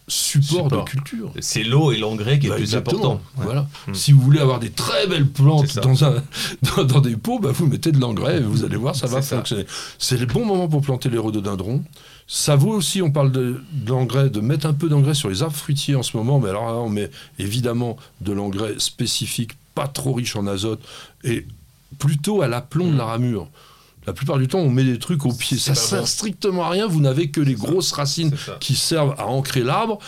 [0.07, 1.31] support, de culture.
[1.39, 3.21] C'est l'eau et l'engrais qui est Bah, le plus important.
[3.37, 3.43] Ouais.
[3.45, 3.67] Voilà.
[3.87, 3.93] Mm.
[3.93, 6.23] Si vous voulez avoir des très belles plantes dans, un,
[6.77, 9.21] dans, dans des pots, bah, vous mettez de l'engrais et vous allez voir, ça va
[9.21, 9.65] fonctionner.
[9.99, 11.83] C'est le bon moment pour planter les rhododendrons.
[12.25, 15.43] Ça vaut aussi, on parle de, de l'engrais, de mettre un peu d'engrais sur les
[15.43, 19.87] arbres fruitiers en ce moment, mais alors là, on met évidemment de l'engrais spécifique, pas
[19.87, 20.81] trop riche en azote,
[21.23, 21.45] et
[21.99, 23.47] plutôt à l'aplomb de la ramure.
[24.07, 25.57] La plupart du temps, on met des trucs au pied.
[25.57, 26.05] Ça sert bon.
[26.05, 26.87] strictement à rien.
[26.87, 28.31] Vous n'avez que les grosses racines
[28.61, 29.99] qui servent à ancrer l'arbre.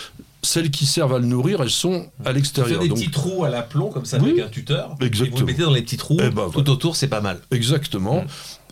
[0.42, 2.80] Celles qui servent à le nourrir, elles sont à l'extérieur.
[2.82, 4.30] des Donc, petits trous à l'aplomb comme ça Oui.
[4.32, 4.92] avec un tuteur.
[4.92, 5.40] Et vous Exactement.
[5.42, 6.70] le mettez dans les petits trous Eh ben, tout voilà.
[6.72, 7.42] autour, c'est pas mal.
[7.52, 8.22] Exactement.
[8.22, 8.28] Mm.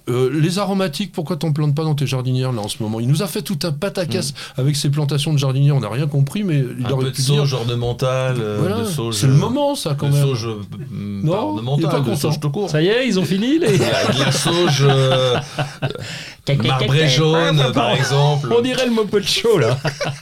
[0.09, 2.99] Euh, les aromatiques, pourquoi t'en plantes pas dans tes jardinières là en ce moment?
[2.99, 6.07] Il nous a fait tout un pataquès avec ses plantations de jardinières, on n'a rien
[6.07, 6.85] compris, mais il Mm.
[6.85, 7.35] un aurait peu de pu dire.
[7.41, 9.15] sauge ornementale, euh, Voilà, de sauge.
[9.15, 10.23] c'est le moment ça quand de même.
[10.25, 10.55] sauge euh,
[10.91, 12.69] Non, pas il est ornementale, pas de sauge tout court.
[12.69, 13.75] Ça y est, ils ont fini les.
[13.75, 14.85] Il y a de la sauge
[16.49, 18.53] euh, marbrée jaune, par exemple.
[18.57, 19.77] On dirait le moped show là.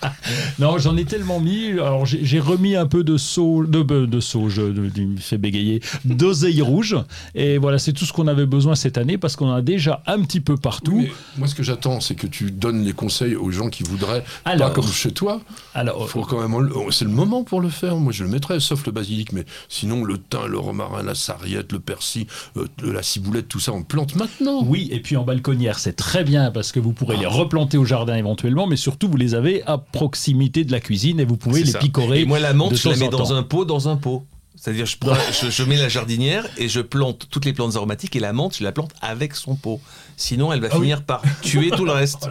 [0.59, 1.71] non, j'en ai tellement mis.
[1.71, 4.61] Alors j'ai remis un peu de sauge, de, de, sauge,
[4.95, 6.95] il me fait bégayer, d'oseille rouge.
[7.33, 10.01] Et voilà, c'est tout ce qu'on avait besoin cette année parce qu'on en a déjà
[10.05, 10.97] un petit peu partout.
[10.97, 14.23] Oui, moi, ce que j'attends, c'est que tu donnes les conseils aux gens qui voudraient,
[14.45, 14.69] Alors.
[14.69, 15.41] pas comme chez toi.
[15.73, 17.95] Alors, Faut quand même, oh, c'est le moment pour le faire.
[17.95, 21.71] Moi, je le mettrais, sauf le basilic, mais sinon le thym, le romarin, la sarriette,
[21.71, 24.63] le persil, euh, la ciboulette, tout ça, on plante maintenant.
[24.63, 27.21] Oui, et puis en balconnière, c'est très bien parce que vous pourrez Ah.
[27.21, 31.19] les replanter au jardin éventuellement, mais surtout vous les avez à proximité de la cuisine
[31.19, 31.79] et vous pouvez les ça.
[31.79, 32.21] picorer.
[32.21, 34.25] Et moi, la menthe, je la mets dans un pot, dans un pot.
[34.57, 34.95] C'est-à-dire, je,
[35.45, 38.55] je, je mets la jardinière et je plante toutes les plantes aromatiques et la menthe,
[38.57, 39.79] je la plante avec son pot.
[40.17, 40.83] Sinon, elle va Ah oui.
[40.83, 42.29] finir par tuer tout le reste.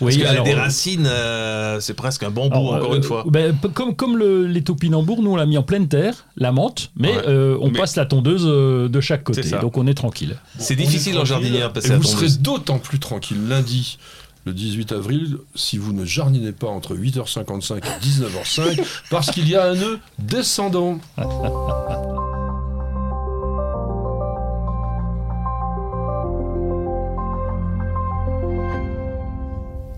[0.00, 2.92] Oui, Parce qu'elle a alors, des euh, racines, euh, c'est presque un bambou, alors, encore
[2.92, 3.24] euh, une fois.
[3.28, 6.90] ben, comme comme le- les topinambours, nous on l'a mis en pleine terre, la menthe,
[6.96, 7.22] mais Ouais.
[7.28, 10.36] euh, on Mais- passe la tondeuse euh, de chaque côté, donc on est tranquille.
[10.58, 13.98] C'est difficile en jardinière parce Et que vous serez d'autant plus tranquille lundi,
[14.46, 18.80] le 18 avril, si vous ne jardinez pas entre 8h55 et 19h05,
[19.10, 20.98] parce qu'il y a un nœud descendant.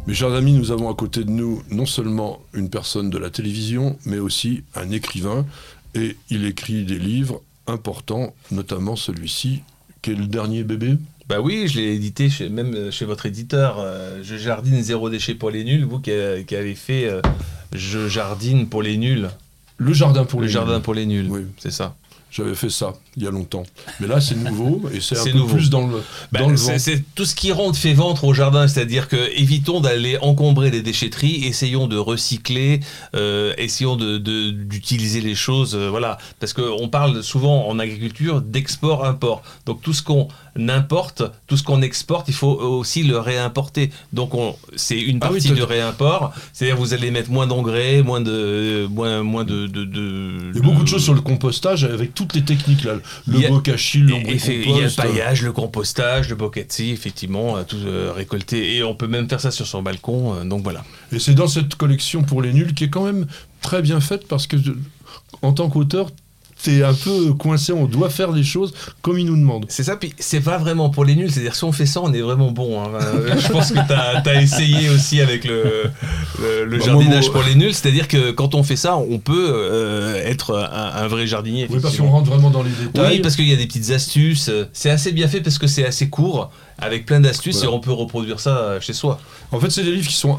[0.06, 3.28] Mes chers amis, nous avons à côté de nous non seulement une personne de la
[3.28, 5.44] télévision, mais aussi un écrivain.
[5.96, 9.62] Et il écrit des livres importants, notamment celui-ci,
[10.02, 10.96] qui est le dernier bébé?
[11.28, 13.78] Bah oui, je l'ai édité chez, même euh, chez votre éditeur.
[13.80, 15.84] euh, je jardine zéro déchet pour les nuls.
[15.84, 17.20] Vous qui, avez fait euh,
[17.72, 19.28] Je jardine pour les nuls.
[19.78, 20.82] Le jardin pour le les jardin nuls.
[20.82, 21.26] pour les nuls.
[21.28, 21.40] Oui.
[21.58, 21.96] C'est ça.
[22.36, 23.62] J'avais fait ça il y a longtemps.
[23.98, 25.54] Mais là, c'est nouveau et c'est un peu nouveau.
[25.54, 29.08] plus dans le, dans le c'est tout ce qui rentre fait ventre au jardin, c'est-à-dire
[29.08, 32.80] que évitons d'aller encombrer les déchetteries, essayons de recycler,
[33.14, 38.42] euh, essayons de- de- d'utiliser les choses, euh, voilà, parce qu'on parle souvent en agriculture
[38.42, 39.42] d'export-import.
[39.64, 40.28] Donc tout ce qu'on
[40.68, 43.90] importe, tout ce qu'on exporte, il faut aussi le réimporter.
[44.12, 47.46] Donc on- c'est une Ah oui, partie t'as- du réimport, c'est-à-dire vous allez mettre moins
[47.46, 51.14] d'engrais, moins de, moins, moins de, de, de- Il y a beaucoup de choses sur
[51.14, 52.94] le compostage avec toutes les techniques là.
[53.26, 54.48] Le bokashi, et- l'ombricompost.
[54.48, 58.76] Il y a le paillage, le compostage, le bocati, effectivement, euh, tout euh, récolté.
[58.76, 60.34] Et on peut même faire ça sur son balcon.
[60.34, 60.84] euh, donc voilà.
[61.12, 63.26] Et c'est dans cette collection pour les nuls qui est quand même
[63.60, 64.56] très bien faite parce que
[65.42, 66.10] en tant qu'auteur,
[66.66, 67.72] t'es un peu coincé.
[67.72, 69.66] On doit faire des choses comme il nous demande.
[69.68, 71.30] C'est ça, puis c'est pas vraiment pour les nuls.
[71.30, 72.82] C'est-à-dire, si on fait ça, on est vraiment bon.
[72.82, 72.90] hein.
[73.00, 73.78] Euh, Je pense que
[74.22, 75.84] tu as, essayé aussi avec le,
[76.40, 77.72] le, le Bah, jardinage moi, pour les nuls.
[77.72, 81.66] C'est-à-dire que quand on fait ça, on peut euh, être un, un vrai jardinier.
[81.70, 83.16] Oui, parce qu'on rentre vraiment dans les détails.
[83.16, 84.50] Oui, parce qu'il y a des petites astuces.
[84.72, 87.70] C'est assez bien fait parce que c'est assez court, avec plein d'astuces, Voilà.
[87.72, 89.20] et on peut reproduire ça chez soi.
[89.52, 90.36] En fait, c'est des livres qui sont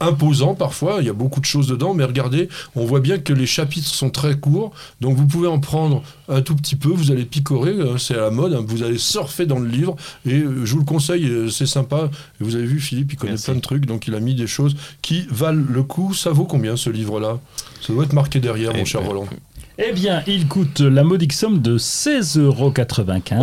[0.00, 3.32] imposant parfois, il y a beaucoup de choses dedans, mais regardez, on voit bien que
[3.32, 7.10] les chapitres sont très courts, donc vous pouvez en prendre un tout petit peu, vous
[7.10, 9.96] allez picorer, euh, c'est à la mode, hein, vous allez surfer dans le livre,
[10.26, 12.10] et euh, je vous le conseille, euh, c'est sympa.
[12.40, 13.46] Vous avez vu, Philippe, il connaît Merci.
[13.46, 16.14] plein de trucs, donc il a mis des choses qui valent le coup.
[16.14, 17.38] Ça vaut combien ce livre-là?
[17.80, 19.26] Ça doit être marqué derrière, mon Eh cher ben, Roland.
[19.78, 22.72] Eh bien, il coûte la modique somme de 16,95 euros.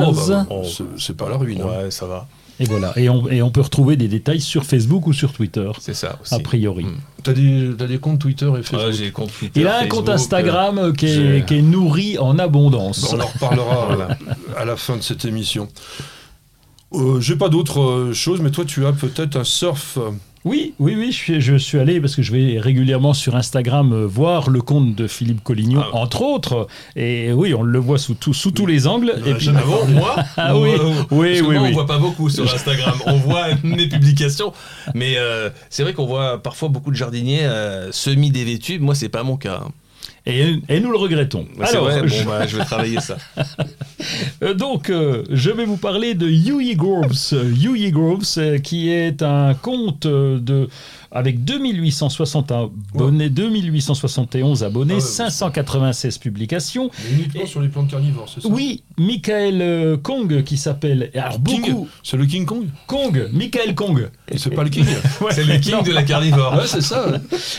[0.08, 0.64] Oh, bah, Oh.
[0.66, 1.62] c'est- c'est pas la ruine.
[1.62, 1.84] hein.
[1.84, 2.28] Ouais, ça va.
[2.60, 2.94] Et voilà.
[2.98, 6.18] Et on, et on peut retrouver des détails sur Facebook ou sur Twitter, C'est ça
[6.22, 6.34] aussi.
[6.34, 6.86] a priori.
[6.86, 6.98] Mm.
[7.24, 10.10] T'as des, comptes Twitter et Facebook Ouais, j'ai compte Twitter, Il a un Facebook, compte
[10.10, 13.02] Instagram euh, qui, est, j'ai- qui est nourri en abondance.
[13.12, 14.08] Bon, on en reparlera
[14.58, 15.68] à la fin de cette émission.
[16.94, 19.98] Euh, J'ai pas d'autres euh, choses, mais toi, tu as peut-être un surf.
[20.46, 23.36] Euh, Oui, oui, oui, je suis, je suis allé parce que je vais régulièrement sur
[23.36, 25.96] Instagram euh, voir le compte de Philippe Collignon, Ah.
[25.98, 26.68] entre autres.
[26.96, 29.14] Et oui, on le voit sous, tout- sous tous les angles.
[29.26, 30.78] Il Et puis, Ah moi Ah Ou, oui, euh,
[31.12, 31.70] oui, parce que oui, moi, oui.
[31.70, 32.96] on voit pas beaucoup sur Instagram.
[33.08, 34.54] on voit mes publications,
[34.94, 38.80] mais euh, c'est vrai qu'on voit parfois beaucoup de jardiniers euh, semi dévêtus.
[38.80, 39.62] Moi, c'est pas mon cas.
[39.66, 39.72] hein.
[40.26, 41.46] Et, et nous le regrettons.
[41.58, 42.08] C'est Alors, vrai.
[42.08, 43.18] je- Bon, bah, je vais travailler ça.
[44.44, 47.14] Euh, donc, euh, je vais vous parler de Huey Groves.
[47.34, 49.54] Huey Groves, euh, qui est un
[50.06, 50.68] euh, de,
[51.16, 56.92] avec 2860 abonnés, 2871 abonnés, Ah ouais, 596 publications.
[57.06, 61.10] mais uniquement Et- sur les plantes carnivores, c'est ça Oui, Michael euh, Kong qui s'appelle.
[61.16, 61.88] Alors, beaucoup.
[62.04, 64.10] C'est le King Kong Kong, Michael Kong.
[64.36, 64.86] C'est pas le King
[65.22, 65.82] Ouais, C'est le king non.
[65.84, 66.54] de la carnivore.
[66.54, 67.06] Ouais, c'est ça.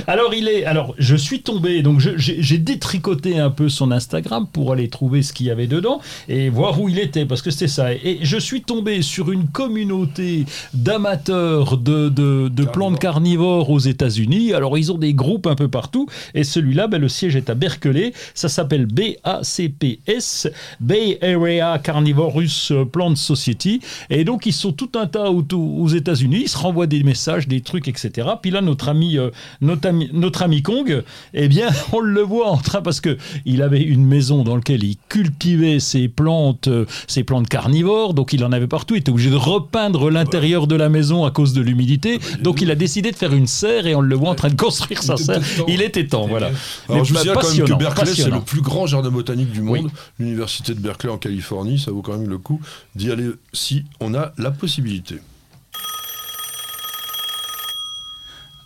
[0.06, 4.46] Alors il est, alors je suis tombé, donc j'ai j'ai détricoté un peu son Instagram
[4.52, 7.50] pour aller trouver ce qu'il y avait dedans et voir où il était parce que
[7.50, 7.92] c'était ça.
[7.94, 10.44] Et je suis tombé sur une communauté
[10.74, 14.52] d'amateurs de, de, de plantes carnivores aux États-Unis.
[14.52, 17.54] Alors ils ont des groupes un peu partout et celui-là, ben, le siège est à
[17.54, 18.12] Berkeley.
[18.34, 20.48] Ça s'appelle BACPS,
[20.80, 23.80] Bay Area Carnivorous Plant Society.
[24.10, 26.42] Et donc ils sont tout un tas aux, États-Unis.
[26.42, 28.28] Ils se renvoient des messages, des trucs, etc.
[28.40, 29.30] Puis là, notre ami, euh,
[29.60, 31.02] notre ami, notre ami Kong,
[31.34, 34.84] eh bien, on le voit en train parce que il avait une maison dans laquelle
[34.84, 38.14] il cultivait ses plantes, euh, ses plantes carnivores.
[38.14, 38.94] Donc il en avait partout.
[38.94, 42.18] Il était obligé de repeindre l'intérieur de la maison à cause de l'humidité.
[42.40, 44.56] Donc il a décidé de faire une serre et on le voit en train de
[44.56, 45.40] construire sa serre.
[45.68, 46.50] Il était temps, voilà.
[46.88, 49.62] Alors, je vous dis quand même que Berkeley, c'est le plus grand jardin botanique du
[49.62, 49.84] monde.
[49.84, 49.90] Oui.
[50.18, 52.60] L'université de Berkeley en Californie, ça vaut quand même le coup
[52.94, 55.20] d'y aller si on a la possibilité.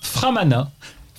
[0.01, 0.71] Framana.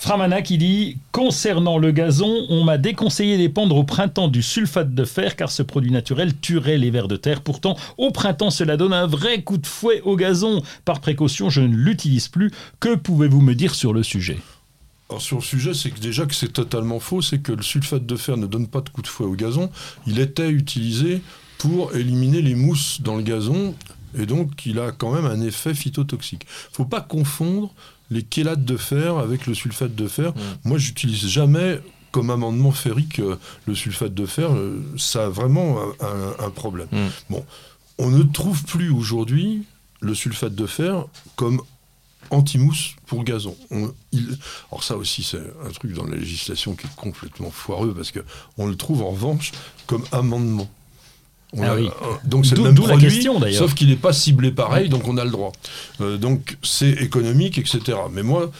[0.01, 5.05] Framana qui dit Concernant le gazon, on m'a déconseillé d'épandre au printemps du sulfate de
[5.05, 7.41] fer car ce produit naturel tuerait les vers de terre.
[7.41, 10.63] Pourtant, au printemps, cela donne un vrai coup de fouet au gazon.
[10.85, 12.49] Par précaution, je ne l'utilise plus.
[12.79, 14.39] Que pouvez-vous me dire sur le sujet?
[15.11, 18.15] Alors sur le sujet, c'est déjà que c'est totalement faux, c'est que le sulfate de
[18.15, 19.69] fer ne donne pas de coup de fouet au gazon.
[20.07, 21.21] Il était utilisé
[21.59, 23.75] pour éliminer les mousses dans le gazon,
[24.17, 26.45] et donc il a quand même un effet phytotoxique.
[26.71, 27.73] faut pas confondre
[28.09, 30.33] les chélates de fer avec le sulfate de fer.
[30.65, 31.79] Moi, j'utilise jamais
[32.11, 33.37] comme amendement ferrique euh,
[33.67, 34.51] le sulfate de fer.
[34.53, 35.77] euh, ça a vraiment
[36.39, 36.87] un, problème.
[37.29, 37.45] Bon,
[37.97, 39.63] on ne trouve plus aujourd'hui
[40.01, 41.05] le sulfate de fer
[41.37, 41.61] comme
[42.31, 43.55] anti-mousse pour gazon.
[43.71, 44.37] On- il-
[44.71, 48.19] alors ça aussi, c'est un truc dans la législation qui est complètement foireux parce que
[48.57, 49.51] on le trouve en revanche
[49.87, 50.69] comme amendement.
[51.53, 51.87] On Ah a- oui.
[51.87, 53.59] euh, Donc c'est le D'où- même la question, d'ailleurs.
[53.59, 55.51] sauf qu'il n'est pas ciblé pareil, donc on a le droit.
[55.99, 57.97] Euh, donc c'est économique, etc.
[58.11, 58.51] Mais moi,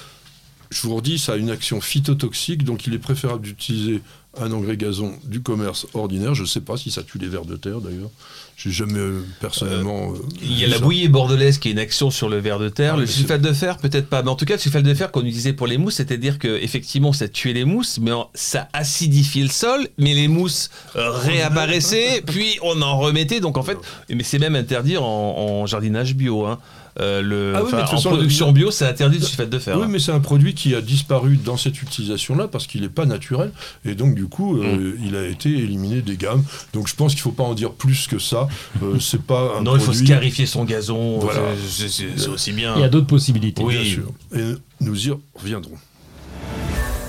[0.72, 4.02] je vous redis, ça a une action phytotoxique, donc il est préférable d'utiliser
[4.40, 6.34] un engrais gazon du commerce ordinaire.
[6.36, 8.10] Je ne sais pas si ça tue les vers de terre d'ailleurs.
[8.56, 10.14] J'ai jamais euh, personnellement.
[10.14, 10.82] euh, Il y a la ça.
[10.82, 12.94] bouillie bordelaise qui est une action sur le ver de terre.
[12.96, 14.22] Ah, le sulfate de fer, peut-être pas.
[14.24, 16.48] Mais en tout cas, le sulfate de fer qu'on utilisait pour les mousses, c'est-à-dire que
[16.62, 22.22] effectivement, ça tuait les mousses, mais ça acidifiait le sol, mais les mousses euh, réapparaissaient,
[22.26, 23.40] puis on en remettait.
[23.40, 23.78] Donc en fait,
[24.10, 26.46] mais c'est même interdit en, en jardinage bio.
[26.46, 26.60] hein.
[27.00, 29.60] Euh, le, Ah oui, mais en façon, production le- bio, c'est interdit le sulfate de
[29.60, 29.78] fer.
[29.78, 29.88] Oui, hein.
[29.90, 33.52] mais c'est un produit qui a disparu dans cette utilisation-là parce qu'il n'est pas naturel.
[33.86, 34.62] Et donc, du coup, Mm.
[34.66, 36.44] euh, il a été éliminé des gammes.
[36.74, 38.50] Donc, je pense qu'il ne faut pas en dire plus que ça.
[38.84, 41.20] Euh, c'est pas un Non, il faut scarifier son gazon.
[41.20, 41.40] Voilà.
[41.68, 42.76] c'est- c'est c'est aussi bien.
[42.76, 43.64] Il y a d'autres possibilités.
[43.64, 43.76] Oui.
[43.76, 44.12] Bien sûr.
[44.36, 45.76] Et nous y reviendrons.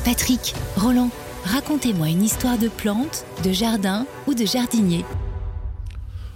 [0.04, 1.10] Patrick, Roland,
[1.44, 5.04] racontez-moi une histoire de plante, de jardin ou de jardinier.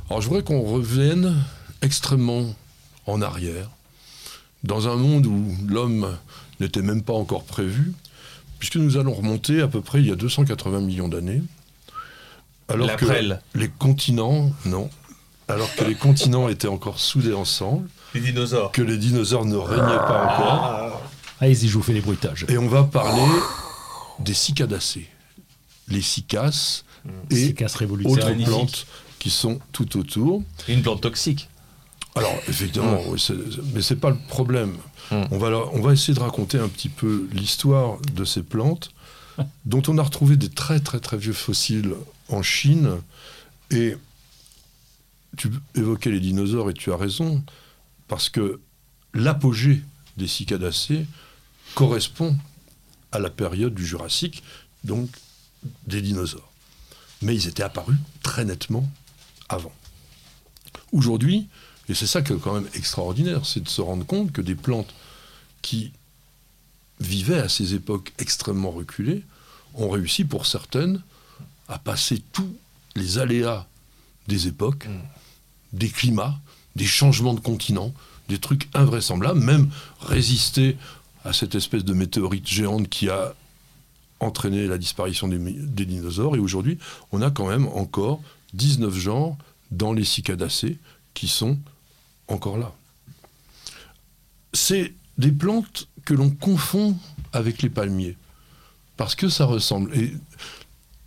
[0.08, 1.34] Alors, je voudrais qu'on revienne
[1.82, 2.44] extrêmement
[3.06, 3.70] en arrière,
[4.64, 6.16] dans un monde où l'homme
[6.60, 7.92] n'était même pas encore prévu,
[8.58, 11.42] puisque nous allons remonter à peu près il y a 280 millions d'années.
[12.68, 13.40] Alors La que prêle.
[13.54, 14.90] les continents, non,
[15.48, 18.72] alors que les continents étaient encore soudés ensemble, Les dinosaures.
[18.72, 21.02] que les dinosaures ne régnaient pas encore,
[21.40, 22.46] Allez-y, je vous fais les bruitages.
[22.48, 23.22] et on va parler
[24.18, 25.06] des cicadacées,
[25.88, 26.84] les cicaces
[27.30, 28.10] et casse révolution.
[28.12, 28.86] autres plantes
[29.20, 30.42] qui sont tout autour.
[30.66, 31.48] Une plante toxique.
[32.16, 33.34] Alors, effectivement, oui, c'est-
[33.74, 34.76] mais c'est pas le problème.
[35.10, 35.24] Hmm.
[35.30, 38.90] On, va, on va essayer de raconter un petit peu l'histoire de ces plantes,
[39.66, 41.94] dont on a retrouvé des très très très vieux fossiles
[42.28, 42.90] en Chine.
[43.70, 43.96] Et
[45.36, 47.44] tu évoquais les dinosaures et tu as raison,
[48.08, 48.60] parce que
[49.12, 49.82] l'apogée
[50.16, 51.06] des cicadacées
[51.74, 52.36] correspond
[53.12, 54.42] à la période du Jurassique,
[54.84, 55.10] donc
[55.86, 56.50] des dinosaures.
[57.22, 58.88] Mais ils étaient apparus très nettement
[59.48, 59.72] avant.
[60.92, 61.48] Aujourd'hui,
[61.88, 64.54] et c'est ça qui est quand même extraordinaire, c'est de se rendre compte que des
[64.54, 64.92] plantes
[65.62, 65.92] qui
[67.00, 69.22] vivaient à ces époques extrêmement reculées
[69.74, 71.02] ont réussi pour certaines
[71.68, 72.56] à passer tous
[72.94, 73.66] les aléas
[74.26, 74.88] des époques,
[75.72, 76.38] des climats,
[76.74, 77.92] des changements de continent,
[78.28, 79.70] des trucs invraisemblables, même
[80.00, 80.76] résister
[81.24, 83.34] à cette espèce de météorite géante qui a
[84.20, 86.36] entraîné la disparition des dinosaures.
[86.36, 86.78] Et aujourd'hui,
[87.12, 88.20] on a quand même encore
[88.54, 89.36] 19 genres
[89.70, 90.78] dans les cicadacées
[91.14, 91.58] qui sont
[92.28, 92.72] encore là.
[94.52, 96.96] C'est des plantes que l'on confond
[97.32, 98.16] avec les palmiers.
[98.96, 99.94] Parce que ça ressemble.
[99.96, 100.12] Et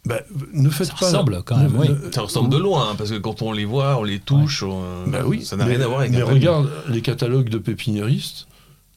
[0.06, 0.20] ben,
[0.54, 1.06] ne faites Ça pas.
[1.08, 1.90] ressemble quand même, ne- oui.
[1.90, 4.64] ne- Ça ressemble de loin, hein, parce que quand on les voit, on les touche,
[4.64, 6.34] on- Ben oui, ça n'a mais- rien à voir avec Mais palmier.
[6.34, 8.48] regarde les catalogues de pépiniéristes.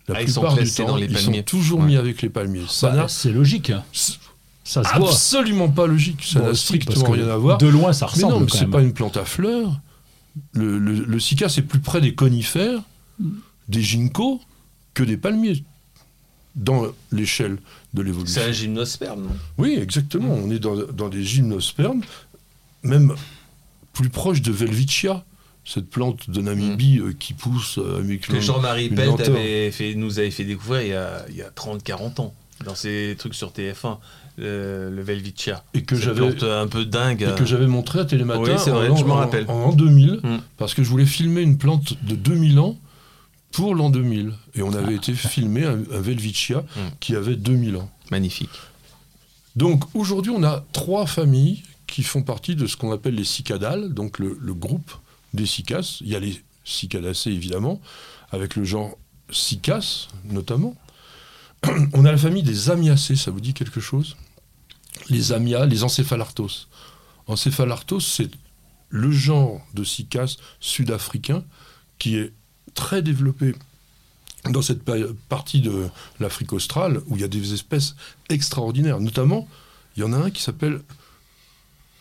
[0.09, 1.87] La Ah, ils sont plupart du temps, dans les ils sont toujours Ouais.
[1.87, 2.64] mis avec les palmiers.
[2.68, 3.70] Ça Bah, n'a c'est logique.
[3.70, 3.85] hein.
[4.64, 5.09] Ça se voit.
[5.11, 6.25] absolument pas logique.
[6.25, 7.59] Ça n'a strictement rien à voir.
[7.59, 9.81] De loin, ça Mais ressemble non, mais c'est pas une plante à fleurs.
[10.55, 12.83] Le, le, le cycas c'est plus près des conifères,
[13.68, 14.41] des ginkgos,
[14.95, 15.62] que des palmiers
[16.55, 17.59] dans l'échelle
[17.95, 18.41] de l'évolution.
[18.43, 19.37] C'est un gymnosperme, non?
[19.59, 20.33] Oui, exactement.
[20.35, 22.03] On est dans, dans des gymnospermes,
[22.83, 23.14] même
[23.93, 25.24] plus proche de Velvicia,
[25.64, 29.37] cette plante de Namibie euh, qui pousse euh, avec Que le- Jean-Marie Pelt lenteur.
[29.37, 32.74] avait fait, nous avait fait découvrir il y a, il y a 30-40 ans, dans
[32.74, 33.99] ses trucs sur TF1,
[34.39, 35.64] le, le Velvicia.
[35.74, 37.22] et que j'avais un peu dingue.
[37.22, 39.45] et que j'avais montré à Télématin Oui, c'est vrai, en, je m'en en- rappelle.
[39.49, 40.39] en l'an 2000, Mm.
[40.57, 42.78] parce que je voulais filmer une plante de 2000 ans
[43.51, 44.33] pour l'an 2000.
[44.55, 46.80] Et on avait été filmer un, un Velvicia Mm.
[47.01, 47.91] qui avait 2000 ans.
[48.11, 48.51] Magnifique.
[49.57, 53.93] Donc aujourd'hui, on a trois familles qui font partie de ce qu'on appelle les cicadales,
[53.93, 54.93] donc le, le groupe
[55.35, 55.99] des cicas.
[56.01, 57.80] Il y a les cicadacées, évidemment,
[58.30, 58.97] avec le genre
[59.30, 60.74] cicas, notamment.
[61.93, 64.17] On a la famille des amiacées, ça vous dit quelque chose?
[65.09, 66.69] Les amias, les encéphalartos.
[67.27, 68.31] Encéphalartos, c'est
[68.91, 71.45] le genre de cicas sud-africain
[71.99, 72.33] qui est
[72.75, 73.55] très développé
[74.51, 74.97] dans cette pa-
[75.29, 75.89] partie de
[76.21, 77.95] l'Afrique australe où il y a des espèces
[78.29, 79.01] extraordinaires.
[79.01, 79.49] Notamment,
[79.97, 80.81] il y en a un qui s'appelle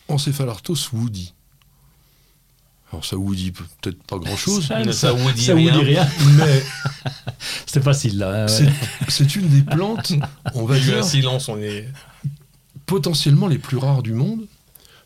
[0.07, 1.34] Encéphalartos woody.
[2.91, 5.77] Alors ça vous dit peut-être pas grand-chose, Ça, Ça ça, vous dit ça vous rien.
[5.79, 6.07] dit rien.
[6.37, 6.63] mais
[7.65, 8.43] C'est facile là.
[8.45, 8.71] ouais, c'est- ouais.
[9.07, 10.13] c'est une des plantes,
[10.55, 11.87] on va Il y a un dire, silence, on est.
[12.85, 14.45] potentiellement les plus rares du monde.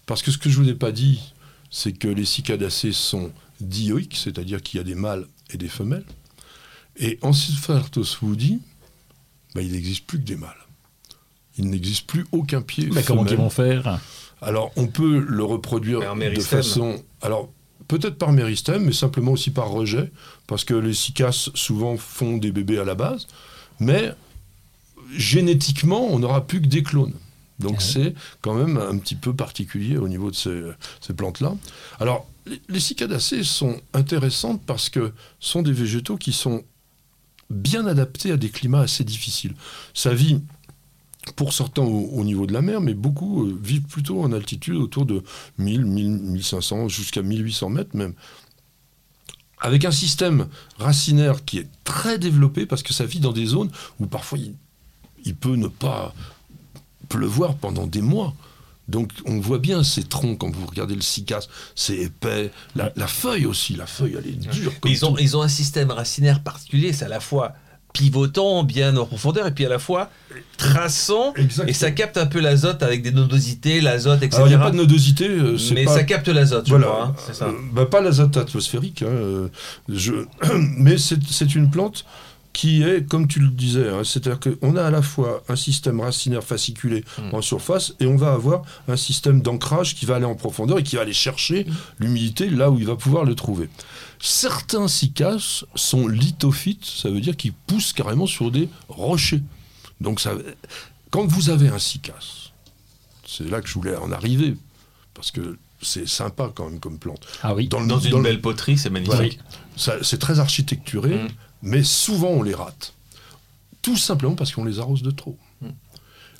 [0.08, 1.34] Parce que ce que je vous ai pas dit,
[1.72, 6.06] c'est que les cicadacées sont dioïques, c'est-à-dire qu'il y a des mâles et des femelles.
[6.98, 8.60] Et Encéphalartos woody,
[9.54, 10.54] bah, il n'existe plus que des mâles.
[11.58, 14.00] Il n'existe plus aucun pied Mais comment ils vont faire?
[14.42, 17.02] Alors, on peut le reproduire de façon.
[17.22, 17.52] Alors,
[17.88, 20.12] peut-être par méristème, mais simplement aussi par rejet,
[20.48, 23.28] parce que les cicas souvent font des bébés à la base,
[23.80, 24.12] mais
[25.16, 27.14] génétiquement, on n'aura plus que des clones.
[27.60, 27.92] Donc, Ah oui.
[27.94, 30.62] c'est quand même un petit peu particulier au niveau de ces,
[31.00, 31.56] ces plantes-là.
[32.00, 36.64] Alors, les, les cicadacées sont intéressantes parce que ce sont des végétaux qui sont
[37.50, 39.54] bien adaptés à des climats assez difficiles.
[39.94, 40.42] Ça vit
[41.36, 44.76] pour certains au, au niveau de la mer, mais beaucoup euh, vivent plutôt en altitude
[44.76, 45.24] autour de
[45.58, 48.14] 1000, 1000, 1500, jusqu'à 1800 mètres même.
[49.60, 50.48] Avec un système
[50.78, 54.54] racinaire qui est très développé parce que ça vit dans des zones où parfois il,
[55.24, 56.14] il peut ne pas
[57.10, 58.36] pleuvoir pendant des mois.
[58.88, 62.52] Donc on voit bien ces troncs quand vous regardez le cycas, c'est épais.
[62.76, 64.80] La, la feuille aussi, la feuille elle est dure.
[64.80, 65.22] Comme Ils ont, tout.
[65.22, 67.54] ils ont un système racinaire particulier, c'est à la fois
[67.96, 70.10] pivotant, bien en profondeur, et puis à la fois
[70.58, 71.68] traçant, Exactement.
[71.70, 74.36] et ça capte un peu l'azote avec des nodosités, l'azote, etc.
[74.36, 76.86] Alors il n'y a pas de nodosité, euh, Mais pas- ça capte l'azote, Voilà.
[76.88, 77.04] crois.
[77.06, 77.46] hein, c'est ça.
[77.46, 79.48] Euh, bah, pas l'azote atmosphérique, hein, euh,
[79.90, 80.14] je...
[80.78, 82.06] mais c'est c'est une plante
[82.52, 86.00] qui est, comme tu le disais, hein, c'est-à-dire qu'on a à la fois un système
[86.00, 87.36] racinaire fasciculé Mm.
[87.36, 90.84] en surface et on va avoir un système d'ancrage qui va aller en profondeur et
[90.84, 91.66] qui va aller chercher
[92.00, 93.68] l'humidité là où il va pouvoir le trouver.
[94.20, 99.42] Certains cicas sont lithophytes, ça veut dire qu'ils poussent carrément sur des rochers.
[100.02, 100.34] Donc ça,
[101.12, 102.52] quand vous avez un cicas,
[103.28, 104.56] c'est là que je voulais en arriver,
[105.14, 107.26] parce que c'est sympa quand même comme plante.
[107.44, 107.68] Ah oui.
[107.68, 109.40] Dans, le- Dans dans une le- belle poterie, c'est magnifique.
[109.76, 111.28] c'est très architecturé, Mm.
[111.64, 112.94] mais souvent on les rate.
[113.82, 115.38] Tout simplement parce qu'on les arrose de trop.
[115.62, 115.68] Mm.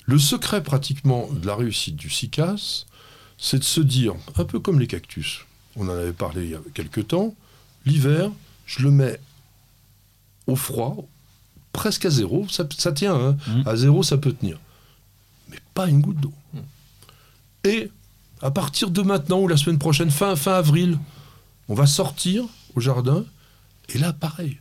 [0.06, 2.84] Le secret pratiquement de la réussite du cycas,
[3.38, 5.40] c'est de se dire, un peu comme les cactus,
[5.76, 7.34] on en avait parlé il y a quelques temps,
[7.86, 8.30] l'hiver,
[8.66, 9.20] je le mets
[10.46, 10.96] au froid,
[11.72, 13.36] presque à zéro, ça, ça tient, hein.
[13.48, 13.62] Mm.
[13.68, 14.58] à zéro ça peut tenir.
[15.48, 16.32] Mais pas une goutte d'eau.
[17.64, 17.90] Et
[18.42, 20.98] à partir de maintenant ou la semaine prochaine, fin, fin avril,
[21.68, 22.44] on va sortir
[22.74, 23.24] au jardin,
[23.88, 24.58] et là pareil,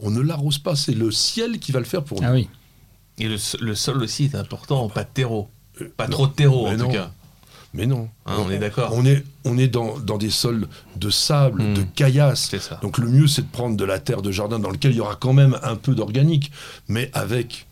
[0.00, 2.26] on ne l'arrose pas, c'est le ciel qui va le faire pour nous.
[2.28, 2.48] Ah oui.
[3.18, 5.50] Et le, so- le sol aussi est important, pas de terreau.
[5.80, 6.12] Euh, Pas non.
[6.12, 7.12] trop de terreau en tout cas.
[7.74, 8.08] Mais non.
[8.26, 8.90] Hein, on est d'accord.
[8.94, 10.66] On est, on est dans, dans des sols
[10.96, 11.74] de sable, Mm.
[11.74, 12.48] de caillasse.
[12.50, 12.78] C'est ça.
[12.82, 15.00] Donc le mieux, c'est de prendre de la terre de jardin dans lequel il y
[15.00, 16.50] aura quand même un peu d'organique,
[16.88, 17.66] mais avec,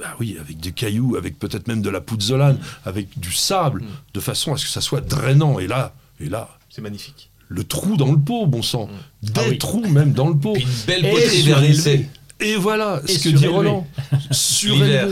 [0.00, 3.86] bah oui, avec des cailloux, avec peut-être même de la pouzzolane, avec du sable, Mm.
[4.14, 5.58] de façon à ce que ça soit drainant.
[5.60, 7.30] Et là, et là, C'est magnifique.
[7.48, 8.88] le trou dans le pot, bon sang,
[9.22, 9.58] des Ah oui.
[9.58, 10.54] trous même dans le pot.
[10.54, 11.42] Puis une belle surélevé.
[11.42, 12.08] vernissée.
[12.40, 13.46] Et voilà, Et ce que dit.
[13.46, 13.86] Roland.
[14.32, 14.86] Surélevé.
[15.04, 15.08] L'hiver.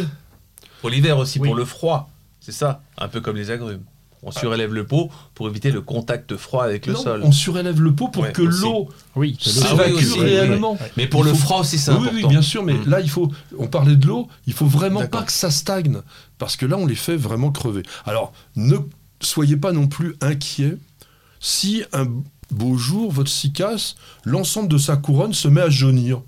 [0.80, 1.46] Pour l'hiver aussi, Oui.
[1.48, 2.10] pour le froid.
[2.40, 3.82] C'est ça, un peu comme les agrumes.
[4.24, 7.20] On surélève le pot pour éviter le contact froid avec le Non, sol.
[7.24, 10.78] on surélève le pot pour Ouais, que l'eau Oui, Ah oui, s'évacue aussi, réellement.
[10.96, 12.14] Mais pour Il le faut- froid aussi, c'est oui, important.
[12.14, 12.88] oui, bien sûr, mais Mm.
[12.88, 13.32] là, il faut.
[13.58, 15.98] On parlait de l'eau, il faut vraiment pas que ça stagne,
[16.38, 17.82] parce que là, on les fait vraiment crever.
[18.06, 18.76] Alors, ne
[19.20, 20.76] soyez pas non plus inquiets
[21.40, 22.06] si un
[22.52, 26.20] beau jour, votre cicasse, l'ensemble de sa couronne se met à jaunir.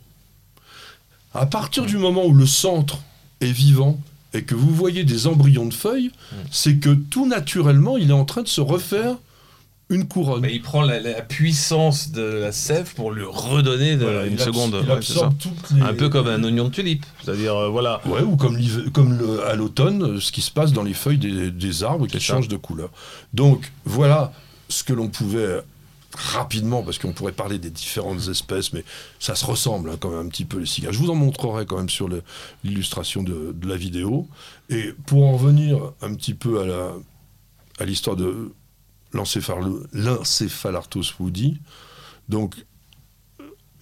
[1.32, 2.98] À partir du moment où le centre
[3.40, 4.00] est vivant
[4.34, 6.36] et que vous voyez des embryons de feuilles, Mm.
[6.50, 9.16] c'est que tout naturellement, il est en train de se refaire
[9.90, 10.40] une couronne.
[10.40, 14.38] Mais il prend la, la puissance de la sève pour lui redonner de, Voilà, une
[14.38, 14.76] seconde.
[14.82, 15.30] il Ouais, ça.
[15.74, 17.04] les- Un peu comme un oignon de tulipe.
[17.22, 18.00] C'est-à-dire, euh, voilà.
[18.06, 18.58] Ouais, ou comme,
[18.92, 22.06] comme le- à l'automne, euh, ce qui se passe dans les feuilles des, des arbres
[22.06, 22.18] qui ça.
[22.34, 22.88] changent de couleur.
[23.34, 24.32] Donc voilà
[24.70, 25.60] ce que l'on pouvait
[26.14, 28.84] rapidement, parce qu'on pourrait parler des différentes espèces, mais
[29.18, 30.92] ça se ressemble hein, quand même un petit peu les cigares.
[30.92, 32.08] Je vous en montrerai quand même sur
[32.62, 34.28] l'illustration de, la vidéo.
[34.70, 36.60] Et pour en revenir un petit peu
[37.78, 38.52] à l'histoire de
[39.12, 41.58] l'encéphalartos woody,
[42.28, 42.54] donc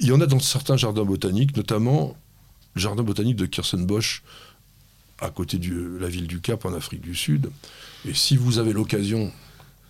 [0.00, 2.16] il y en a dans certains jardins botaniques, notamment
[2.74, 4.22] le jardin botanique de Kirsenbosch,
[5.20, 7.50] à côté de la ville du Cap en Afrique du Sud.
[8.06, 9.32] Et si vous avez l'occasion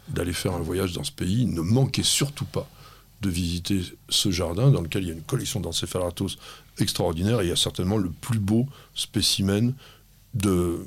[0.09, 2.69] d'aller faire un voyage dans ce pays, ne manquez surtout pas
[3.21, 6.39] de visiter ce jardin dans lequel il y a une collection d'encéphalatos
[6.79, 9.75] extraordinaire et il y a certainement le plus beau spécimen
[10.35, 10.85] de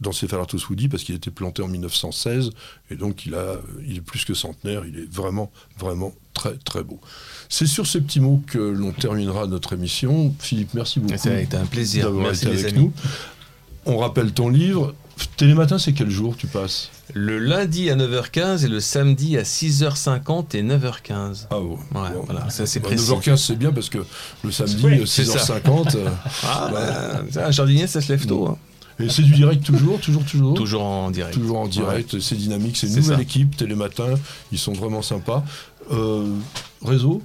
[0.00, 2.50] d'Encephalatos woody parce qu'il a été planté en 1916
[2.90, 3.56] et donc il, a,
[3.86, 7.00] il est plus que centenaire, il est vraiment, vraiment très, très beau.
[7.48, 10.34] C'est sur ces petits mots que l'on terminera notre émission.
[10.40, 12.06] Philippe, merci beaucoup Ça a été un plaisir.
[12.06, 12.86] d'avoir été avec amis.
[12.86, 12.92] nous.
[13.86, 14.94] On rappelle ton livre.
[15.36, 20.56] Télématin, c'est quel jour tu passes Le lundi à 9h15 et le samedi à 6h50
[20.56, 21.46] et 9h15.
[21.50, 21.58] Ah.
[21.60, 21.76] Ouais,
[22.24, 23.10] voilà, c'est assez Bah, précis.
[23.10, 23.98] 9h15, c'est bien parce que
[24.44, 25.38] le samedi, Oui, euh, c'est ça.
[25.38, 25.96] 6h50.
[25.96, 26.08] euh,
[26.44, 28.46] Ah, bah, ça, un jardinier, ça se lève tôt.
[28.48, 28.56] hein.
[28.98, 31.34] et c'est du direct toujours, toujours, toujours Toujours en direct.
[31.34, 33.22] Toujours en direct, c'est dynamique, c'est une C'est nouvelle ça.
[33.22, 34.14] équipe, Télématin,
[34.52, 35.44] ils sont vraiment sympas.
[35.92, 36.26] Euh,
[36.84, 37.22] réseau,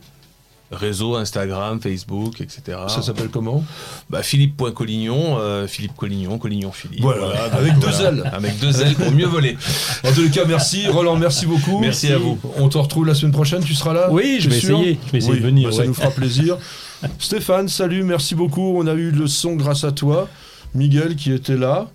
[0.71, 2.77] Réseau, Instagram, Facebook, etc.
[2.89, 3.63] ça s'appelle comment?
[4.09, 7.01] Bah, Philippe.collignon, euh, Philippe Collignon, Collignon Philippe.
[7.01, 8.29] Voilà, donc avec deux ailes.
[8.33, 9.57] Avec deux ailes pour mieux voler.
[10.03, 10.87] En tous les cas, merci.
[10.87, 11.79] Roland, merci beaucoup.
[11.79, 12.37] Merci à vous.
[12.57, 14.09] On te retrouve la semaine prochaine, tu seras là?
[14.11, 14.99] Oui, je vais essayer.
[15.07, 15.69] Je vais essayer Oui, de venir.
[15.69, 16.57] bah, ça nous fera plaisir.
[17.19, 18.77] Stéphane, salut, merci beaucoup.
[18.77, 20.27] On a eu le son grâce à toi.
[20.75, 21.87] Miguel qui était là.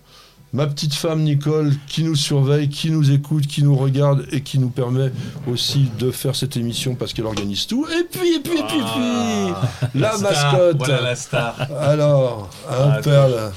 [0.55, 4.59] Ma petite femme Nicole qui nous surveille, qui nous écoute, qui nous regarde et qui
[4.59, 5.11] nous permet
[5.51, 7.87] aussi de faire cette émission parce qu'elle organise tout.
[7.87, 10.77] Et puis, et puis, et puis, et puis, la star, mascotte.
[10.77, 11.55] Voilà la star.
[11.79, 13.51] Alors, hein, Ah, Perle,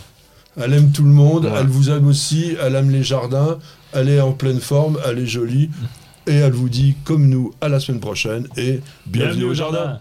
[0.57, 1.51] elle aime tout le monde, Ouais.
[1.61, 3.59] elle vous aime aussi, elle aime les jardins,
[3.93, 5.69] elle est en pleine forme, elle est jolie,
[6.27, 10.01] et elle vous dit, comme nous, à la semaine prochaine, et bienvenue, au jardin.